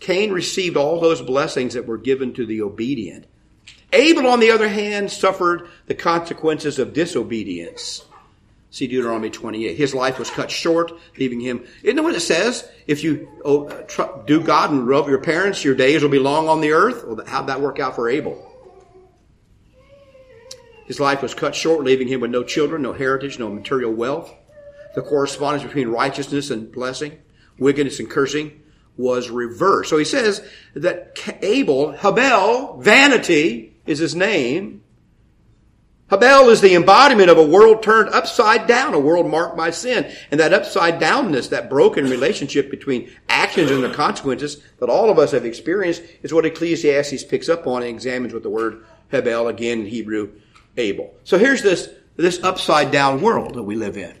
Cain 0.00 0.32
received 0.32 0.76
all 0.76 1.00
those 1.00 1.22
blessings 1.22 1.74
that 1.74 1.86
were 1.86 1.98
given 1.98 2.32
to 2.34 2.46
the 2.46 2.62
obedient. 2.62 3.26
Abel, 3.92 4.26
on 4.26 4.40
the 4.40 4.50
other 4.50 4.68
hand, 4.68 5.10
suffered 5.10 5.68
the 5.86 5.94
consequences 5.94 6.78
of 6.78 6.92
disobedience. 6.92 8.04
See 8.70 8.86
Deuteronomy 8.86 9.30
28. 9.30 9.76
His 9.76 9.94
life 9.94 10.18
was 10.18 10.30
cut 10.30 10.50
short, 10.50 10.92
leaving 11.16 11.40
him. 11.40 11.64
Isn't 11.82 11.96
that 11.96 12.02
what 12.02 12.14
it 12.14 12.20
says? 12.20 12.68
If 12.86 13.02
you 13.02 13.28
oh, 13.44 13.68
do 14.26 14.42
God 14.42 14.70
and 14.70 14.86
love 14.86 15.08
your 15.08 15.22
parents, 15.22 15.64
your 15.64 15.74
days 15.74 16.02
will 16.02 16.10
be 16.10 16.18
long 16.18 16.48
on 16.48 16.60
the 16.60 16.72
earth. 16.72 17.04
Well, 17.06 17.24
how'd 17.26 17.46
that 17.46 17.62
work 17.62 17.80
out 17.80 17.94
for 17.96 18.10
Abel? 18.10 18.44
His 20.86 21.00
life 21.00 21.22
was 21.22 21.34
cut 21.34 21.54
short, 21.54 21.84
leaving 21.84 22.08
him 22.08 22.20
with 22.20 22.30
no 22.30 22.44
children, 22.44 22.82
no 22.82 22.92
heritage, 22.92 23.38
no 23.38 23.50
material 23.50 23.92
wealth. 23.92 24.34
The 24.94 25.02
correspondence 25.02 25.62
between 25.62 25.88
righteousness 25.88 26.50
and 26.50 26.72
blessing, 26.72 27.18
wickedness 27.58 28.00
and 28.00 28.10
cursing 28.10 28.62
was 28.96 29.30
reversed. 29.30 29.90
So 29.90 29.96
he 29.96 30.04
says 30.04 30.46
that 30.74 31.18
Abel, 31.42 31.92
Habel, 31.92 32.82
vanity 32.82 33.76
is 33.86 33.98
his 33.98 34.14
name, 34.14 34.82
Habel 36.10 36.50
is 36.50 36.62
the 36.62 36.74
embodiment 36.74 37.28
of 37.28 37.36
a 37.36 37.46
world 37.46 37.82
turned 37.82 38.08
upside 38.10 38.66
down, 38.66 38.94
a 38.94 38.98
world 38.98 39.26
marked 39.26 39.58
by 39.58 39.70
sin. 39.70 40.10
And 40.30 40.40
that 40.40 40.54
upside 40.54 40.98
downness, 41.00 41.50
that 41.50 41.68
broken 41.68 42.04
relationship 42.08 42.70
between 42.70 43.10
actions 43.28 43.70
and 43.70 43.84
the 43.84 43.92
consequences 43.92 44.62
that 44.78 44.88
all 44.88 45.10
of 45.10 45.18
us 45.18 45.32
have 45.32 45.44
experienced 45.44 46.02
is 46.22 46.32
what 46.32 46.46
Ecclesiastes 46.46 47.24
picks 47.24 47.50
up 47.50 47.66
on 47.66 47.82
and 47.82 47.90
examines 47.90 48.32
with 48.32 48.42
the 48.42 48.50
word 48.50 48.84
Habel, 49.12 49.50
again 49.50 49.80
in 49.80 49.86
Hebrew, 49.86 50.32
Abel. 50.78 51.14
So 51.24 51.36
here's 51.36 51.62
this, 51.62 51.90
this 52.16 52.42
upside 52.42 52.90
down 52.90 53.20
world 53.20 53.54
that 53.54 53.62
we 53.62 53.76
live 53.76 53.98
in. 53.98 54.14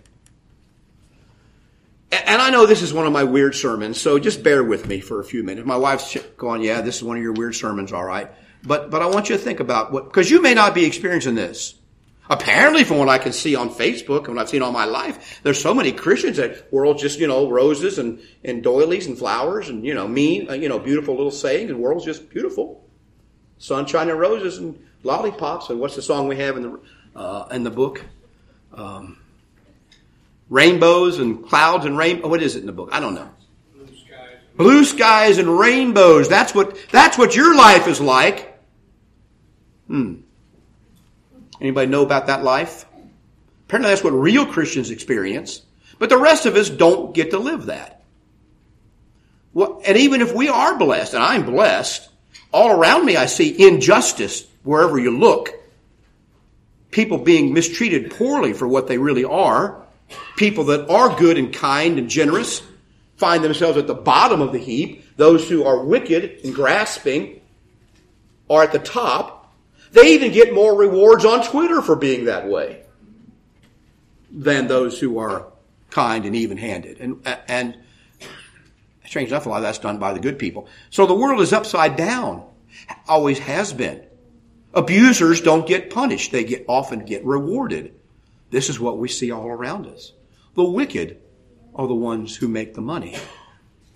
and 2.10 2.42
I 2.42 2.50
know 2.50 2.66
this 2.66 2.82
is 2.82 2.92
one 2.92 3.06
of 3.06 3.12
my 3.12 3.24
weird 3.24 3.54
sermons, 3.54 3.98
so 3.98 4.18
just 4.18 4.42
bear 4.42 4.62
with 4.62 4.86
me 4.86 5.00
for 5.00 5.20
a 5.20 5.24
few 5.24 5.42
minutes. 5.42 5.66
My 5.66 5.76
wife's 5.76 6.16
going, 6.36 6.62
yeah, 6.62 6.82
this 6.82 6.96
is 6.96 7.02
one 7.02 7.16
of 7.16 7.22
your 7.22 7.32
weird 7.32 7.54
sermons, 7.54 7.92
all 7.92 8.04
right. 8.04 8.30
But, 8.62 8.90
but 8.90 9.02
I 9.02 9.06
want 9.06 9.30
you 9.30 9.36
to 9.36 9.42
think 9.42 9.60
about 9.60 9.92
what, 9.92 10.04
because 10.04 10.30
you 10.30 10.42
may 10.42 10.52
not 10.52 10.74
be 10.74 10.84
experiencing 10.84 11.34
this. 11.34 11.77
Apparently, 12.30 12.84
from 12.84 12.98
what 12.98 13.08
I 13.08 13.16
can 13.16 13.32
see 13.32 13.54
on 13.54 13.70
Facebook 13.70 14.26
and 14.26 14.36
what 14.36 14.42
I've 14.42 14.48
seen 14.50 14.60
all 14.60 14.72
my 14.72 14.84
life, 14.84 15.40
there's 15.42 15.60
so 15.60 15.72
many 15.72 15.92
Christians 15.92 16.36
that 16.36 16.70
world 16.70 16.98
just, 16.98 17.18
you 17.18 17.26
know, 17.26 17.48
roses 17.48 17.98
and, 17.98 18.20
and 18.44 18.62
doilies 18.62 19.06
and 19.06 19.16
flowers 19.16 19.70
and, 19.70 19.84
you 19.84 19.94
know, 19.94 20.06
mean, 20.06 20.50
uh, 20.50 20.52
you 20.52 20.68
know, 20.68 20.78
beautiful 20.78 21.16
little 21.16 21.30
sayings 21.30 21.70
and 21.70 21.80
world's 21.80 22.04
just 22.04 22.28
beautiful. 22.28 22.84
Sunshine 23.56 24.10
and 24.10 24.20
roses 24.20 24.58
and 24.58 24.78
lollipops 25.04 25.70
and 25.70 25.80
what's 25.80 25.96
the 25.96 26.02
song 26.02 26.28
we 26.28 26.36
have 26.36 26.58
in 26.58 26.62
the, 26.62 26.80
uh, 27.16 27.48
in 27.50 27.64
the 27.64 27.70
book? 27.70 28.04
Um, 28.74 29.18
rainbows 30.50 31.18
and 31.20 31.46
clouds 31.46 31.86
and 31.86 31.96
rain. 31.96 32.20
What 32.20 32.42
is 32.42 32.56
it 32.56 32.60
in 32.60 32.66
the 32.66 32.72
book? 32.72 32.90
I 32.92 33.00
don't 33.00 33.14
know. 33.14 33.30
Blue 33.74 33.86
skies. 33.86 34.36
Blue 34.54 34.84
skies 34.84 35.38
and 35.38 35.58
rainbows. 35.58 36.28
That's 36.28 36.54
what, 36.54 36.76
that's 36.90 37.16
what 37.16 37.34
your 37.34 37.56
life 37.56 37.88
is 37.88 38.02
like. 38.02 38.60
Hmm. 39.86 40.16
Anybody 41.60 41.90
know 41.90 42.02
about 42.02 42.26
that 42.28 42.44
life? 42.44 42.86
Apparently 43.66 43.90
that's 43.90 44.04
what 44.04 44.10
real 44.10 44.46
Christians 44.46 44.90
experience. 44.90 45.62
But 45.98 46.08
the 46.08 46.18
rest 46.18 46.46
of 46.46 46.56
us 46.56 46.70
don't 46.70 47.14
get 47.14 47.30
to 47.30 47.38
live 47.38 47.66
that. 47.66 48.02
Well, 49.52 49.82
and 49.84 49.98
even 49.98 50.20
if 50.20 50.34
we 50.34 50.48
are 50.48 50.78
blessed, 50.78 51.14
and 51.14 51.22
I'm 51.22 51.44
blessed, 51.44 52.08
all 52.52 52.70
around 52.70 53.04
me 53.04 53.16
I 53.16 53.26
see 53.26 53.66
injustice 53.66 54.46
wherever 54.62 54.98
you 54.98 55.16
look. 55.16 55.50
People 56.90 57.18
being 57.18 57.52
mistreated 57.52 58.12
poorly 58.12 58.52
for 58.52 58.66
what 58.66 58.86
they 58.86 58.98
really 58.98 59.24
are. 59.24 59.84
People 60.36 60.64
that 60.64 60.88
are 60.88 61.18
good 61.18 61.36
and 61.36 61.52
kind 61.52 61.98
and 61.98 62.08
generous 62.08 62.62
find 63.16 63.42
themselves 63.42 63.76
at 63.76 63.86
the 63.86 63.94
bottom 63.94 64.40
of 64.40 64.52
the 64.52 64.58
heap. 64.58 65.04
Those 65.16 65.48
who 65.48 65.64
are 65.64 65.84
wicked 65.84 66.44
and 66.44 66.54
grasping 66.54 67.40
are 68.48 68.62
at 68.62 68.72
the 68.72 68.78
top. 68.78 69.37
They 69.92 70.14
even 70.14 70.32
get 70.32 70.54
more 70.54 70.76
rewards 70.76 71.24
on 71.24 71.44
Twitter 71.44 71.80
for 71.82 71.96
being 71.96 72.26
that 72.26 72.46
way 72.48 72.82
than 74.30 74.68
those 74.68 74.98
who 74.98 75.18
are 75.18 75.46
kind 75.90 76.24
and 76.24 76.36
even 76.36 76.58
handed. 76.58 76.98
And, 77.00 77.26
and 77.48 77.78
strange 79.04 79.30
enough, 79.30 79.46
a 79.46 79.48
lot 79.48 79.56
of 79.56 79.62
that's 79.62 79.78
done 79.78 79.98
by 79.98 80.12
the 80.12 80.20
good 80.20 80.38
people. 80.38 80.68
So 80.90 81.06
the 81.06 81.14
world 81.14 81.40
is 81.40 81.52
upside 81.52 81.96
down. 81.96 82.44
Always 83.08 83.38
has 83.38 83.72
been. 83.72 84.04
Abusers 84.74 85.40
don't 85.40 85.66
get 85.66 85.90
punished. 85.90 86.30
They 86.30 86.44
get, 86.44 86.64
often 86.68 87.04
get 87.04 87.24
rewarded. 87.24 87.94
This 88.50 88.68
is 88.68 88.78
what 88.78 88.98
we 88.98 89.08
see 89.08 89.30
all 89.30 89.46
around 89.46 89.86
us. 89.86 90.12
The 90.54 90.64
wicked 90.64 91.20
are 91.74 91.86
the 91.86 91.94
ones 91.94 92.36
who 92.36 92.48
make 92.48 92.74
the 92.74 92.80
money 92.80 93.16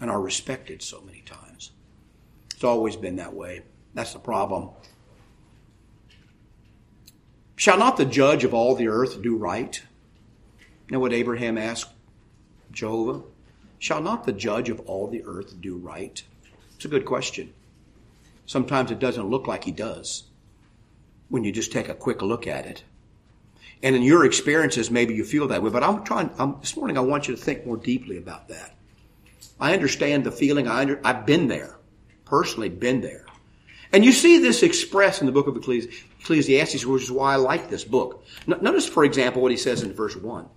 and 0.00 0.10
are 0.10 0.20
respected 0.20 0.82
so 0.82 1.00
many 1.02 1.20
times. 1.20 1.72
It's 2.54 2.64
always 2.64 2.96
been 2.96 3.16
that 3.16 3.34
way. 3.34 3.62
That's 3.94 4.12
the 4.12 4.18
problem. 4.18 4.70
Shall 7.62 7.78
not 7.78 7.96
the 7.96 8.04
judge 8.04 8.42
of 8.42 8.54
all 8.54 8.74
the 8.74 8.88
earth 8.88 9.22
do 9.22 9.36
right? 9.36 9.80
Know 10.90 10.98
what 10.98 11.12
Abraham 11.12 11.56
asked 11.56 11.92
Jehovah? 12.72 13.22
Shall 13.78 14.02
not 14.02 14.24
the 14.24 14.32
judge 14.32 14.68
of 14.68 14.80
all 14.80 15.06
the 15.06 15.22
earth 15.24 15.60
do 15.60 15.76
right? 15.76 16.20
It's 16.74 16.86
a 16.86 16.88
good 16.88 17.04
question. 17.04 17.54
Sometimes 18.46 18.90
it 18.90 18.98
doesn't 18.98 19.30
look 19.30 19.46
like 19.46 19.62
he 19.62 19.70
does 19.70 20.24
when 21.28 21.44
you 21.44 21.52
just 21.52 21.70
take 21.70 21.88
a 21.88 21.94
quick 21.94 22.20
look 22.20 22.48
at 22.48 22.66
it. 22.66 22.82
And 23.80 23.94
in 23.94 24.02
your 24.02 24.24
experiences, 24.24 24.90
maybe 24.90 25.14
you 25.14 25.22
feel 25.22 25.46
that 25.46 25.62
way. 25.62 25.70
But 25.70 25.84
I'm 25.84 26.02
trying, 26.02 26.30
I'm, 26.40 26.58
this 26.58 26.76
morning, 26.76 26.98
I 26.98 27.02
want 27.02 27.28
you 27.28 27.36
to 27.36 27.40
think 27.40 27.64
more 27.64 27.76
deeply 27.76 28.16
about 28.16 28.48
that. 28.48 28.74
I 29.60 29.72
understand 29.72 30.24
the 30.24 30.32
feeling. 30.32 30.66
I 30.66 30.80
under, 30.80 31.00
I've 31.04 31.26
been 31.26 31.46
there, 31.46 31.78
personally 32.24 32.70
been 32.70 33.02
there. 33.02 33.24
And 33.92 34.04
you 34.04 34.10
see 34.10 34.38
this 34.38 34.64
expressed 34.64 35.20
in 35.20 35.26
the 35.26 35.32
book 35.32 35.46
of 35.46 35.56
Ecclesiastes, 35.56 36.02
which 36.28 37.02
is 37.02 37.10
why 37.10 37.32
I 37.32 37.36
like 37.36 37.68
this 37.68 37.84
book. 37.84 38.24
Notice, 38.46 38.88
for 38.88 39.04
example, 39.04 39.42
what 39.42 39.50
he 39.50 39.56
says 39.56 39.82
in 39.82 39.92
verse 39.92 40.16
1. 40.16 40.48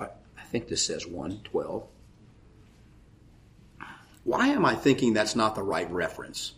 I 0.00 0.50
think 0.50 0.68
this 0.68 0.84
says 0.84 1.06
1, 1.06 1.40
12. 1.44 1.84
Why 4.24 4.48
am 4.48 4.64
I 4.64 4.74
thinking 4.74 5.12
that's 5.12 5.36
not 5.36 5.54
the 5.54 5.62
right 5.62 5.90
reference? 5.90 6.52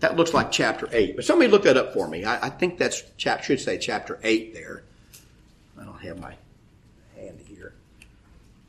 That 0.00 0.16
looks 0.16 0.34
like 0.34 0.50
chapter 0.50 0.88
8. 0.90 1.14
But 1.14 1.24
somebody 1.24 1.48
look 1.48 1.62
that 1.62 1.76
up 1.76 1.92
for 1.92 2.08
me. 2.08 2.24
I, 2.24 2.46
I 2.46 2.50
think 2.50 2.76
that's 2.76 3.02
chap, 3.16 3.44
should 3.44 3.60
say 3.60 3.78
chapter 3.78 4.18
8 4.24 4.52
there. 4.52 4.82
I 5.80 5.84
don't 5.84 6.00
have 6.00 6.18
my 6.18 6.34
hand 7.16 7.40
here. 7.46 7.74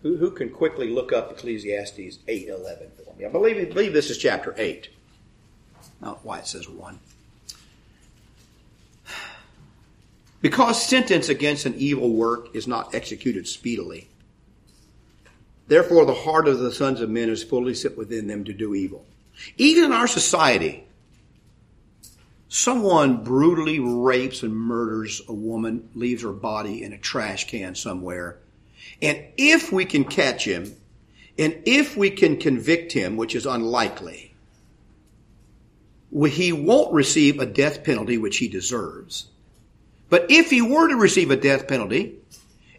Who, 0.04 0.18
who 0.18 0.30
can 0.30 0.52
quickly 0.52 0.90
look 0.90 1.12
up 1.12 1.32
Ecclesiastes 1.32 2.20
8, 2.28 2.48
11 2.50 2.92
for 3.04 3.16
me? 3.18 3.26
I 3.26 3.30
believe, 3.30 3.70
believe 3.70 3.94
this 3.94 4.12
is 4.12 4.20
chapter 4.20 4.54
8. 4.56 4.90
Not 6.02 6.24
why 6.24 6.40
it 6.40 6.46
says 6.46 6.70
1. 6.70 7.00
Because 10.44 10.86
sentence 10.86 11.30
against 11.30 11.66
an 11.66 11.74
evil 11.78 12.12
work 12.12 12.54
is 12.54 12.68
not 12.68 12.94
executed 12.94 13.48
speedily. 13.48 14.10
Therefore, 15.70 16.06
the 16.06 16.14
heart 16.14 16.50
of 16.50 16.60
the 16.60 16.74
sons 16.74 17.00
of 17.00 17.10
men 17.10 17.30
is 17.30 17.42
fully 17.42 17.74
set 17.74 17.96
within 17.96 18.28
them 18.28 18.44
to 18.44 18.52
do 18.52 18.76
evil. 18.76 19.06
Even 19.56 19.86
in 19.86 19.94
our 19.94 20.06
society, 20.06 20.84
someone 22.50 23.24
brutally 23.24 23.80
rapes 23.80 24.44
and 24.44 24.54
murders 24.54 25.22
a 25.30 25.34
woman, 25.34 25.90
leaves 25.96 26.24
her 26.24 26.34
body 26.34 26.84
in 26.84 26.92
a 26.92 26.98
trash 26.98 27.48
can 27.48 27.74
somewhere. 27.74 28.38
And 29.02 29.24
if 29.38 29.72
we 29.72 29.86
can 29.86 30.04
catch 30.04 30.44
him, 30.44 30.76
and 31.40 31.64
if 31.66 31.96
we 31.96 32.10
can 32.10 32.36
convict 32.36 32.92
him, 32.92 33.16
which 33.16 33.34
is 33.34 33.46
unlikely, 33.46 34.36
he 36.28 36.52
won't 36.52 36.94
receive 36.94 37.40
a 37.40 37.46
death 37.46 37.86
penalty 37.86 38.18
which 38.18 38.40
he 38.40 38.50
deserves. 38.50 39.30
But 40.14 40.28
if 40.30 40.52
he 40.52 40.62
were 40.62 40.90
to 40.90 40.96
receive 40.96 41.32
a 41.32 41.36
death 41.36 41.68
penalty, 41.68 42.20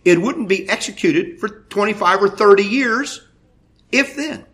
it 0.05 0.23
wouldn't 0.23 0.49
be 0.49 0.69
executed 0.69 1.41
for 1.41 1.49
25 1.49 2.23
or 2.23 2.29
30 2.29 2.63
years, 2.63 3.27
if 3.91 4.15
then. 4.15 4.45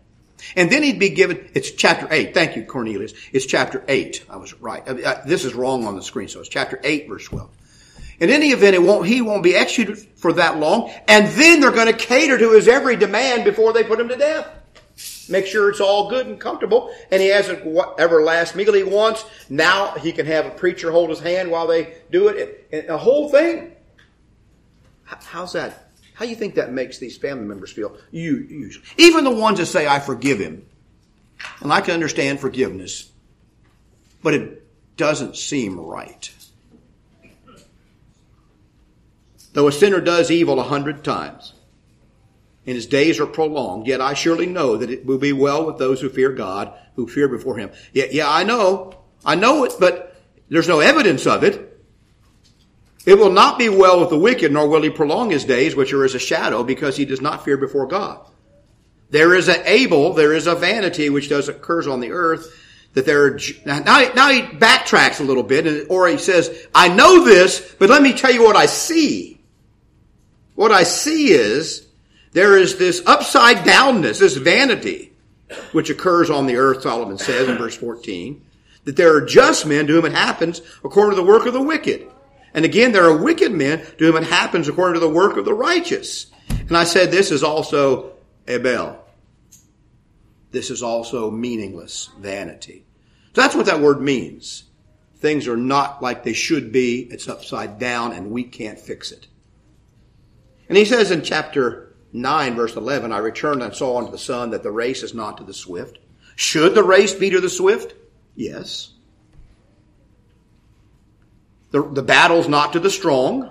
And 0.55 0.71
then 0.71 0.81
he'd 0.81 0.97
be 0.97 1.09
given, 1.09 1.47
it's 1.53 1.69
chapter 1.69 2.07
8. 2.09 2.33
Thank 2.33 2.55
you, 2.55 2.65
Cornelius. 2.65 3.13
It's 3.31 3.45
chapter 3.45 3.85
8. 3.87 4.25
I 4.31 4.37
was 4.37 4.59
right. 4.59 4.81
Uh, 4.87 5.21
this 5.27 5.45
is 5.45 5.53
wrong 5.53 5.85
on 5.85 5.95
the 5.95 6.01
screen, 6.01 6.27
so 6.27 6.39
it's 6.39 6.49
chapter 6.49 6.79
8, 6.83 7.07
verse 7.07 7.25
12. 7.25 7.51
In 8.19 8.31
any 8.31 8.47
event, 8.47 8.73
it 8.73 8.81
won't, 8.81 9.05
he 9.05 9.21
won't 9.21 9.43
be 9.43 9.55
executed 9.55 9.99
for 10.15 10.33
that 10.33 10.57
long, 10.57 10.91
and 11.07 11.27
then 11.33 11.59
they're 11.59 11.69
going 11.69 11.85
to 11.85 11.93
cater 11.93 12.39
to 12.39 12.53
his 12.53 12.67
every 12.67 12.95
demand 12.95 13.43
before 13.43 13.73
they 13.73 13.83
put 13.83 13.99
him 13.99 14.07
to 14.07 14.17
death. 14.17 14.47
Make 15.29 15.45
sure 15.45 15.69
it's 15.69 15.79
all 15.79 16.09
good 16.09 16.27
and 16.27 16.39
comfortable, 16.39 16.93
and 17.11 17.21
he 17.21 17.29
has 17.29 17.47
whatever 17.63 18.23
last 18.23 18.55
meal 18.55 18.73
he 18.73 18.83
wants. 18.83 19.23
Now 19.49 19.91
he 19.91 20.11
can 20.11 20.25
have 20.25 20.45
a 20.45 20.49
preacher 20.49 20.91
hold 20.91 21.09
his 21.09 21.19
hand 21.19 21.51
while 21.51 21.67
they 21.67 21.95
do 22.11 22.27
it. 22.27 22.67
And 22.71 22.89
the 22.89 22.97
whole 22.97 23.29
thing. 23.29 23.73
How's 25.05 25.53
that? 25.53 25.91
How 26.13 26.25
do 26.25 26.29
you 26.29 26.35
think 26.35 26.55
that 26.55 26.71
makes 26.71 26.97
these 26.97 27.17
family 27.17 27.45
members 27.45 27.71
feel? 27.71 27.97
You 28.11 28.71
even 28.97 29.23
the 29.23 29.31
ones 29.31 29.59
that 29.59 29.65
say, 29.65 29.87
"I 29.87 29.99
forgive 29.99 30.39
him," 30.39 30.65
and 31.61 31.71
I 31.71 31.81
can 31.81 31.93
understand 31.93 32.39
forgiveness, 32.39 33.09
but 34.21 34.33
it 34.33 34.63
doesn't 34.97 35.35
seem 35.35 35.79
right. 35.79 36.29
Though 39.53 39.67
a 39.67 39.71
sinner 39.71 39.99
does 39.99 40.31
evil 40.31 40.59
a 40.59 40.63
hundred 40.63 41.03
times, 41.03 41.53
and 42.65 42.75
his 42.75 42.85
days 42.85 43.19
are 43.19 43.25
prolonged, 43.25 43.87
yet 43.87 44.01
I 44.01 44.13
surely 44.13 44.45
know 44.45 44.77
that 44.77 44.91
it 44.91 45.05
will 45.05 45.17
be 45.17 45.33
well 45.33 45.65
with 45.65 45.77
those 45.77 45.99
who 45.99 46.09
fear 46.09 46.31
God, 46.31 46.73
who 46.95 47.07
fear 47.07 47.27
before 47.27 47.57
him. 47.57 47.71
Yeah, 47.93 48.05
yeah, 48.11 48.29
I 48.29 48.43
know. 48.43 48.95
I 49.25 49.35
know 49.35 49.63
it, 49.63 49.73
but 49.79 50.15
there's 50.49 50.67
no 50.67 50.79
evidence 50.79 51.25
of 51.25 51.43
it. 51.43 51.67
It 53.05 53.17
will 53.17 53.31
not 53.31 53.57
be 53.57 53.67
well 53.67 53.99
with 53.99 54.09
the 54.09 54.19
wicked, 54.19 54.51
nor 54.51 54.67
will 54.67 54.83
he 54.83 54.91
prolong 54.91 55.31
his 55.31 55.43
days, 55.43 55.75
which 55.75 55.91
are 55.91 56.05
as 56.05 56.13
a 56.13 56.19
shadow, 56.19 56.63
because 56.63 56.97
he 56.97 57.05
does 57.05 57.21
not 57.21 57.43
fear 57.43 57.57
before 57.57 57.87
God. 57.87 58.19
There 59.09 59.33
is 59.33 59.47
an 59.47 59.63
Abel, 59.65 60.13
there 60.13 60.33
is 60.33 60.45
a 60.47 60.55
vanity 60.55 61.09
which 61.09 61.29
does 61.29 61.49
occurs 61.49 61.87
on 61.87 61.99
the 61.99 62.11
earth, 62.11 62.57
that 62.93 63.05
there 63.05 63.25
are, 63.25 63.39
now, 63.65 63.79
now 63.79 64.29
he 64.29 64.41
backtracks 64.41 65.19
a 65.19 65.23
little 65.23 65.43
bit, 65.43 65.87
or 65.89 66.07
he 66.07 66.17
says, 66.17 66.67
I 66.75 66.89
know 66.89 67.25
this, 67.25 67.75
but 67.79 67.89
let 67.89 68.03
me 68.03 68.13
tell 68.13 68.31
you 68.31 68.43
what 68.43 68.55
I 68.55 68.67
see. 68.67 69.41
What 70.55 70.71
I 70.71 70.83
see 70.83 71.31
is, 71.31 71.87
there 72.33 72.57
is 72.57 72.77
this 72.77 73.01
upside 73.05 73.57
downness, 73.57 74.19
this 74.19 74.37
vanity, 74.37 75.13
which 75.71 75.89
occurs 75.89 76.29
on 76.29 76.45
the 76.45 76.55
earth, 76.55 76.83
Solomon 76.83 77.17
says 77.17 77.49
in 77.49 77.57
verse 77.57 77.75
14, 77.75 78.41
that 78.85 78.95
there 78.95 79.15
are 79.15 79.25
just 79.25 79.65
men 79.65 79.87
to 79.87 79.93
whom 79.93 80.05
it 80.05 80.13
happens 80.13 80.61
according 80.83 81.15
to 81.15 81.21
the 81.21 81.27
work 81.27 81.45
of 81.45 81.53
the 81.53 81.61
wicked. 81.61 82.07
And 82.53 82.65
again, 82.65 82.91
there 82.91 83.05
are 83.05 83.15
wicked 83.15 83.51
men 83.51 83.79
to 83.97 84.05
whom 84.05 84.17
it 84.17 84.23
happens 84.23 84.67
according 84.67 84.95
to 84.95 85.05
the 85.05 85.13
work 85.13 85.37
of 85.37 85.45
the 85.45 85.53
righteous. 85.53 86.27
And 86.49 86.77
I 86.77 86.83
said 86.85 87.11
this 87.11 87.31
is 87.31 87.43
also 87.43 88.13
Abel. 88.47 88.97
This 90.51 90.69
is 90.69 90.83
also 90.83 91.31
meaningless 91.31 92.09
vanity. 92.19 92.85
So 93.33 93.41
that's 93.41 93.55
what 93.55 93.67
that 93.67 93.79
word 93.79 94.01
means. 94.01 94.63
Things 95.17 95.47
are 95.47 95.57
not 95.57 96.01
like 96.01 96.23
they 96.23 96.33
should 96.33 96.71
be. 96.71 97.01
It's 97.11 97.29
upside 97.29 97.79
down 97.79 98.11
and 98.11 98.31
we 98.31 98.43
can't 98.43 98.79
fix 98.79 99.11
it. 99.11 99.27
And 100.67 100.77
he 100.77 100.85
says 100.85 101.11
in 101.11 101.21
chapter 101.21 101.90
9 102.13 102.55
verse 102.55 102.75
11, 102.75 103.11
I 103.11 103.19
returned 103.19 103.63
and 103.63 103.73
saw 103.73 103.97
unto 103.97 104.11
the 104.11 104.17
sun 104.17 104.51
that 104.51 104.63
the 104.63 104.71
race 104.71 105.03
is 105.03 105.13
not 105.13 105.37
to 105.37 105.43
the 105.43 105.53
swift. 105.53 105.99
Should 106.35 106.75
the 106.75 106.83
race 106.83 107.13
be 107.13 107.29
to 107.29 107.39
the 107.39 107.49
swift? 107.49 107.93
Yes. 108.35 108.91
The, 111.71 111.81
the 111.83 112.03
battle's 112.03 112.47
not 112.47 112.73
to 112.73 112.79
the 112.79 112.89
strong, 112.89 113.49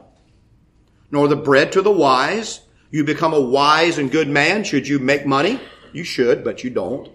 nor 1.11 1.29
the 1.29 1.37
bread 1.37 1.73
to 1.73 1.83
the 1.83 1.91
wise. 1.91 2.61
You 2.91 3.05
become 3.05 3.33
a 3.33 3.41
wise 3.41 3.99
and 3.99 4.11
good 4.11 4.29
man. 4.29 4.65
Should 4.65 4.89
you 4.89 4.99
make 4.99 5.25
money? 5.25 5.61
You 5.93 6.05
should, 6.05 6.45
but 6.45 6.63
you 6.63 6.71
don't. 6.71 7.11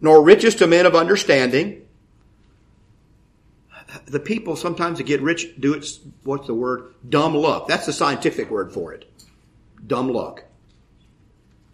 Nor 0.00 0.22
riches 0.22 0.56
to 0.56 0.66
men 0.66 0.86
of 0.86 0.94
understanding. 0.94 1.82
The 4.06 4.20
people 4.20 4.56
sometimes 4.56 5.00
get 5.02 5.22
rich 5.22 5.54
do 5.58 5.74
it, 5.74 5.86
what's 6.24 6.46
the 6.46 6.54
word? 6.54 6.94
Dumb 7.08 7.34
luck. 7.34 7.68
That's 7.68 7.86
the 7.86 7.92
scientific 7.92 8.50
word 8.50 8.72
for 8.72 8.92
it. 8.92 9.10
Dumb 9.86 10.08
luck. 10.08 10.44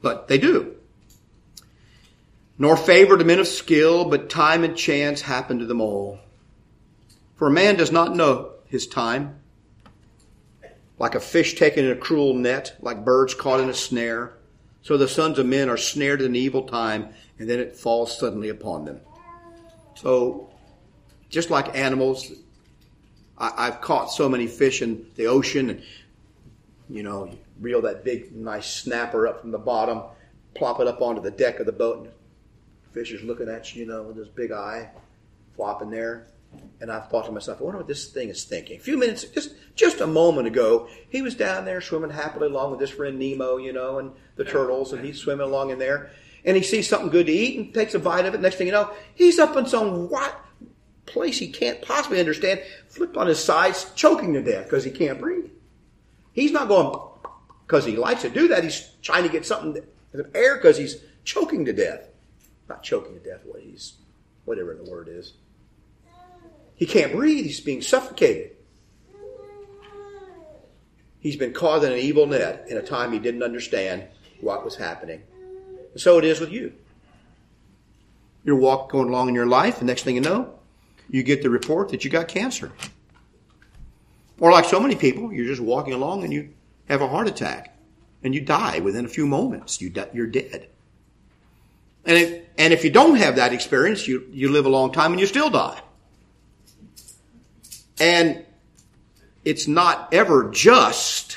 But 0.03 0.29
they 0.29 0.39
do. 0.39 0.77
Nor 2.59 2.77
favor 2.77 3.17
to 3.17 3.25
men 3.25 3.39
of 3.39 3.49
skill, 3.49 4.05
but 4.05 4.29
time 4.29 4.65
and 4.65 4.77
chance 4.77 5.23
happen 5.23 5.59
to 5.59 5.67
them 5.67 5.81
all. 5.81 6.19
For 7.37 7.49
a 7.49 7.51
man 7.53 7.77
does 7.77 7.91
not 7.91 8.15
know 8.15 8.53
his 8.67 8.87
time. 8.87 9.41
Like 10.99 11.15
a 11.15 11.21
fish 11.21 11.55
taken 11.55 11.87
in 11.87 11.93
a 11.93 11.97
cruel 11.97 12.35
net, 12.35 12.77
like 12.81 13.05
birds 13.05 13.35
caught 13.35 13.61
in 13.61 13.71
a 13.71 13.75
snare, 13.75 14.35
so 14.83 14.97
the 14.97 15.09
sons 15.09 15.39
of 15.39 15.47
men 15.47 15.69
are 15.69 15.77
snared 15.77 16.21
in 16.21 16.29
an 16.29 16.37
evil 16.37 16.63
time, 16.65 17.09
and 17.39 17.49
then 17.49 17.59
it 17.59 17.77
falls 17.77 18.19
suddenly 18.19 18.49
upon 18.49 18.85
them. 18.85 19.01
So, 19.95 20.51
just 21.29 21.51
like 21.51 21.77
animals, 21.77 22.33
I, 23.39 23.67
have 23.67 23.81
caught 23.81 24.13
so 24.13 24.29
many 24.29 24.47
fish 24.47 24.83
in 24.83 25.07
the 25.17 25.27
ocean, 25.27 25.71
and 25.71 25.83
you 26.89 27.03
know, 27.03 27.31
reel 27.61 27.83
that 27.83 28.05
big, 28.05 28.35
nice 28.35 28.67
snapper 28.67 29.27
up 29.29 29.41
from 29.41 29.51
the 29.51 29.59
bottom, 29.59 30.03
plop 30.55 30.81
it 30.81 30.87
up 30.87 31.01
onto 31.01 31.23
the 31.23 31.31
deck 31.31 31.61
of 31.61 31.67
the 31.67 31.73
boat, 31.73 31.99
and 31.99 32.07
the 32.07 32.13
fish 32.93 33.13
is 33.13 33.23
looking 33.23 33.49
at 33.49 33.75
you, 33.75 33.83
you 33.83 33.89
know, 33.89 34.03
with 34.03 34.17
his 34.17 34.29
big 34.29 34.51
eye 34.51 34.91
flopping 35.55 35.91
there. 35.91 36.27
And 36.81 36.91
I 36.91 37.01
thought 37.01 37.27
to 37.27 37.33
myself, 37.33 37.61
I 37.61 37.65
wonder 37.65 37.79
what 37.79 37.87
this 37.87 38.09
thing 38.09 38.29
is 38.29 38.43
thinking. 38.45 38.79
A 38.79 38.83
few 38.83 38.99
minutes, 38.99 39.25
just 39.25 39.55
just 39.77 40.01
a 40.01 40.07
moment 40.07 40.49
ago, 40.49 40.89
he 41.09 41.23
was 41.23 41.37
down 41.37 41.65
there 41.65 41.81
swimming 41.81 42.11
happily 42.11 42.49
along 42.49 42.73
with 42.73 42.81
his 42.81 42.91
friend 42.91 43.19
Nemo, 43.19 43.59
you 43.59 43.73
know, 43.73 43.99
and 43.99 44.13
the 44.35 44.45
turtles, 44.45 44.93
and 44.93 45.05
he's 45.05 45.19
swimming 45.19 45.47
along 45.47 45.71
in 45.71 45.79
there. 45.79 46.11
And 46.45 46.57
he 46.57 46.63
sees 46.63 46.89
something 46.89 47.11
good 47.11 47.27
to 47.27 47.33
eat 47.33 47.59
and 47.59 47.73
takes 47.73 47.95
a 47.95 47.99
bite 47.99 48.25
of 48.25 48.35
it. 48.35 48.41
Next 48.41 48.57
thing 48.57 48.67
you 48.67 48.73
know, 48.73 48.91
he's 49.15 49.39
up 49.39 49.57
in 49.57 49.67
some 49.67 50.09
what 50.09 50.35
place 51.07 51.39
he 51.39 51.49
can't 51.49 51.83
possibly 51.83 52.19
understand, 52.19 52.63
flipped 52.89 53.17
on 53.17 53.27
his 53.27 53.43
sides, 53.43 53.91
choking 53.95 54.33
to 54.33 54.43
death 54.43 54.65
because 54.65 54.85
he 54.85 54.91
can't 54.91 55.21
breathe. 55.21 55.51
He's 56.33 56.53
not 56.53 56.69
going 56.69 56.99
because 57.71 57.85
he 57.85 57.97
likes 57.97 58.23
to 58.23 58.29
do 58.29 58.49
that. 58.49 58.65
He's 58.65 58.91
trying 59.01 59.23
to 59.23 59.29
get 59.29 59.47
something, 59.47 59.81
air 60.35 60.57
because 60.57 60.77
he's 60.77 60.97
choking 61.23 61.65
to 61.67 61.73
death. 61.73 62.09
Not 62.69 62.83
choking 62.83 63.15
to 63.15 63.21
death, 63.21 63.43
what 63.45 63.61
he's, 63.61 63.93
whatever 64.45 64.75
the 64.75 64.91
word 64.91 65.07
is. 65.09 65.35
He 66.75 66.85
can't 66.85 67.13
breathe. 67.13 67.45
He's 67.45 67.61
being 67.61 67.81
suffocated. 67.81 68.57
He's 71.21 71.37
been 71.37 71.53
caught 71.53 71.85
in 71.85 71.93
an 71.93 71.99
evil 71.99 72.27
net 72.27 72.67
in 72.69 72.77
a 72.77 72.83
time 72.83 73.13
he 73.13 73.21
didn't 73.21 73.45
understand 73.45 74.03
what 74.41 74.65
was 74.65 74.75
happening. 74.75 75.23
And 75.93 76.01
so 76.01 76.19
it 76.19 76.25
is 76.25 76.41
with 76.41 76.51
you. 76.51 76.73
You're 78.43 78.57
walking 78.57 78.89
going 78.91 79.11
along 79.11 79.29
in 79.29 79.37
your 79.37 79.47
life, 79.47 79.79
and 79.79 79.87
next 79.87 80.03
thing 80.03 80.17
you 80.17 80.23
know, 80.23 80.55
you 81.09 81.23
get 81.23 81.43
the 81.43 81.51
report 81.51 81.91
that 81.91 82.05
you 82.05 82.11
got 82.11 82.27
cancer. 82.27 82.73
Or 84.41 84.51
like 84.51 84.65
so 84.65 84.81
many 84.81 84.97
people, 84.97 85.33
you're 85.33 85.47
just 85.47 85.61
walking 85.61 85.93
along 85.93 86.25
and 86.25 86.33
you 86.33 86.49
have 86.91 87.03
a 87.03 87.09
heart 87.09 87.29
attack 87.29 87.77
and 88.23 88.35
you 88.35 88.41
die 88.41 88.81
within 88.81 89.05
a 89.05 89.09
few 89.09 89.27
moments. 89.27 89.81
You 89.81 89.93
you're 90.13 90.27
dead. 90.27 90.69
And 92.05 92.17
if, 92.17 92.43
and 92.59 92.73
if 92.73 92.85
you 92.85 92.91
don't 92.91 93.17
have 93.17 93.37
that 93.37 93.53
experience, 93.53 94.09
you, 94.09 94.27
you 94.33 94.51
live 94.51 94.67
a 94.67 94.71
long 94.71 94.93
time 94.93 95.13
and 95.13 95.21
you 95.21 95.27
still 95.27 95.51
die. 95.51 95.81
And 98.01 98.45
it's 99.45 99.69
not 99.69 100.13
ever 100.13 100.51
just, 100.51 101.37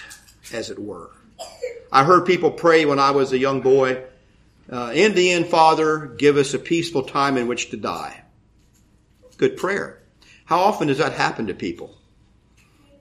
as 0.54 0.70
it 0.70 0.80
were. 0.80 1.12
I 1.92 2.04
heard 2.04 2.26
people 2.26 2.52
pray 2.52 2.86
when 2.86 3.00
I 3.00 3.12
was 3.12 3.34
a 3.34 3.38
young 3.38 3.62
boy, 3.62 4.04
uh, 4.72 4.92
in 4.96 5.14
the 5.14 5.32
end, 5.34 5.48
Father, 5.48 6.08
give 6.18 6.38
us 6.38 6.54
a 6.54 6.60
peaceful 6.60 7.04
time 7.04 7.38
in 7.38 7.48
which 7.48 7.70
to 7.72 7.78
die. 7.78 8.24
Good 9.38 9.58
prayer. 9.58 10.02
How 10.46 10.60
often 10.60 10.88
does 10.88 10.98
that 10.98 11.14
happen 11.14 11.48
to 11.48 11.54
people? 11.54 11.96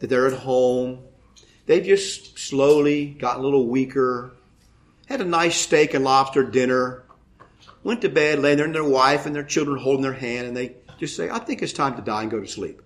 That 0.00 0.08
they're 0.08 0.26
at 0.26 0.40
home, 0.40 0.98
they've 1.66 1.84
just 1.84 2.38
slowly 2.38 3.06
got 3.06 3.38
a 3.38 3.42
little 3.42 3.66
weaker, 3.66 4.32
had 5.06 5.20
a 5.20 5.24
nice 5.24 5.56
steak 5.56 5.94
and 5.94 6.04
lobster 6.04 6.44
dinner, 6.44 7.04
went 7.82 8.02
to 8.02 8.08
bed, 8.08 8.38
laying 8.38 8.56
there, 8.56 8.66
and 8.66 8.74
their 8.74 8.84
wife 8.84 9.26
and 9.26 9.34
their 9.34 9.42
children 9.42 9.78
holding 9.78 10.02
their 10.02 10.12
hand, 10.12 10.46
and 10.46 10.56
they 10.56 10.76
just 10.98 11.16
say, 11.16 11.28
I 11.28 11.38
think 11.38 11.62
it's 11.62 11.72
time 11.72 11.96
to 11.96 12.02
die 12.02 12.22
and 12.22 12.30
go 12.30 12.40
to 12.40 12.46
sleep. 12.46 12.80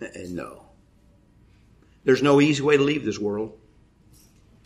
And 0.00 0.34
no. 0.34 0.64
There's 2.04 2.22
no 2.22 2.40
easy 2.40 2.62
way 2.62 2.76
to 2.76 2.82
leave 2.82 3.04
this 3.04 3.18
world. 3.18 3.58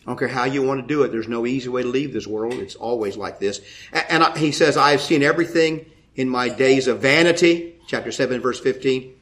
I 0.01 0.05
don't 0.05 0.17
care 0.17 0.27
how 0.27 0.45
you 0.45 0.63
want 0.63 0.81
to 0.81 0.87
do 0.87 1.03
it. 1.03 1.11
There's 1.11 1.27
no 1.27 1.45
easy 1.45 1.69
way 1.69 1.83
to 1.83 1.87
leave 1.87 2.11
this 2.11 2.27
world. 2.27 2.53
It's 2.53 2.75
always 2.75 3.17
like 3.17 3.39
this. 3.39 3.61
And 3.93 4.23
he 4.37 4.51
says, 4.51 4.75
I 4.75 4.91
have 4.91 5.01
seen 5.01 5.23
everything 5.23 5.85
in 6.15 6.27
my 6.27 6.49
days 6.49 6.87
of 6.87 6.99
vanity. 6.99 7.79
Chapter 7.87 8.11
7, 8.11 8.41
verse 8.41 8.59
15. 8.59 9.13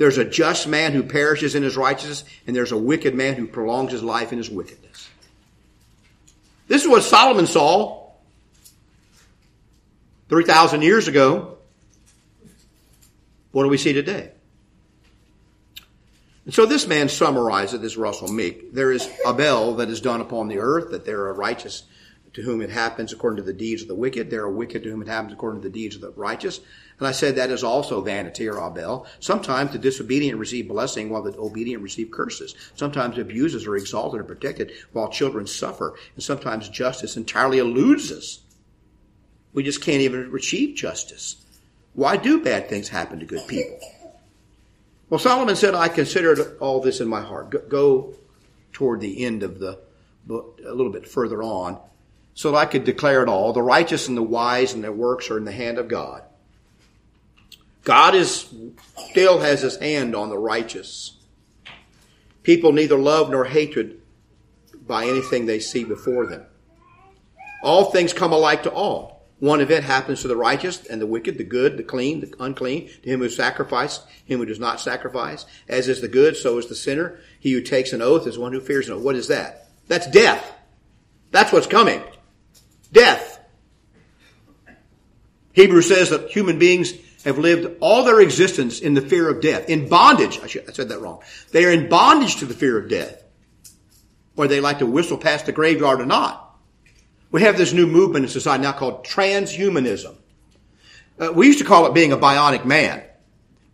There's 0.00 0.16
a 0.16 0.24
just 0.24 0.66
man 0.66 0.92
who 0.94 1.02
perishes 1.02 1.54
in 1.54 1.62
his 1.62 1.76
righteousness, 1.76 2.24
and 2.46 2.56
there's 2.56 2.72
a 2.72 2.78
wicked 2.78 3.14
man 3.14 3.34
who 3.34 3.46
prolongs 3.46 3.92
his 3.92 4.02
life 4.02 4.32
in 4.32 4.38
his 4.38 4.48
wickedness. 4.48 5.10
This 6.68 6.80
is 6.80 6.88
what 6.88 7.02
Solomon 7.02 7.46
saw 7.46 8.08
3,000 10.30 10.80
years 10.80 11.06
ago. 11.06 11.58
What 13.52 13.64
do 13.64 13.68
we 13.68 13.76
see 13.76 13.92
today? 13.92 14.30
And 16.46 16.54
so 16.54 16.64
this 16.64 16.86
man 16.86 17.10
summarizes 17.10 17.82
this 17.82 17.98
Russell 17.98 18.32
Meek. 18.32 18.72
There 18.72 18.92
is 18.92 19.06
Abel 19.26 19.74
that 19.74 19.90
is 19.90 20.00
done 20.00 20.22
upon 20.22 20.48
the 20.48 20.60
earth, 20.60 20.92
that 20.92 21.04
there 21.04 21.26
are 21.26 21.34
righteous 21.34 21.82
to 22.32 22.42
whom 22.42 22.62
it 22.62 22.70
happens 22.70 23.12
according 23.12 23.38
to 23.38 23.42
the 23.42 23.52
deeds 23.52 23.82
of 23.82 23.88
the 23.88 23.94
wicked. 23.94 24.30
There 24.30 24.42
are 24.42 24.50
wicked 24.50 24.82
to 24.82 24.90
whom 24.90 25.02
it 25.02 25.08
happens 25.08 25.32
according 25.32 25.62
to 25.62 25.68
the 25.68 25.72
deeds 25.72 25.96
of 25.96 26.00
the 26.00 26.10
righteous. 26.12 26.60
And 26.98 27.08
I 27.08 27.12
said 27.12 27.36
that 27.36 27.50
is 27.50 27.64
also 27.64 28.00
vanity 28.00 28.48
or 28.48 28.64
Abel. 28.64 29.06
Sometimes 29.18 29.72
the 29.72 29.78
disobedient 29.78 30.38
receive 30.38 30.68
blessing 30.68 31.10
while 31.10 31.22
the 31.22 31.36
obedient 31.38 31.82
receive 31.82 32.10
curses. 32.10 32.54
Sometimes 32.74 33.18
abuses 33.18 33.66
are 33.66 33.76
exalted 33.76 34.20
and 34.20 34.28
protected 34.28 34.72
while 34.92 35.08
children 35.08 35.46
suffer. 35.46 35.96
And 36.14 36.22
sometimes 36.22 36.68
justice 36.68 37.16
entirely 37.16 37.58
eludes 37.58 38.12
us. 38.12 38.40
We 39.52 39.62
just 39.62 39.82
can't 39.82 40.02
even 40.02 40.32
achieve 40.34 40.76
justice. 40.76 41.44
Why 41.94 42.16
do 42.16 42.42
bad 42.42 42.68
things 42.68 42.88
happen 42.88 43.18
to 43.18 43.26
good 43.26 43.48
people? 43.48 43.80
Well, 45.08 45.18
Solomon 45.18 45.56
said, 45.56 45.74
I 45.74 45.88
considered 45.88 46.56
all 46.60 46.80
this 46.80 47.00
in 47.00 47.08
my 47.08 47.20
heart. 47.20 47.68
Go 47.68 48.14
toward 48.72 49.00
the 49.00 49.24
end 49.24 49.42
of 49.42 49.58
the 49.58 49.80
book, 50.24 50.60
a 50.64 50.72
little 50.72 50.92
bit 50.92 51.08
further 51.08 51.42
on, 51.42 51.80
so 52.34 52.52
that 52.52 52.58
I 52.58 52.66
could 52.66 52.84
declare 52.84 53.22
it 53.22 53.28
all. 53.28 53.52
The 53.52 53.62
righteous 53.62 54.08
and 54.08 54.16
the 54.16 54.22
wise 54.22 54.72
and 54.72 54.82
their 54.82 54.92
works 54.92 55.30
are 55.30 55.38
in 55.38 55.44
the 55.44 55.52
hand 55.52 55.78
of 55.78 55.88
God. 55.88 56.22
God 57.84 58.14
is, 58.14 58.52
still 59.10 59.40
has 59.40 59.62
his 59.62 59.76
hand 59.76 60.14
on 60.14 60.28
the 60.28 60.38
righteous. 60.38 61.16
People 62.42 62.72
neither 62.72 62.98
love 62.98 63.30
nor 63.30 63.44
hatred 63.44 64.00
by 64.86 65.06
anything 65.06 65.46
they 65.46 65.60
see 65.60 65.84
before 65.84 66.26
them. 66.26 66.44
All 67.62 67.86
things 67.86 68.12
come 68.12 68.32
alike 68.32 68.62
to 68.64 68.72
all. 68.72 69.20
One 69.38 69.62
event 69.62 69.84
happens 69.84 70.20
to 70.20 70.28
the 70.28 70.36
righteous 70.36 70.84
and 70.86 71.00
the 71.00 71.06
wicked, 71.06 71.38
the 71.38 71.44
good, 71.44 71.78
the 71.78 71.82
clean, 71.82 72.20
the 72.20 72.34
unclean, 72.38 72.90
to 73.02 73.08
him 73.08 73.20
who 73.20 73.30
sacrifices, 73.30 74.04
him 74.24 74.38
who 74.38 74.46
does 74.46 74.60
not 74.60 74.80
sacrifice. 74.80 75.46
As 75.66 75.88
is 75.88 76.02
the 76.02 76.08
good, 76.08 76.36
so 76.36 76.58
is 76.58 76.66
the 76.66 76.74
sinner. 76.74 77.18
He 77.38 77.52
who 77.52 77.62
takes 77.62 77.94
an 77.94 78.02
oath 78.02 78.26
is 78.26 78.38
one 78.38 78.52
who 78.52 78.60
fears 78.60 78.86
an 78.88 78.94
oath. 78.94 79.02
What 79.02 79.16
is 79.16 79.28
that? 79.28 79.68
That's 79.88 80.06
death. 80.06 80.54
That's 81.30 81.52
what's 81.52 81.66
coming. 81.66 82.02
Death. 82.92 83.38
Hebrews 85.52 85.88
says 85.88 86.10
that 86.10 86.30
human 86.30 86.58
beings 86.58 86.92
have 87.24 87.38
lived 87.38 87.76
all 87.80 88.04
their 88.04 88.20
existence 88.20 88.80
in 88.80 88.94
the 88.94 89.02
fear 89.02 89.28
of 89.28 89.40
death, 89.40 89.68
in 89.68 89.88
bondage. 89.88 90.38
I, 90.40 90.46
should, 90.46 90.68
I 90.68 90.72
said 90.72 90.88
that 90.88 91.00
wrong. 91.00 91.22
They 91.52 91.64
are 91.64 91.70
in 91.70 91.88
bondage 91.88 92.36
to 92.36 92.46
the 92.46 92.54
fear 92.54 92.78
of 92.78 92.88
death. 92.88 93.22
Whether 94.34 94.54
they 94.54 94.60
like 94.60 94.78
to 94.78 94.86
whistle 94.86 95.18
past 95.18 95.46
the 95.46 95.52
graveyard 95.52 96.00
or 96.00 96.06
not. 96.06 96.46
We 97.30 97.42
have 97.42 97.56
this 97.56 97.72
new 97.72 97.86
movement 97.86 98.24
in 98.24 98.30
society 98.30 98.62
now 98.62 98.72
called 98.72 99.04
transhumanism. 99.04 100.16
Uh, 101.18 101.32
we 101.34 101.46
used 101.46 101.58
to 101.58 101.64
call 101.64 101.86
it 101.86 101.94
being 101.94 102.12
a 102.12 102.16
bionic 102.16 102.64
man 102.64 103.02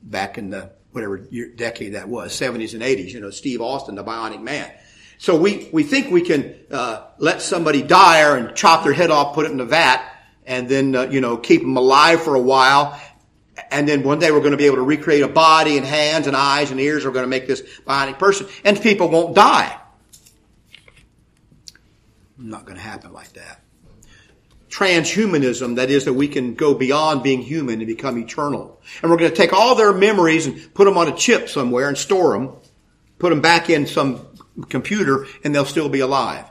back 0.03 0.39
in 0.39 0.51
the 0.51 0.73
whatever 0.91 1.19
year, 1.31 1.49
decade 1.55 1.95
that 1.95 2.09
was, 2.09 2.33
70s 2.33 2.75
and 2.75 2.83
80s, 2.83 3.13
you 3.13 3.21
know, 3.21 3.31
Steve 3.31 3.61
Austin, 3.61 3.95
the 3.95 4.05
bionic 4.05 4.43
man. 4.43 4.73
So 5.19 5.37
we, 5.37 5.69
we 5.73 5.83
think 5.83 6.11
we 6.11 6.23
can 6.23 6.55
uh, 6.71 7.07
let 7.19 7.43
somebody 7.43 7.83
die 7.83 8.37
and 8.37 8.55
chop 8.55 8.85
their 8.85 8.93
head 8.93 9.11
off, 9.11 9.35
put 9.35 9.47
it 9.47 9.53
in 9.53 9.61
a 9.61 9.65
vat, 9.65 10.05
and 10.45 10.69
then, 10.69 10.95
uh, 10.95 11.03
you 11.05 11.21
know, 11.21 11.37
keep 11.37 11.63
them 11.63 11.77
alive 11.77 12.23
for 12.23 12.35
a 12.35 12.41
while. 12.41 13.01
And 13.71 13.89
then 13.89 14.03
one 14.03 14.19
day 14.19 14.31
we're 14.31 14.41
going 14.41 14.53
to 14.53 14.59
be 14.59 14.67
able 14.67 14.77
to 14.77 14.83
recreate 14.83 15.23
a 15.23 15.29
body 15.29 15.77
and 15.77 15.87
hands 15.87 16.27
and 16.27 16.37
eyes 16.37 16.71
and 16.71 16.79
ears. 16.79 17.05
We're 17.05 17.13
going 17.13 17.25
to 17.25 17.29
make 17.29 17.47
this 17.47 17.63
bionic 17.87 18.19
person. 18.19 18.47
And 18.65 18.81
people 18.81 19.09
won't 19.09 19.35
die. 19.35 19.81
Not 22.37 22.67
going 22.67 22.77
to 22.77 22.83
happen 22.83 23.13
like 23.13 23.33
that. 23.33 23.63
Transhumanism, 24.69 25.77
that 25.77 25.89
is 25.91 26.05
that 26.05 26.13
we 26.13 26.29
can 26.29 26.55
go 26.55 26.75
beyond 26.75 27.23
being 27.23 27.41
human 27.41 27.81
and 27.81 27.87
become 27.87 28.19
eternal. 28.19 28.79
And 29.01 29.11
we're 29.11 29.17
going 29.17 29.31
to 29.31 29.37
take 29.37 29.55
all 29.55 29.75
their 29.75 29.95
memories 29.95 30.47
and 30.47 30.75
put 30.75 30.85
them 30.85 30.99
on 30.99 31.09
a 31.09 31.17
chip 31.17 31.49
somewhere 31.49 31.89
and 31.89 31.97
store 31.97 32.33
them, 32.33 32.55
put 33.19 33.31
them 33.31 33.41
back 33.41 33.71
in 33.71 33.87
some 33.87 34.27
computer, 34.69 35.27
and 35.45 35.55
they'll 35.55 35.65
still 35.65 35.89
be 35.89 36.01
alive. 36.01 36.45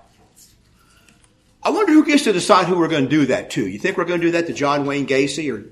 I 1.63 1.69
wonder 1.69 1.93
who 1.93 2.05
gets 2.05 2.25
to 2.25 2.33
decide 2.33 2.67
who 2.67 2.77
we're 2.77 2.87
going 2.87 3.05
to 3.05 3.09
do 3.09 3.25
that 3.25 3.49
to. 3.51 3.65
You 3.65 3.79
think 3.79 3.97
we're 3.97 4.05
going 4.05 4.21
to 4.21 4.27
do 4.27 4.31
that 4.33 4.45
to 4.47 4.53
John 4.53 4.85
Wayne 4.85 5.07
Gacy 5.07 5.51
or, 5.51 5.65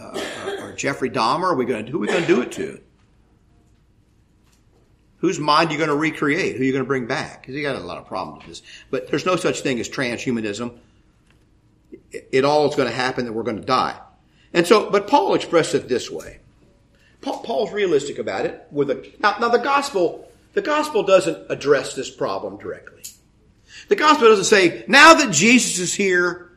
uh, 0.00 0.62
or 0.62 0.72
Jeffrey 0.74 1.10
Dahmer? 1.10 1.52
Are 1.52 1.54
we 1.56 1.64
going 1.64 1.86
to, 1.86 1.92
who 1.92 1.98
are 1.98 2.00
we 2.02 2.06
going 2.06 2.22
to 2.22 2.26
do 2.28 2.40
it 2.40 2.52
to? 2.52 2.80
Whose 5.18 5.38
mind 5.38 5.68
are 5.68 5.72
you 5.72 5.78
going 5.78 5.90
to 5.90 5.96
recreate? 5.96 6.56
Who 6.56 6.62
are 6.62 6.64
you 6.64 6.72
going 6.72 6.84
to 6.84 6.88
bring 6.88 7.06
back? 7.06 7.42
Because 7.42 7.54
you 7.54 7.62
got 7.62 7.76
a 7.76 7.80
lot 7.80 7.98
of 7.98 8.06
problems 8.06 8.46
with 8.46 8.60
this. 8.60 8.62
But 8.90 9.08
there's 9.08 9.26
no 9.26 9.36
such 9.36 9.60
thing 9.60 9.80
as 9.80 9.88
transhumanism. 9.88 10.78
It, 12.12 12.44
all 12.44 12.68
is 12.68 12.76
going 12.76 12.88
to 12.88 12.94
happen 12.94 13.24
that 13.26 13.32
we're 13.32 13.42
going 13.42 13.60
to 13.60 13.66
die. 13.66 13.98
And 14.54 14.66
so, 14.66 14.88
but 14.88 15.08
Paul 15.08 15.34
expressed 15.34 15.74
it 15.74 15.88
this 15.88 16.10
way. 16.10 16.38
Paul, 17.20 17.42
Paul's 17.42 17.72
realistic 17.72 18.18
about 18.18 18.46
it. 18.46 18.66
With 18.70 18.90
a 18.90 19.12
now, 19.18 19.36
now 19.40 19.48
the 19.48 19.58
gospel, 19.58 20.29
the 20.52 20.62
gospel 20.62 21.02
doesn't 21.02 21.50
address 21.50 21.94
this 21.94 22.10
problem 22.10 22.58
directly. 22.58 23.02
The 23.88 23.96
gospel 23.96 24.28
doesn't 24.28 24.44
say 24.44 24.84
now 24.88 25.14
that 25.14 25.32
Jesus 25.32 25.78
is 25.78 25.94
here, 25.94 26.50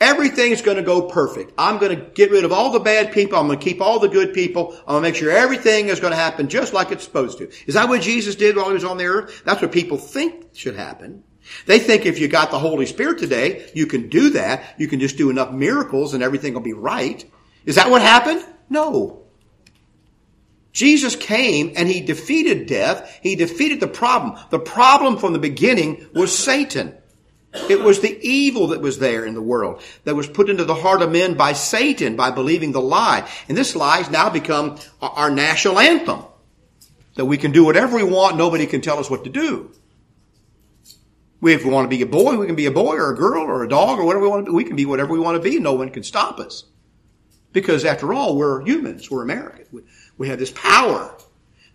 Everything 0.00 0.50
is 0.50 0.60
going 0.60 0.76
to 0.76 0.82
go 0.82 1.02
perfect. 1.02 1.52
I'm 1.56 1.78
going 1.78 1.96
to 1.96 2.04
get 2.04 2.30
rid 2.30 2.44
of 2.44 2.52
all 2.52 2.70
the 2.70 2.80
bad 2.80 3.12
people. 3.12 3.38
I'm 3.38 3.46
going 3.46 3.58
to 3.58 3.64
keep 3.64 3.80
all 3.80 4.00
the 4.00 4.08
good 4.08 4.34
people. 4.34 4.72
I'm 4.80 4.86
going 4.86 5.02
to 5.02 5.08
make 5.08 5.14
sure 5.14 5.30
everything 5.30 5.88
is 5.88 6.00
going 6.00 6.10
to 6.10 6.16
happen 6.16 6.48
just 6.48 6.72
like 6.74 6.90
it's 6.90 7.04
supposed 7.04 7.38
to. 7.38 7.50
Is 7.66 7.74
that 7.74 7.88
what 7.88 8.02
Jesus 8.02 8.34
did 8.34 8.56
while 8.56 8.66
he 8.66 8.74
was 8.74 8.84
on 8.84 8.98
the 8.98 9.06
earth? 9.06 9.42
That's 9.44 9.62
what 9.62 9.72
people 9.72 9.96
think 9.96 10.48
should 10.52 10.74
happen. 10.74 11.22
They 11.66 11.78
think 11.78 12.06
if 12.06 12.18
you 12.18 12.26
got 12.26 12.50
the 12.50 12.58
Holy 12.58 12.86
Spirit 12.86 13.18
today, 13.18 13.70
you 13.74 13.86
can 13.86 14.08
do 14.08 14.30
that. 14.30 14.74
You 14.78 14.88
can 14.88 14.98
just 14.98 15.16
do 15.16 15.30
enough 15.30 15.52
miracles 15.52 16.12
and 16.12 16.22
everything 16.22 16.54
will 16.54 16.60
be 16.60 16.72
right. 16.72 17.24
Is 17.64 17.76
that 17.76 17.90
what 17.90 18.02
happened? 18.02 18.44
No. 18.68 19.23
Jesus 20.74 21.14
came 21.14 21.72
and 21.76 21.88
he 21.88 22.00
defeated 22.00 22.66
death. 22.66 23.18
He 23.22 23.36
defeated 23.36 23.80
the 23.80 23.88
problem. 23.88 24.38
The 24.50 24.58
problem 24.58 25.16
from 25.16 25.32
the 25.32 25.38
beginning 25.38 26.06
was 26.12 26.36
Satan. 26.36 26.94
It 27.70 27.80
was 27.80 28.00
the 28.00 28.18
evil 28.20 28.66
that 28.68 28.80
was 28.80 28.98
there 28.98 29.24
in 29.24 29.34
the 29.34 29.40
world 29.40 29.80
that 30.02 30.16
was 30.16 30.26
put 30.26 30.50
into 30.50 30.64
the 30.64 30.74
heart 30.74 31.02
of 31.02 31.12
men 31.12 31.34
by 31.34 31.52
Satan 31.52 32.16
by 32.16 32.32
believing 32.32 32.72
the 32.72 32.80
lie. 32.80 33.30
And 33.48 33.56
this 33.56 33.76
lie 33.76 33.98
has 33.98 34.10
now 34.10 34.28
become 34.28 34.76
our 35.00 35.30
national 35.30 35.78
anthem. 35.78 36.24
That 37.14 37.26
we 37.26 37.38
can 37.38 37.52
do 37.52 37.64
whatever 37.64 37.96
we 37.96 38.02
want, 38.02 38.36
nobody 38.36 38.66
can 38.66 38.80
tell 38.80 38.98
us 38.98 39.08
what 39.08 39.22
to 39.22 39.30
do. 39.30 39.70
We, 41.40 41.54
if 41.54 41.64
we 41.64 41.70
want 41.70 41.88
to 41.88 41.96
be 41.96 42.02
a 42.02 42.06
boy, 42.06 42.36
we 42.36 42.46
can 42.46 42.56
be 42.56 42.66
a 42.66 42.72
boy 42.72 42.96
or 42.96 43.12
a 43.12 43.16
girl 43.16 43.44
or 43.44 43.62
a 43.62 43.68
dog 43.68 44.00
or 44.00 44.04
whatever 44.04 44.24
we 44.24 44.30
want 44.30 44.46
to 44.46 44.50
be. 44.50 44.56
We 44.56 44.64
can 44.64 44.74
be 44.74 44.86
whatever 44.86 45.12
we 45.12 45.20
want 45.20 45.40
to 45.40 45.48
be. 45.48 45.60
No 45.60 45.74
one 45.74 45.90
can 45.90 46.02
stop 46.02 46.40
us. 46.40 46.64
Because 47.52 47.84
after 47.84 48.12
all, 48.12 48.36
we're 48.36 48.64
humans. 48.64 49.08
We're 49.08 49.22
American. 49.22 49.84
We, 50.18 50.28
have 50.28 50.38
this 50.38 50.50
power. 50.50 51.14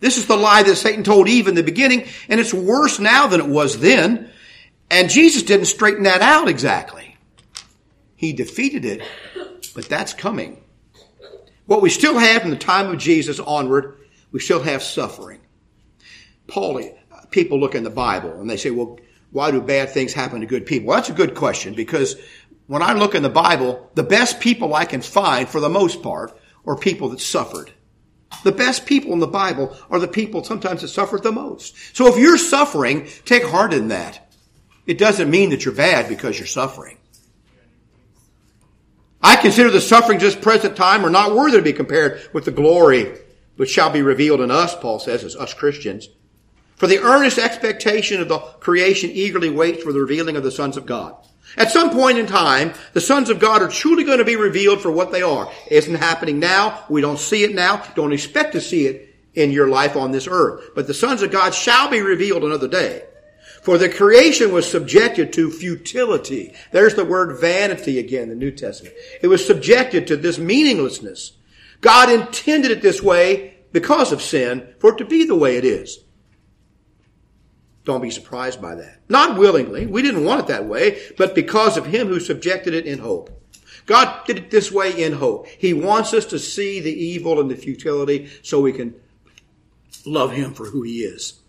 This 0.00 0.16
is 0.16 0.26
the 0.26 0.36
lie 0.36 0.62
that 0.62 0.76
Satan 0.76 1.04
told 1.04 1.28
Eve 1.28 1.46
in 1.46 1.54
the 1.54 1.62
beginning, 1.62 2.06
and 2.28 2.40
it's 2.40 2.54
worse 2.54 2.98
now 2.98 3.26
than 3.26 3.40
it 3.40 3.46
was 3.46 3.80
then. 3.80 4.30
And 4.90 5.10
Jesus 5.10 5.42
didn't 5.42 5.66
straighten 5.66 6.04
that 6.04 6.22
out 6.22 6.48
exactly. 6.48 7.16
He 8.16 8.32
defeated 8.32 8.84
it, 8.84 9.02
but 9.74 9.88
that's 9.88 10.12
coming. 10.12 10.62
What 11.66 11.82
we 11.82 11.90
still 11.90 12.18
have 12.18 12.42
from 12.42 12.50
the 12.50 12.56
time 12.56 12.90
of 12.90 12.98
Jesus 12.98 13.38
onward, 13.38 13.98
we 14.32 14.40
still 14.40 14.62
have 14.62 14.82
suffering. 14.82 15.40
Paul, 16.48 16.82
people 17.30 17.60
look 17.60 17.74
in 17.74 17.84
the 17.84 17.90
Bible 17.90 18.40
and 18.40 18.50
they 18.50 18.56
say, 18.56 18.70
well, 18.70 18.98
why 19.30 19.50
do 19.50 19.60
bad 19.60 19.90
things 19.90 20.12
happen 20.12 20.40
to 20.40 20.46
good 20.46 20.66
people? 20.66 20.88
Well, 20.88 20.96
that's 20.96 21.10
a 21.10 21.14
good 21.14 21.34
question 21.34 21.74
because 21.74 22.16
when 22.66 22.82
I 22.82 22.94
look 22.94 23.14
in 23.14 23.22
the 23.22 23.28
Bible, 23.28 23.90
the 23.94 24.02
best 24.02 24.40
people 24.40 24.74
I 24.74 24.84
can 24.84 25.00
find 25.00 25.48
for 25.48 25.60
the 25.60 25.68
most 25.68 26.02
part 26.02 26.36
are 26.66 26.76
people 26.76 27.10
that 27.10 27.20
suffered. 27.20 27.72
The 28.44 28.52
best 28.52 28.86
people 28.86 29.12
in 29.12 29.18
the 29.18 29.26
Bible 29.26 29.76
are 29.90 29.98
the 29.98 30.08
people 30.08 30.44
sometimes 30.44 30.80
that 30.82 30.88
suffered 30.88 31.22
the 31.22 31.32
most. 31.32 31.96
So 31.96 32.06
if 32.06 32.16
you're 32.16 32.38
suffering, 32.38 33.08
take 33.24 33.44
heart 33.44 33.74
in 33.74 33.88
that. 33.88 34.32
It 34.86 34.98
doesn't 34.98 35.30
mean 35.30 35.50
that 35.50 35.64
you're 35.64 35.74
bad 35.74 36.08
because 36.08 36.38
you're 36.38 36.46
suffering. 36.46 36.98
I 39.22 39.36
consider 39.36 39.70
the 39.70 39.80
sufferings 39.80 40.22
of 40.22 40.32
this 40.32 40.42
present 40.42 40.76
time 40.76 41.04
are 41.04 41.10
not 41.10 41.34
worthy 41.34 41.58
to 41.58 41.62
be 41.62 41.72
compared 41.72 42.30
with 42.32 42.46
the 42.46 42.50
glory 42.50 43.18
which 43.56 43.70
shall 43.70 43.90
be 43.90 44.00
revealed 44.00 44.40
in 44.40 44.50
us, 44.50 44.74
Paul 44.74 44.98
says, 44.98 45.22
as 45.22 45.36
us 45.36 45.52
Christians. 45.52 46.08
For 46.76 46.86
the 46.86 47.00
earnest 47.00 47.36
expectation 47.36 48.22
of 48.22 48.28
the 48.28 48.38
creation 48.38 49.10
eagerly 49.10 49.50
waits 49.50 49.82
for 49.82 49.92
the 49.92 50.00
revealing 50.00 50.36
of 50.36 50.42
the 50.42 50.50
sons 50.50 50.78
of 50.78 50.86
God. 50.86 51.14
At 51.56 51.70
some 51.70 51.90
point 51.90 52.18
in 52.18 52.26
time, 52.26 52.72
the 52.92 53.00
sons 53.00 53.28
of 53.28 53.40
God 53.40 53.62
are 53.62 53.68
truly 53.68 54.04
going 54.04 54.18
to 54.18 54.24
be 54.24 54.36
revealed 54.36 54.80
for 54.80 54.90
what 54.90 55.12
they 55.12 55.22
are. 55.22 55.50
It 55.66 55.76
isn't 55.76 55.94
happening 55.96 56.38
now. 56.38 56.84
We 56.88 57.00
don't 57.00 57.18
see 57.18 57.42
it 57.42 57.54
now. 57.54 57.82
Don't 57.96 58.12
expect 58.12 58.52
to 58.52 58.60
see 58.60 58.86
it 58.86 59.14
in 59.34 59.50
your 59.50 59.68
life 59.68 59.96
on 59.96 60.12
this 60.12 60.28
earth. 60.30 60.70
But 60.74 60.86
the 60.86 60.94
sons 60.94 61.22
of 61.22 61.30
God 61.30 61.54
shall 61.54 61.90
be 61.90 62.02
revealed 62.02 62.44
another 62.44 62.68
day. 62.68 63.04
For 63.62 63.76
the 63.76 63.88
creation 63.88 64.52
was 64.52 64.70
subjected 64.70 65.32
to 65.34 65.50
futility. 65.50 66.54
There's 66.72 66.94
the 66.94 67.04
word 67.04 67.40
vanity 67.40 67.98
again 67.98 68.24
in 68.24 68.28
the 68.30 68.34
New 68.34 68.52
Testament. 68.52 68.94
It 69.20 69.26
was 69.26 69.46
subjected 69.46 70.06
to 70.06 70.16
this 70.16 70.38
meaninglessness. 70.38 71.32
God 71.80 72.10
intended 72.10 72.70
it 72.70 72.82
this 72.82 73.02
way 73.02 73.56
because 73.72 74.12
of 74.12 74.22
sin 74.22 74.74
for 74.78 74.92
it 74.92 74.98
to 74.98 75.04
be 75.04 75.24
the 75.24 75.36
way 75.36 75.56
it 75.56 75.64
is. 75.64 75.98
Don't 77.84 78.02
be 78.02 78.10
surprised 78.10 78.60
by 78.60 78.74
that. 78.74 79.00
Not 79.08 79.38
willingly. 79.38 79.86
We 79.86 80.02
didn't 80.02 80.24
want 80.24 80.40
it 80.40 80.46
that 80.48 80.66
way, 80.66 81.00
but 81.16 81.34
because 81.34 81.76
of 81.76 81.86
Him 81.86 82.08
who 82.08 82.20
subjected 82.20 82.74
it 82.74 82.86
in 82.86 82.98
hope. 82.98 83.30
God 83.86 84.24
did 84.26 84.36
it 84.36 84.50
this 84.50 84.70
way 84.70 85.02
in 85.02 85.14
hope. 85.14 85.48
He 85.48 85.72
wants 85.72 86.12
us 86.12 86.26
to 86.26 86.38
see 86.38 86.80
the 86.80 86.92
evil 86.92 87.40
and 87.40 87.50
the 87.50 87.56
futility 87.56 88.30
so 88.42 88.60
we 88.60 88.72
can 88.72 88.94
love 90.04 90.32
Him 90.32 90.52
for 90.54 90.66
who 90.66 90.82
He 90.82 91.00
is. 91.00 91.40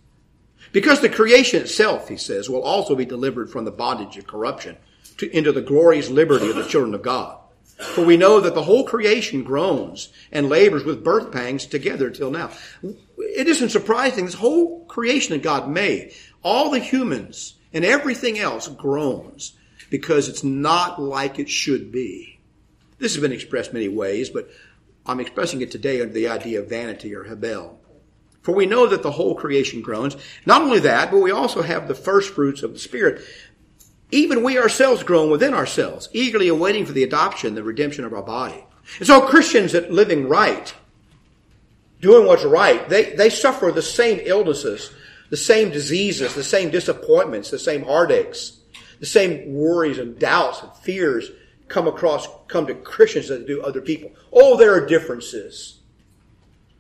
Because 0.72 1.02
the 1.02 1.10
creation 1.10 1.62
itself, 1.62 2.08
he 2.08 2.17
says, 2.17 2.50
will 2.50 2.63
also 2.63 2.96
be 2.96 3.06
delivered 3.06 3.50
from 3.50 3.65
the 3.65 3.72
bondage 3.72 4.17
of 4.17 4.28
corruption 4.28 4.78
to, 5.17 5.30
into 5.36 5.52
the 5.52 5.62
glorious 5.62 6.10
liberty 6.10 6.50
of 6.50 6.56
the 6.56 6.65
children 6.65 6.94
of 6.94 7.02
God. 7.02 7.38
For 7.78 8.06
we 8.06 8.15
know 8.15 8.39
that 8.39 8.54
the 8.54 8.63
whole 8.63 8.86
creation 8.86 9.44
groans 9.44 10.10
and 10.32 10.48
labors 10.48 10.84
with 10.84 11.04
birth 11.04 11.32
pangs 11.32 11.65
together 11.65 12.10
till 12.10 12.30
now. 12.30 12.52
It 12.84 13.48
isn't 13.48 13.70
surprising. 13.70 14.26
This 14.26 14.36
whole 14.36 14.81
creation 14.92 15.32
that 15.32 15.42
God 15.42 15.70
made, 15.70 16.14
all 16.44 16.70
the 16.70 16.80
humans 16.80 17.56
and 17.74 17.86
everything 17.86 18.38
else 18.38 18.68
groans 18.68 19.54
because 19.90 20.28
it's 20.28 20.44
not 20.44 21.02
like 21.02 21.40
it 21.40 21.50
should 21.50 21.94
be. 21.94 22.40
This 23.00 23.14
has 23.16 23.22
been 23.22 23.32
expressed 23.32 23.72
many 23.72 23.88
ways, 23.88 24.30
but 24.30 24.50
I'm 25.06 25.22
expressing 25.22 25.62
it 25.62 25.72
today 25.72 26.02
under 26.02 26.14
the 26.14 26.28
idea 26.28 26.60
of 26.60 26.70
vanity 26.70 27.16
or 27.16 27.24
hebel. 27.24 27.80
For 28.42 28.54
we 28.54 28.66
know 28.66 28.86
that 28.88 29.02
the 29.02 29.12
whole 29.12 29.34
creation 29.34 29.82
groans. 29.82 30.18
Not 30.46 30.62
only 30.62 30.80
that, 30.80 31.10
but 31.10 31.22
we 31.22 31.32
also 31.32 31.62
have 31.62 31.88
the 31.88 31.96
first 31.96 32.34
fruits 32.34 32.62
of 32.62 32.74
the 32.74 32.80
Spirit. 32.80 33.22
Even 34.12 34.44
we 34.44 34.60
ourselves 34.60 35.04
groan 35.04 35.32
within 35.32 35.54
ourselves, 35.54 36.10
eagerly 36.12 36.50
awaiting 36.50 36.86
for 36.86 36.92
the 36.92 37.04
adoption, 37.04 37.56
the 37.56 37.64
redemption 37.64 38.04
of 38.04 38.14
our 38.14 38.24
body. 38.24 38.66
And 38.98 39.08
so 39.08 39.22
Christians 39.22 39.72
that 39.72 39.92
living 39.92 40.28
right, 40.28 40.74
doing 42.02 42.28
what's 42.28 42.44
right, 42.44 42.88
they, 42.90 43.16
they 43.16 43.30
suffer 43.30 43.72
the 43.72 43.82
same 43.82 44.20
illnesses, 44.24 44.92
the 45.30 45.38
same 45.38 45.70
diseases, 45.70 46.36
the 46.36 46.44
same 46.44 46.70
disappointments, 46.70 47.50
the 47.50 47.60
same 47.60 47.84
heartaches, 47.84 48.60
the 49.00 49.06
same 49.06 49.54
worries 49.54 50.00
and 50.00 50.20
doubts 50.20 50.62
and 50.62 50.74
fears 50.78 51.32
come 51.70 51.88
across, 51.88 52.28
come 52.48 52.68
to 52.68 52.76
Christians 52.76 53.30
that 53.30 53.48
do 53.48 53.62
other 53.62 53.82
people. 53.82 54.12
Oh, 54.34 54.58
there 54.58 54.74
are 54.74 54.86
differences. 54.86 55.80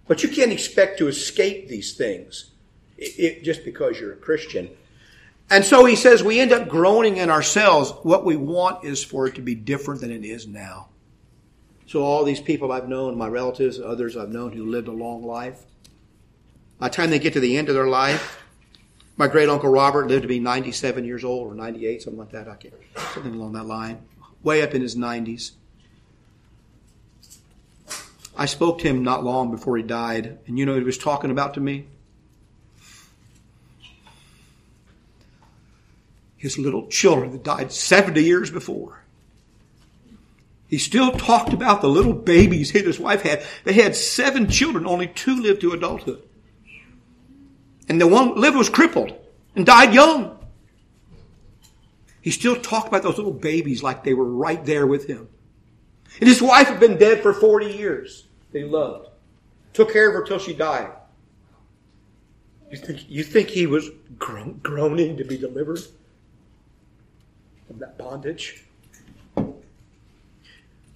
But 0.07 0.23
you 0.23 0.29
can't 0.29 0.51
expect 0.51 0.97
to 0.97 1.07
escape 1.07 1.69
these 1.69 1.93
things 1.93 2.51
it, 2.97 3.17
it, 3.17 3.43
just 3.43 3.63
because 3.63 3.99
you're 3.99 4.13
a 4.13 4.17
Christian. 4.17 4.69
And 5.49 5.63
so 5.63 5.85
he 5.85 5.95
says 5.95 6.23
we 6.23 6.39
end 6.39 6.51
up 6.51 6.67
groaning 6.67 7.17
in 7.17 7.29
ourselves. 7.29 7.91
What 8.03 8.25
we 8.25 8.35
want 8.35 8.83
is 8.83 9.03
for 9.03 9.27
it 9.27 9.35
to 9.35 9.41
be 9.41 9.55
different 9.55 10.01
than 10.01 10.11
it 10.11 10.25
is 10.25 10.47
now. 10.47 10.89
So 11.91 12.03
all 12.03 12.23
these 12.23 12.39
people 12.39 12.71
I've 12.71 12.87
known, 12.87 13.17
my 13.17 13.27
relatives, 13.27 13.77
others 13.77 14.15
I've 14.15 14.29
known 14.29 14.53
who 14.53 14.65
lived 14.65 14.87
a 14.87 14.93
long 14.93 15.25
life, 15.25 15.65
by 16.79 16.87
the 16.87 16.95
time 16.95 17.09
they 17.09 17.19
get 17.19 17.33
to 17.33 17.41
the 17.41 17.57
end 17.57 17.67
of 17.67 17.75
their 17.75 17.89
life, 17.89 18.41
my 19.17 19.27
great 19.27 19.49
uncle 19.49 19.69
Robert 19.69 20.07
lived 20.07 20.21
to 20.21 20.27
be 20.29 20.39
97 20.39 21.03
years 21.03 21.25
old 21.25 21.51
or 21.51 21.53
98, 21.53 22.01
something 22.01 22.17
like 22.17 22.31
that. 22.31 22.47
I 22.47 22.55
can't, 22.55 22.75
something 23.13 23.35
along 23.35 23.51
that 23.53 23.65
line. 23.65 24.05
Way 24.41 24.61
up 24.61 24.73
in 24.73 24.81
his 24.81 24.95
90s. 24.95 25.51
I 28.37 28.45
spoke 28.45 28.79
to 28.79 28.87
him 28.87 29.03
not 29.03 29.25
long 29.25 29.51
before 29.51 29.75
he 29.75 29.83
died, 29.83 30.39
and 30.47 30.57
you 30.57 30.65
know 30.65 30.75
he 30.75 30.83
was 30.83 30.97
talking 30.97 31.29
about 31.29 31.55
to 31.55 31.59
me? 31.59 31.87
His 36.37 36.57
little 36.57 36.87
children 36.87 37.33
that 37.33 37.43
died 37.43 37.73
70 37.73 38.23
years 38.23 38.49
before. 38.49 39.00
He 40.71 40.77
still 40.77 41.11
talked 41.11 41.51
about 41.51 41.81
the 41.81 41.89
little 41.89 42.13
babies 42.13 42.71
he 42.71 42.79
and 42.79 42.87
his 42.87 42.97
wife 42.97 43.23
had. 43.23 43.43
They 43.65 43.73
had 43.73 43.93
seven 43.93 44.49
children, 44.49 44.87
only 44.87 45.07
two 45.07 45.35
lived 45.35 45.59
to 45.61 45.73
adulthood. 45.73 46.23
And 47.89 47.99
the 47.99 48.07
one 48.07 48.39
lived 48.39 48.55
was 48.55 48.69
crippled 48.69 49.13
and 49.53 49.65
died 49.65 49.93
young. 49.93 50.39
He 52.21 52.31
still 52.31 52.55
talked 52.55 52.87
about 52.87 53.03
those 53.03 53.17
little 53.17 53.33
babies 53.33 53.83
like 53.83 54.05
they 54.05 54.13
were 54.13 54.23
right 54.23 54.63
there 54.63 54.87
with 54.87 55.07
him. 55.07 55.27
And 56.21 56.29
his 56.29 56.41
wife 56.41 56.69
had 56.69 56.79
been 56.79 56.97
dead 56.97 57.21
for 57.21 57.33
40 57.33 57.65
years 57.65 58.27
that 58.53 58.59
he 58.59 58.63
loved. 58.63 59.09
Took 59.73 59.91
care 59.91 60.07
of 60.07 60.13
her 60.13 60.23
till 60.23 60.39
she 60.39 60.53
died. 60.53 60.91
You 62.71 62.77
think, 62.77 63.09
you 63.09 63.23
think 63.25 63.49
he 63.49 63.67
was 63.67 63.89
groan, 64.17 64.61
groaning 64.63 65.17
to 65.17 65.25
be 65.25 65.37
delivered 65.37 65.81
from 67.67 67.79
that 67.79 67.97
bondage? 67.97 68.63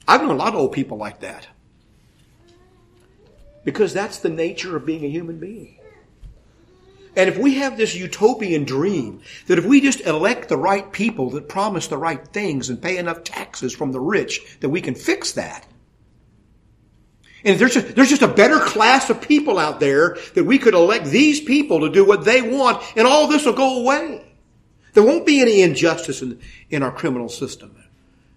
I've 0.08 0.22
known 0.22 0.32
a 0.32 0.36
lot 0.36 0.54
of 0.54 0.60
old 0.60 0.72
people 0.72 0.98
like 0.98 1.22
that. 1.22 1.48
Because 3.64 3.94
that's 3.94 4.20
the 4.20 4.30
nature 4.30 4.76
of 4.76 4.86
being 4.86 5.04
a 5.04 5.10
human 5.10 5.40
being. 5.40 5.80
And 7.16 7.30
if 7.30 7.38
we 7.38 7.56
have 7.56 7.78
this 7.78 7.96
utopian 7.96 8.66
dream 8.66 9.22
that 9.48 9.58
if 9.58 9.66
we 9.66 9.80
just 9.80 10.02
elect 10.02 10.50
the 10.50 10.58
right 10.58 10.92
people 10.92 11.32
that 11.32 11.48
promise 11.48 11.88
the 11.88 11.98
right 11.98 12.26
things 12.28 12.70
and 12.70 12.82
pay 12.82 12.98
enough 12.98 13.24
taxes 13.24 13.74
from 13.74 13.92
the 13.92 14.00
rich, 14.00 14.58
that 14.60 14.70
we 14.70 14.82
can 14.82 14.96
fix 14.96 15.32
that. 15.34 15.66
And 17.46 17.60
there's 17.60 17.76
just, 17.76 17.96
there's 17.96 18.10
just 18.10 18.22
a 18.22 18.28
better 18.28 18.60
class 18.60 19.10
of 19.10 19.22
people 19.22 19.60
out 19.60 19.80
there 19.80 20.18
that 20.34 20.44
we 20.44 20.58
could 20.58 20.74
elect 20.74 21.06
these 21.06 21.40
people 21.40 21.82
to 21.82 21.92
do 21.92 22.04
what 22.04 22.26
they 22.26 22.42
want 22.42 22.84
and 22.98 23.08
all 23.08 23.28
this 23.28 23.46
will 23.46 23.54
go 23.54 23.82
away. 23.82 24.22
There 24.94 25.04
won't 25.04 25.26
be 25.26 25.42
any 25.42 25.62
injustice 25.62 26.22
in, 26.22 26.40
in 26.70 26.84
our 26.84 26.92
criminal 26.92 27.30
system. 27.30 27.76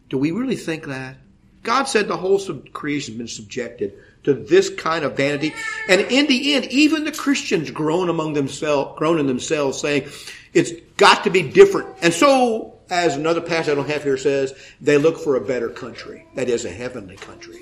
Do 0.09 0.19
we 0.19 0.31
really 0.31 0.57
think 0.57 0.87
that? 0.87 1.17
God 1.63 1.85
said 1.85 2.09
the 2.09 2.17
whole 2.17 2.39
creation 2.73 3.15
has 3.15 3.19
been 3.19 3.29
subjected 3.29 3.95
to 4.25 4.35
this 4.35 4.71
kind 4.71 5.05
of 5.05 5.17
vanity. 5.17 5.55
And 5.89 6.01
in 6.01 6.27
the 6.27 6.55
end, 6.55 6.67
even 6.67 7.05
the 7.05 7.13
Christians 7.13 7.71
groan 7.71 8.09
among 8.09 8.35
themselves, 8.35 8.99
groan 8.99 9.19
in 9.19 9.27
themselves 9.27 9.81
saying, 9.81 10.09
it's 10.53 10.73
got 10.97 11.25
to 11.25 11.31
be 11.31 11.43
different. 11.43 11.97
And 12.03 12.13
so, 12.13 12.79
as 12.91 13.17
another 13.17 13.41
passage 13.41 13.73
I 13.73 13.75
don't 13.75 13.89
have 13.89 14.03
here 14.03 14.17
says, 14.17 14.55
they 14.81 14.99
look 14.99 15.19
for 15.19 15.37
a 15.37 15.41
better 15.41 15.69
country. 15.69 16.27
That 16.35 16.49
is 16.49 16.65
a 16.65 16.71
heavenly 16.71 17.17
country 17.17 17.61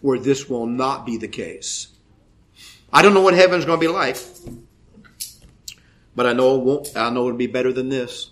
where 0.00 0.18
this 0.18 0.48
will 0.48 0.66
not 0.66 1.04
be 1.04 1.18
the 1.18 1.28
case. 1.28 1.88
I 2.92 3.02
don't 3.02 3.14
know 3.14 3.20
what 3.20 3.34
heaven's 3.34 3.64
going 3.64 3.78
to 3.78 3.86
be 3.86 3.92
like, 3.92 4.16
but 6.16 6.26
I 6.26 6.32
know 6.32 6.56
it 6.56 6.64
won't, 6.64 6.96
I 6.96 7.10
know 7.10 7.26
it'll 7.26 7.36
be 7.36 7.46
better 7.46 7.72
than 7.72 7.88
this. 7.88 8.30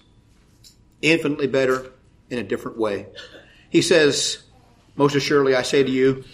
Infinitely 1.00 1.46
better 1.46 1.92
in 2.30 2.38
a 2.38 2.42
different 2.42 2.78
way. 2.78 3.06
He 3.70 3.82
says, 3.82 4.38
most 4.98 5.14
assuredly 5.14 5.54
I 5.54 5.62
say 5.62 5.82
to 5.82 5.90
you, 5.90 6.24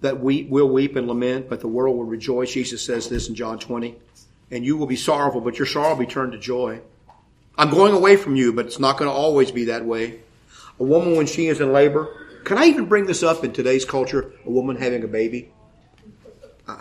that 0.00 0.20
we 0.20 0.44
will 0.44 0.68
weep 0.68 0.94
and 0.96 1.08
lament, 1.08 1.48
but 1.48 1.60
the 1.60 1.68
world 1.68 1.96
will 1.96 2.04
rejoice. 2.04 2.52
Jesus 2.52 2.82
says 2.82 3.08
this 3.08 3.28
in 3.28 3.34
John 3.34 3.58
20. 3.58 3.96
And 4.50 4.64
you 4.64 4.76
will 4.76 4.86
be 4.86 4.96
sorrowful, 4.96 5.40
but 5.40 5.58
your 5.58 5.66
sorrow 5.66 5.90
will 5.90 6.06
be 6.06 6.06
turned 6.06 6.32
to 6.32 6.38
joy. 6.38 6.80
I'm 7.58 7.70
going 7.70 7.92
away 7.92 8.16
from 8.16 8.36
you, 8.36 8.52
but 8.52 8.66
it's 8.66 8.78
not 8.78 8.98
going 8.98 9.10
to 9.10 9.14
always 9.14 9.50
be 9.50 9.64
that 9.64 9.84
way. 9.84 10.20
A 10.78 10.84
woman, 10.84 11.16
when 11.16 11.26
she 11.26 11.48
is 11.48 11.60
in 11.60 11.72
labor, 11.72 12.08
can 12.44 12.58
I 12.58 12.66
even 12.66 12.86
bring 12.86 13.06
this 13.06 13.22
up 13.22 13.42
in 13.42 13.52
today's 13.52 13.84
culture? 13.84 14.32
A 14.44 14.50
woman 14.50 14.76
having 14.76 15.02
a 15.02 15.08
baby? 15.08 15.50
Uh, 16.68 16.80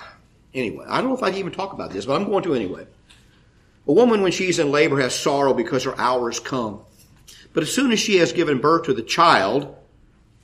anyway, 0.54 0.86
I 0.88 1.02
don't 1.02 1.10
know 1.10 1.16
if 1.16 1.24
I 1.24 1.32
can 1.32 1.40
even 1.40 1.54
talk 1.54 1.74
about 1.74 1.92
this, 1.92 2.06
but 2.06 2.22
I'm 2.22 2.30
going 2.30 2.44
to 2.44 2.54
anyway. 2.54 2.86
A 3.88 3.92
woman, 3.92 4.22
when 4.22 4.32
she's 4.32 4.60
in 4.60 4.70
labor, 4.70 5.00
has 5.00 5.18
sorrow 5.18 5.54
because 5.54 5.86
her 5.86 5.98
hour 6.00 6.30
has 6.30 6.40
come. 6.40 6.82
But 7.54 7.64
as 7.64 7.74
soon 7.74 7.92
as 7.92 8.00
she 8.00 8.18
has 8.18 8.34
given 8.34 8.60
birth 8.60 8.86
to 8.86 8.94
the 8.94 9.02
child, 9.02 9.76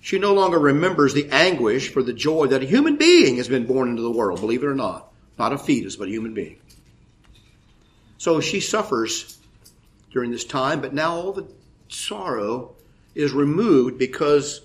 she 0.01 0.17
no 0.17 0.33
longer 0.33 0.57
remembers 0.57 1.13
the 1.13 1.29
anguish 1.29 1.93
for 1.93 2.01
the 2.01 2.11
joy 2.11 2.47
that 2.47 2.63
a 2.63 2.65
human 2.65 2.97
being 2.97 3.37
has 3.37 3.47
been 3.47 3.67
born 3.67 3.87
into 3.89 4.01
the 4.01 4.11
world, 4.11 4.39
believe 4.39 4.63
it 4.63 4.67
or 4.67 4.75
not. 4.75 5.13
Not 5.37 5.53
a 5.53 5.57
fetus, 5.57 5.95
but 5.95 6.07
a 6.07 6.11
human 6.11 6.33
being. 6.33 6.57
So 8.17 8.41
she 8.41 8.59
suffers 8.59 9.37
during 10.11 10.31
this 10.31 10.43
time, 10.43 10.81
but 10.81 10.93
now 10.93 11.15
all 11.15 11.31
the 11.31 11.47
sorrow 11.87 12.75
is 13.13 13.31
removed 13.31 13.99
because 13.99 14.61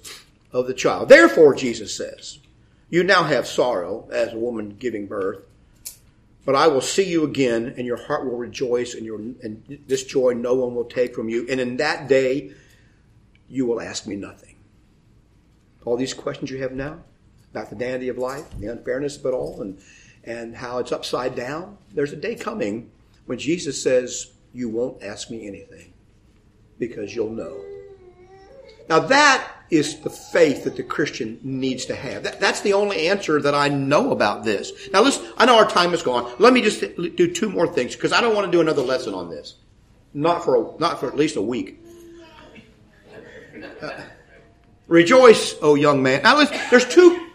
of 0.52 0.66
the 0.66 0.74
child. 0.74 1.10
Therefore, 1.10 1.54
Jesus 1.54 1.94
says, 1.94 2.38
you 2.88 3.02
now 3.02 3.24
have 3.24 3.46
sorrow 3.46 4.08
as 4.10 4.32
a 4.32 4.38
woman 4.38 4.76
giving 4.78 5.06
birth, 5.06 5.44
but 6.46 6.54
I 6.54 6.68
will 6.68 6.80
see 6.80 7.04
you 7.04 7.24
again, 7.24 7.74
and 7.76 7.86
your 7.86 7.96
heart 7.96 8.24
will 8.24 8.38
rejoice, 8.38 8.94
and, 8.94 9.04
your, 9.04 9.18
and 9.18 9.80
this 9.86 10.04
joy 10.04 10.32
no 10.32 10.54
one 10.54 10.74
will 10.74 10.84
take 10.84 11.14
from 11.14 11.28
you. 11.28 11.46
And 11.50 11.60
in 11.60 11.76
that 11.78 12.08
day, 12.08 12.52
you 13.48 13.66
will 13.66 13.80
ask 13.80 14.06
me 14.06 14.16
nothing 14.16 14.55
all 15.86 15.96
these 15.96 16.12
questions 16.12 16.50
you 16.50 16.58
have 16.58 16.72
now 16.72 16.98
about 17.52 17.70
the 17.70 17.76
vanity 17.76 18.08
of 18.08 18.18
life, 18.18 18.44
the 18.58 18.66
unfairness 18.66 19.16
of 19.16 19.24
it 19.24 19.30
all, 19.32 19.62
and, 19.62 19.78
and 20.24 20.54
how 20.54 20.78
it's 20.78 20.92
upside 20.92 21.34
down. 21.34 21.78
There's 21.94 22.12
a 22.12 22.16
day 22.16 22.34
coming 22.34 22.90
when 23.24 23.38
Jesus 23.38 23.82
says, 23.82 24.32
You 24.52 24.68
won't 24.68 25.02
ask 25.02 25.30
me 25.30 25.46
anything 25.46 25.94
because 26.78 27.14
you'll 27.14 27.30
know. 27.30 27.58
Now 28.88 28.98
that 29.00 29.50
is 29.70 30.00
the 30.00 30.10
faith 30.10 30.64
that 30.64 30.76
the 30.76 30.82
Christian 30.82 31.40
needs 31.42 31.86
to 31.86 31.94
have. 31.94 32.22
That, 32.24 32.40
that's 32.40 32.60
the 32.60 32.74
only 32.74 33.08
answer 33.08 33.40
that 33.40 33.54
I 33.54 33.68
know 33.68 34.10
about 34.10 34.44
this. 34.44 34.72
Now 34.92 35.02
listen, 35.02 35.32
I 35.36 35.46
know 35.46 35.56
our 35.56 35.68
time 35.68 35.94
is 35.94 36.02
gone. 36.02 36.32
Let 36.38 36.52
me 36.52 36.62
just 36.62 36.80
do 36.96 37.32
two 37.32 37.48
more 37.48 37.66
things 37.66 37.96
because 37.96 38.12
I 38.12 38.20
don't 38.20 38.34
want 38.34 38.46
to 38.46 38.52
do 38.52 38.60
another 38.60 38.82
lesson 38.82 39.14
on 39.14 39.30
this. 39.30 39.54
Not 40.14 40.44
for 40.44 40.56
a, 40.56 40.78
not 40.78 41.00
for 41.00 41.08
at 41.08 41.16
least 41.16 41.36
a 41.36 41.42
week. 41.42 41.80
Uh, 43.80 44.02
Rejoice, 44.88 45.56
O 45.62 45.74
young 45.74 46.02
man. 46.02 46.22
Now 46.22 46.44
there's 46.70 46.86
two, 46.86 47.30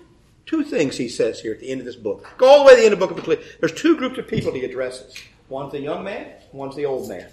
two 0.46 0.64
things 0.64 0.98
he 0.98 1.10
says 1.10 1.40
here 1.40 1.54
at 1.54 1.60
the 1.60 1.70
end 1.70 1.82
of 1.82 1.86
this 1.86 1.96
book. 1.96 2.28
Go 2.38 2.48
all 2.48 2.60
the 2.60 2.66
way 2.66 2.72
to 2.72 2.78
the 2.78 2.86
end 2.86 2.94
of 2.94 3.00
the 3.00 3.06
book 3.06 3.12
of 3.12 3.20
Ecclesiastes. 3.20 3.58
There's 3.60 3.74
two 3.74 3.98
groups 3.98 4.18
of 4.18 4.28
people 4.28 4.54
he 4.54 4.64
addresses. 4.64 5.16
One's 5.50 5.74
the 5.74 5.82
young 5.82 6.04
man, 6.04 6.28
one's 6.54 6.76
the 6.76 6.86
old 6.86 7.10
man. 7.10 7.28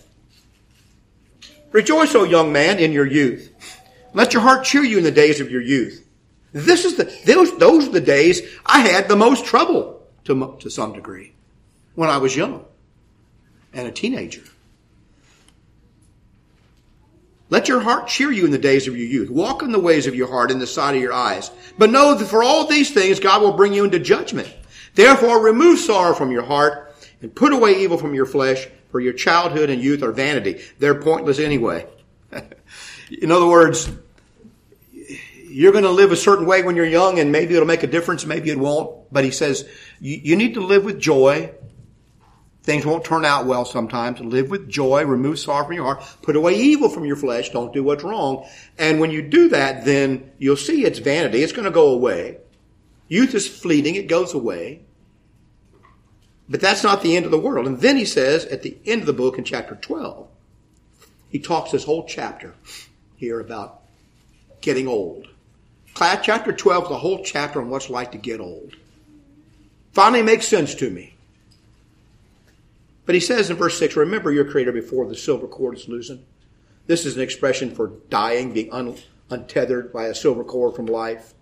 Rejoice, 1.70 2.14
O 2.14 2.24
young 2.24 2.52
man, 2.52 2.78
in 2.78 2.92
your 2.92 3.06
youth. 3.06 3.52
Let 4.14 4.32
your 4.32 4.42
heart 4.42 4.64
cheer 4.64 4.82
you 4.82 4.98
in 4.98 5.04
the 5.04 5.10
days 5.10 5.40
of 5.40 5.50
your 5.50 5.60
youth. 5.60 6.04
This 6.52 6.84
is 6.84 6.96
the, 6.96 7.04
those, 7.26 7.56
those 7.58 7.86
are 7.86 7.92
the 7.92 8.00
days 8.00 8.42
I 8.64 8.80
had 8.80 9.06
the 9.06 9.16
most 9.16 9.44
trouble 9.44 10.02
to, 10.24 10.56
to 10.60 10.70
some 10.70 10.94
degree 10.94 11.34
when 11.94 12.08
I 12.08 12.16
was 12.16 12.34
young 12.34 12.64
and 13.72 13.86
a 13.86 13.92
teenager. 13.92 14.42
Let 17.50 17.68
your 17.68 17.80
heart 17.80 18.08
cheer 18.08 18.30
you 18.30 18.44
in 18.44 18.50
the 18.50 18.58
days 18.58 18.86
of 18.86 18.96
your 18.96 19.06
youth. 19.06 19.30
Walk 19.30 19.62
in 19.62 19.72
the 19.72 19.78
ways 19.78 20.06
of 20.06 20.14
your 20.14 20.28
heart 20.28 20.50
in 20.50 20.58
the 20.58 20.66
sight 20.66 20.94
of 20.94 21.00
your 21.00 21.14
eyes. 21.14 21.50
But 21.78 21.90
know 21.90 22.14
that 22.14 22.26
for 22.26 22.42
all 22.42 22.66
these 22.66 22.90
things, 22.90 23.20
God 23.20 23.40
will 23.40 23.54
bring 23.54 23.72
you 23.72 23.84
into 23.84 23.98
judgment. 23.98 24.52
Therefore, 24.94 25.42
remove 25.42 25.78
sorrow 25.78 26.14
from 26.14 26.30
your 26.30 26.42
heart 26.42 26.94
and 27.22 27.34
put 27.34 27.52
away 27.52 27.82
evil 27.82 27.96
from 27.96 28.14
your 28.14 28.26
flesh, 28.26 28.68
for 28.90 29.00
your 29.00 29.12
childhood 29.12 29.70
and 29.70 29.82
youth 29.82 30.02
are 30.02 30.12
vanity. 30.12 30.62
They're 30.78 31.00
pointless 31.00 31.38
anyway. 31.38 31.86
in 33.22 33.30
other 33.30 33.46
words, 33.46 33.90
you're 35.48 35.72
going 35.72 35.84
to 35.84 35.90
live 35.90 36.12
a 36.12 36.16
certain 36.16 36.46
way 36.46 36.62
when 36.62 36.76
you're 36.76 36.86
young 36.86 37.18
and 37.18 37.32
maybe 37.32 37.54
it'll 37.54 37.66
make 37.66 37.82
a 37.82 37.88
difference, 37.88 38.26
maybe 38.26 38.50
it 38.50 38.58
won't. 38.58 39.10
But 39.12 39.24
he 39.24 39.30
says, 39.30 39.68
you, 40.00 40.36
need 40.36 40.54
to 40.54 40.60
live 40.60 40.84
with 40.84 41.00
joy 41.00 41.50
Things 42.68 42.84
won't 42.84 43.02
turn 43.02 43.24
out 43.24 43.46
well 43.46 43.64
sometimes. 43.64 44.20
Live 44.20 44.50
with 44.50 44.68
joy, 44.68 45.02
remove 45.06 45.38
sorrow 45.38 45.64
from 45.64 45.72
your 45.72 45.86
heart, 45.86 46.04
put 46.20 46.36
away 46.36 46.52
evil 46.52 46.90
from 46.90 47.06
your 47.06 47.16
flesh, 47.16 47.48
don't 47.48 47.72
do 47.72 47.82
what's 47.82 48.04
wrong. 48.04 48.46
And 48.76 49.00
when 49.00 49.10
you 49.10 49.22
do 49.22 49.48
that, 49.48 49.86
then 49.86 50.32
you'll 50.36 50.58
see 50.58 50.84
it's 50.84 50.98
vanity. 50.98 51.42
It's 51.42 51.54
going 51.54 51.64
to 51.64 51.70
go 51.70 51.88
away. 51.88 52.36
Youth 53.08 53.34
is 53.34 53.48
fleeting. 53.48 53.94
It 53.94 54.06
goes 54.06 54.34
away. 54.34 54.82
But 56.46 56.60
that's 56.60 56.84
not 56.84 57.00
the 57.00 57.16
end 57.16 57.24
of 57.24 57.30
the 57.30 57.38
world. 57.38 57.66
And 57.66 57.80
then 57.80 57.96
he 57.96 58.04
says 58.04 58.44
at 58.44 58.60
the 58.60 58.76
end 58.84 59.00
of 59.00 59.06
the 59.06 59.14
book 59.14 59.38
in 59.38 59.44
chapter 59.44 59.74
12, 59.74 60.28
he 61.30 61.38
talks 61.38 61.70
this 61.70 61.84
whole 61.84 62.04
chapter 62.04 62.52
here 63.16 63.40
about 63.40 63.80
getting 64.60 64.88
old. 64.88 65.26
Chapter 65.96 66.52
12 66.52 66.82
is 66.82 66.88
the 66.90 66.98
whole 66.98 67.24
chapter 67.24 67.62
on 67.62 67.70
what's 67.70 67.88
like 67.88 68.12
to 68.12 68.18
get 68.18 68.40
old. 68.40 68.76
Finally 69.94 70.22
makes 70.22 70.46
sense 70.46 70.74
to 70.74 70.90
me. 70.90 71.14
But 73.08 73.14
he 73.14 73.22
says 73.22 73.48
in 73.48 73.56
verse 73.56 73.78
6, 73.78 73.96
remember 73.96 74.30
your 74.30 74.44
creator 74.44 74.70
before 74.70 75.06
the 75.06 75.16
silver 75.16 75.46
cord 75.46 75.78
is 75.78 75.88
loosened. 75.88 76.26
This 76.86 77.06
is 77.06 77.16
an 77.16 77.22
expression 77.22 77.74
for 77.74 77.92
dying, 78.10 78.52
being 78.52 78.70
un- 78.70 78.98
untethered 79.30 79.94
by 79.94 80.08
a 80.08 80.14
silver 80.14 80.44
cord 80.44 80.76
from 80.76 80.84
life. 80.84 81.32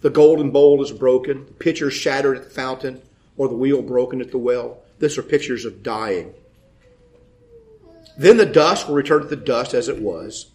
The 0.00 0.10
golden 0.10 0.50
bowl 0.50 0.82
is 0.82 0.90
broken, 0.90 1.46
the 1.46 1.52
pitcher 1.52 1.92
shattered 1.92 2.38
at 2.38 2.42
the 2.42 2.50
fountain, 2.50 3.02
or 3.36 3.46
the 3.46 3.54
wheel 3.54 3.82
broken 3.82 4.20
at 4.20 4.32
the 4.32 4.38
well. 4.38 4.82
These 4.98 5.16
are 5.16 5.22
pictures 5.22 5.64
of 5.64 5.84
dying. 5.84 6.34
Then 8.18 8.36
the 8.36 8.44
dust 8.44 8.88
will 8.88 8.96
return 8.96 9.22
to 9.22 9.28
the 9.28 9.36
dust 9.36 9.74
as 9.74 9.88
it 9.88 10.02
was, 10.02 10.50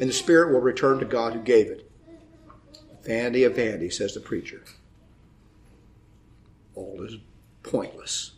and 0.00 0.08
the 0.08 0.14
spirit 0.14 0.52
will 0.52 0.60
return 0.60 1.00
to 1.00 1.06
God 1.06 1.32
who 1.32 1.40
gave 1.40 1.66
it. 1.66 1.90
Vanity 3.02 3.42
of 3.42 3.56
vanity, 3.56 3.90
says 3.90 4.14
the 4.14 4.20
preacher. 4.20 4.62
All 6.76 7.02
is 7.02 7.16
pointless. 7.64 8.34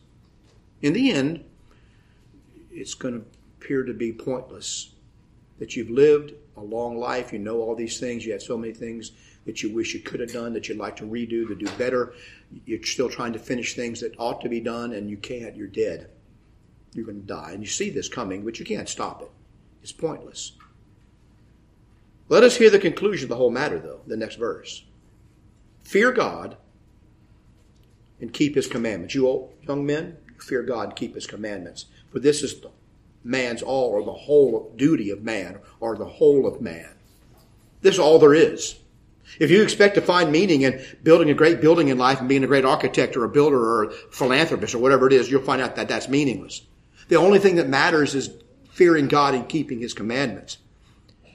In 0.81 0.95
the 0.95 1.11
end, 1.11 1.45
it's 2.81 2.95
going 2.95 3.15
to 3.15 3.27
appear 3.59 3.85
to 3.85 3.95
be 3.95 4.13
pointless. 4.13 4.95
That 5.59 5.77
you've 5.77 5.91
lived 5.91 6.33
a 6.57 6.63
long 6.63 6.99
life, 6.99 7.33
you 7.33 7.39
know 7.39 7.61
all 7.61 7.75
these 7.75 8.01
things, 8.01 8.25
you 8.25 8.33
have 8.33 8.43
so 8.43 8.57
many 8.57 8.73
things 8.73 9.13
that 9.45 9.63
you 9.63 9.75
wish 9.75 9.95
you 9.95 10.01
could 10.01 10.21
have 10.21 10.33
done, 10.33 10.53
that 10.55 10.69
you'd 10.69 10.79
like 10.79 10.97
to 10.97 11.05
redo, 11.05 11.47
to 11.49 11.55
do 11.55 11.69
better. 11.77 12.15
You're 12.65 12.83
still 12.83 13.09
trying 13.09 13.33
to 13.35 13.39
finish 13.39 13.75
things 13.75 14.01
that 14.01 14.15
ought 14.19 14.41
to 14.43 14.49
be 14.49 14.61
done, 14.61 14.93
and 14.93 15.11
you 15.11 15.17
can't. 15.17 15.57
You're 15.57 15.67
dead. 15.67 16.11
You're 16.95 17.05
going 17.05 17.21
to 17.21 17.27
die. 17.27 17.53
And 17.53 17.63
you 17.63 17.69
see 17.69 17.91
this 17.91 18.09
coming, 18.09 18.45
but 18.45 18.59
you 18.59 18.65
can't 18.65 18.89
stop 18.89 19.23
it. 19.23 19.31
it. 19.83 19.85
is 19.85 19.93
pointless. 19.93 20.53
Let 22.29 22.45
us 22.45 22.57
hear 22.57 22.71
the 22.71 22.79
conclusion 22.79 23.25
of 23.25 23.29
the 23.31 23.37
whole 23.37 23.51
matter, 23.51 23.79
though, 23.79 24.01
the 24.07 24.17
next 24.17 24.37
verse. 24.37 24.85
Fear 25.83 26.13
God 26.13 26.57
and 28.21 28.33
keep 28.33 28.55
his 28.55 28.67
commandments. 28.67 29.15
You 29.15 29.27
old, 29.27 29.53
young 29.63 29.85
men, 29.85 30.17
fear 30.39 30.63
God 30.63 30.91
and 30.91 30.97
keep 30.97 31.15
his 31.15 31.27
commandments. 31.27 31.87
For 32.11 32.19
this 32.19 32.43
is 32.43 32.63
man's 33.23 33.63
all 33.63 33.91
or 33.91 34.05
the 34.05 34.13
whole 34.13 34.73
duty 34.77 35.11
of 35.11 35.23
man 35.23 35.59
or 35.79 35.97
the 35.97 36.07
whole 36.07 36.47
of 36.47 36.61
man. 36.61 36.91
This 37.83 37.95
is 37.95 38.01
all 38.01 38.19
there 38.19 38.35
is. 38.35 38.79
If 39.39 39.51
you 39.51 39.63
expect 39.63 39.95
to 39.95 40.01
find 40.01 40.33
meaning 40.33 40.63
in 40.63 40.85
building 41.03 41.31
a 41.31 41.35
great 41.35 41.61
building 41.61 41.89
in 41.89 41.99
life 41.99 42.19
and 42.19 42.29
being 42.29 42.43
a 42.43 42.49
great 42.49 42.65
architect 42.65 43.17
or 43.17 43.25
a 43.25 43.29
builder 43.29 43.59
or 43.59 43.85
a 43.85 43.93
philanthropist 44.11 44.75
or 44.75 44.79
whatever 44.79 45.07
it 45.07 45.13
is, 45.13 45.31
you'll 45.31 45.43
find 45.43 45.63
out 45.63 45.77
that 45.77 45.89
that's 45.89 46.09
meaningless. 46.09 46.63
The 47.09 47.17
only 47.17 47.39
thing 47.39 47.57
that 47.57 47.69
matters 47.69 48.15
is 48.15 48.31
fearing 48.71 49.09
God 49.09 49.35
and 49.35 49.49
keeping 49.49 49.81
his 49.81 49.95
commandments. 49.95 50.59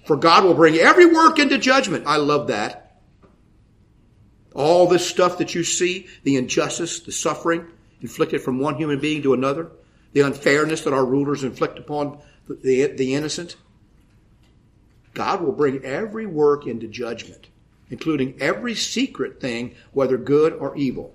For 0.05 0.17
God 0.17 0.43
will 0.43 0.53
bring 0.53 0.76
every 0.76 1.05
work 1.05 1.39
into 1.39 1.57
judgment. 1.57 2.05
I 2.05 2.17
love 2.17 2.47
that. 2.47 2.99
All 4.53 4.88
this 4.88 5.07
stuff 5.07 5.38
that 5.39 5.55
you 5.55 5.63
see, 5.63 6.07
the 6.23 6.38
injustice, 6.38 7.01
the 7.01 7.11
suffering 7.11 7.65
inflicted 8.01 8.41
from 8.41 8.59
one 8.59 8.76
human 8.76 8.99
being 8.99 9.21
to 9.23 9.34
another, 9.34 9.71
the 10.16 10.22
unfairness 10.22 10.86
that 10.86 10.93
our 10.93 11.05
rulers 11.05 11.43
inflict 11.43 11.78
upon 11.78 12.18
the, 12.47 12.88
the, 12.88 13.16
innocent, 13.16 13.57
God 15.13 15.41
will 15.41 15.51
bring 15.51 15.84
every 15.84 16.26
work 16.26 16.66
into 16.66 16.88
judgment, 16.88 17.49
including 17.89 18.38
every 18.39 18.76
secret 18.76 19.41
thing, 19.41 19.76
whether 19.91 20.18
good 20.18 20.53
or 20.53 20.74
evil. 20.78 21.13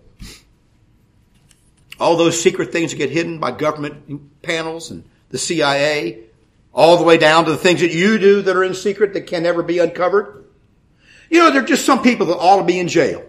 All 1.99 2.19
those 2.19 2.43
secret 2.43 2.73
things 2.73 2.91
that 2.91 2.99
get 2.99 3.09
hidden 3.09 3.39
by 3.39 3.53
government 3.53 4.43
panels 4.43 4.91
and 4.91 5.05
the 5.31 5.39
CIA 5.39 6.25
all 6.75 6.99
the 6.99 7.05
way 7.05 7.17
down 7.17 7.47
to 7.47 7.53
the 7.53 7.57
things 7.57 7.81
that 7.81 7.93
you 7.93 8.19
do 8.19 8.43
that 8.43 8.55
are 8.55 8.65
in 8.65 8.75
secret 8.75 9.15
that 9.15 9.27
can 9.27 9.45
never 9.45 9.63
be 9.63 9.79
uncovered. 9.79 10.45
You 11.31 11.39
know, 11.39 11.51
there 11.51 11.63
are 11.63 11.67
just 11.67 11.87
some 11.87 12.03
people 12.03 12.27
that 12.27 12.37
ought 12.37 12.59
to 12.59 12.65
be 12.65 12.79
in 12.79 12.89
jail. 12.89 13.25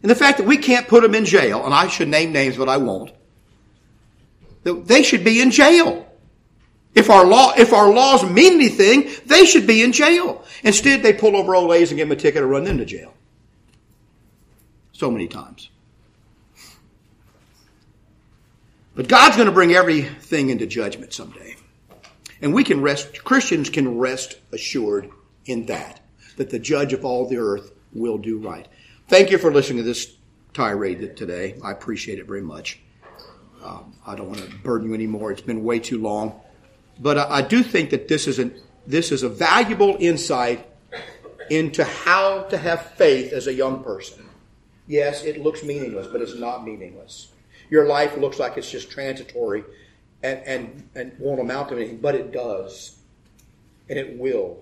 And 0.00 0.10
the 0.10 0.14
fact 0.14 0.38
that 0.38 0.46
we 0.46 0.56
can't 0.56 0.88
put 0.88 1.02
them 1.02 1.14
in 1.14 1.26
jail, 1.26 1.62
and 1.62 1.74
I 1.74 1.88
should 1.88 2.08
name 2.08 2.32
names, 2.32 2.56
but 2.56 2.70
I 2.70 2.78
won't, 2.78 3.12
they 4.64 5.02
should 5.02 5.24
be 5.24 5.40
in 5.40 5.50
jail. 5.50 6.06
If 6.94 7.08
our 7.08 7.24
law, 7.24 7.52
if 7.56 7.72
our 7.72 7.90
laws 7.90 8.22
mean 8.24 8.54
anything, 8.54 9.10
they 9.26 9.46
should 9.46 9.66
be 9.66 9.82
in 9.82 9.92
jail. 9.92 10.44
Instead, 10.62 11.02
they 11.02 11.12
pull 11.12 11.36
over 11.36 11.54
old 11.54 11.70
ladies 11.70 11.90
and 11.90 11.96
give 11.98 12.08
them 12.08 12.16
a 12.16 12.20
ticket 12.20 12.42
and 12.42 12.50
run 12.50 12.64
them 12.64 12.78
to 12.78 12.84
jail. 12.84 13.14
So 14.92 15.10
many 15.10 15.26
times. 15.26 15.70
But 18.94 19.08
God's 19.08 19.36
going 19.36 19.46
to 19.46 19.52
bring 19.52 19.72
everything 19.72 20.50
into 20.50 20.66
judgment 20.66 21.14
someday. 21.14 21.56
And 22.42 22.52
we 22.52 22.62
can 22.62 22.82
rest, 22.82 23.24
Christians 23.24 23.70
can 23.70 23.98
rest 23.98 24.38
assured 24.52 25.08
in 25.46 25.66
that, 25.66 26.00
that 26.36 26.50
the 26.50 26.58
judge 26.58 26.92
of 26.92 27.04
all 27.04 27.26
the 27.26 27.38
earth 27.38 27.72
will 27.94 28.18
do 28.18 28.38
right. 28.38 28.68
Thank 29.08 29.30
you 29.30 29.38
for 29.38 29.52
listening 29.52 29.78
to 29.78 29.84
this 29.84 30.14
tirade 30.52 31.16
today. 31.16 31.58
I 31.64 31.70
appreciate 31.70 32.18
it 32.18 32.26
very 32.26 32.42
much. 32.42 32.80
Um, 33.62 33.94
I 34.06 34.14
don't 34.16 34.28
want 34.28 34.40
to 34.40 34.56
burden 34.58 34.88
you 34.88 34.94
anymore. 34.94 35.30
It's 35.30 35.40
been 35.40 35.62
way 35.62 35.78
too 35.78 36.00
long. 36.00 36.40
But 36.98 37.18
I, 37.18 37.38
I 37.38 37.42
do 37.42 37.62
think 37.62 37.90
that 37.90 38.08
this 38.08 38.26
is, 38.26 38.38
an, 38.38 38.54
this 38.86 39.12
is 39.12 39.22
a 39.22 39.28
valuable 39.28 39.96
insight 40.00 40.68
into 41.50 41.84
how 41.84 42.42
to 42.44 42.56
have 42.56 42.92
faith 42.92 43.32
as 43.32 43.46
a 43.46 43.52
young 43.52 43.82
person. 43.82 44.28
Yes, 44.86 45.22
it 45.24 45.42
looks 45.42 45.62
meaningless, 45.62 46.06
but 46.06 46.20
it's 46.20 46.34
not 46.34 46.64
meaningless. 46.64 47.28
Your 47.70 47.86
life 47.86 48.16
looks 48.16 48.38
like 48.38 48.56
it's 48.56 48.70
just 48.70 48.90
transitory 48.90 49.64
and, 50.22 50.40
and, 50.40 50.88
and 50.94 51.18
won't 51.18 51.40
amount 51.40 51.68
to 51.70 51.76
anything, 51.76 51.98
but 51.98 52.14
it 52.14 52.32
does. 52.32 52.98
And 53.88 53.98
it 53.98 54.18
will 54.18 54.58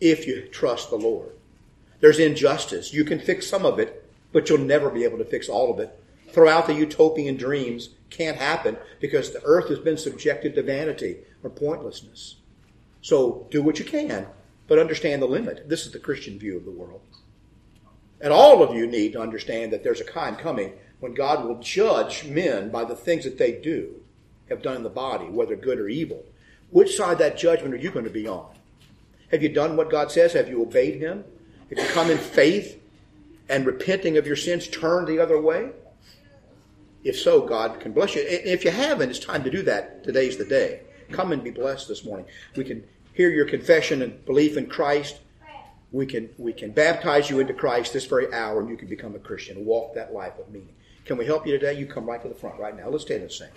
if 0.00 0.26
you 0.26 0.48
trust 0.48 0.90
the 0.90 0.96
Lord. 0.96 1.30
There's 2.00 2.18
injustice. 2.18 2.92
You 2.92 3.04
can 3.04 3.18
fix 3.18 3.46
some 3.46 3.66
of 3.66 3.78
it, 3.78 4.08
but 4.32 4.48
you'll 4.48 4.58
never 4.58 4.90
be 4.90 5.04
able 5.04 5.18
to 5.18 5.24
fix 5.24 5.48
all 5.48 5.72
of 5.72 5.78
it. 5.78 5.99
Throughout 6.32 6.66
the 6.66 6.74
utopian 6.74 7.36
dreams 7.36 7.90
can't 8.10 8.36
happen 8.36 8.76
because 9.00 9.32
the 9.32 9.42
earth 9.44 9.68
has 9.68 9.78
been 9.78 9.96
subjected 9.96 10.54
to 10.54 10.62
vanity 10.62 11.18
or 11.42 11.50
pointlessness. 11.50 12.36
So 13.02 13.46
do 13.50 13.62
what 13.62 13.78
you 13.78 13.84
can, 13.84 14.26
but 14.68 14.78
understand 14.78 15.22
the 15.22 15.26
limit. 15.26 15.68
This 15.68 15.86
is 15.86 15.92
the 15.92 15.98
Christian 15.98 16.38
view 16.38 16.56
of 16.56 16.64
the 16.64 16.70
world. 16.70 17.00
And 18.20 18.32
all 18.32 18.62
of 18.62 18.76
you 18.76 18.86
need 18.86 19.12
to 19.14 19.20
understand 19.20 19.72
that 19.72 19.82
there's 19.82 20.00
a 20.00 20.04
time 20.04 20.36
coming 20.36 20.74
when 21.00 21.14
God 21.14 21.44
will 21.44 21.58
judge 21.60 22.24
men 22.24 22.70
by 22.70 22.84
the 22.84 22.94
things 22.94 23.24
that 23.24 23.38
they 23.38 23.52
do, 23.52 24.02
have 24.50 24.62
done 24.62 24.76
in 24.76 24.82
the 24.82 24.90
body, 24.90 25.24
whether 25.24 25.56
good 25.56 25.78
or 25.78 25.88
evil. 25.88 26.24
Which 26.70 26.96
side 26.96 27.12
of 27.12 27.18
that 27.18 27.38
judgment 27.38 27.74
are 27.74 27.78
you 27.78 27.90
going 27.90 28.04
to 28.04 28.10
be 28.10 28.28
on? 28.28 28.54
Have 29.30 29.42
you 29.42 29.48
done 29.48 29.76
what 29.76 29.90
God 29.90 30.12
says? 30.12 30.34
Have 30.34 30.48
you 30.48 30.60
obeyed 30.60 31.00
Him? 31.00 31.24
Have 31.70 31.78
you 31.78 31.86
come 31.92 32.10
in 32.10 32.18
faith 32.18 32.80
and 33.48 33.64
repenting 33.64 34.18
of 34.18 34.26
your 34.26 34.36
sins, 34.36 34.68
turned 34.68 35.08
the 35.08 35.18
other 35.18 35.40
way? 35.40 35.70
If 37.02 37.18
so, 37.18 37.40
God 37.40 37.80
can 37.80 37.92
bless 37.92 38.14
you. 38.14 38.22
If 38.26 38.64
you 38.64 38.70
haven't, 38.70 39.10
it's 39.10 39.18
time 39.18 39.42
to 39.44 39.50
do 39.50 39.62
that. 39.62 40.04
Today's 40.04 40.36
the 40.36 40.44
day. 40.44 40.82
Come 41.10 41.32
and 41.32 41.42
be 41.42 41.50
blessed 41.50 41.88
this 41.88 42.04
morning. 42.04 42.26
We 42.56 42.64
can 42.64 42.84
hear 43.14 43.30
your 43.30 43.46
confession 43.46 44.02
and 44.02 44.24
belief 44.26 44.56
in 44.56 44.66
Christ. 44.66 45.20
We 45.92 46.06
can, 46.06 46.30
we 46.38 46.52
can 46.52 46.70
baptize 46.70 47.30
you 47.30 47.40
into 47.40 47.54
Christ 47.54 47.92
this 47.92 48.04
very 48.04 48.32
hour 48.32 48.60
and 48.60 48.68
you 48.68 48.76
can 48.76 48.88
become 48.88 49.14
a 49.16 49.18
Christian. 49.18 49.64
Walk 49.64 49.94
that 49.94 50.12
life 50.12 50.38
of 50.38 50.50
meaning. 50.50 50.74
Can 51.04 51.16
we 51.16 51.26
help 51.26 51.46
you 51.46 51.52
today? 51.52 51.78
You 51.78 51.86
come 51.86 52.06
right 52.06 52.22
to 52.22 52.28
the 52.28 52.34
front 52.34 52.60
right 52.60 52.76
now. 52.76 52.88
Let's 52.88 53.04
stand 53.04 53.22
and 53.22 53.32
sing. 53.32 53.48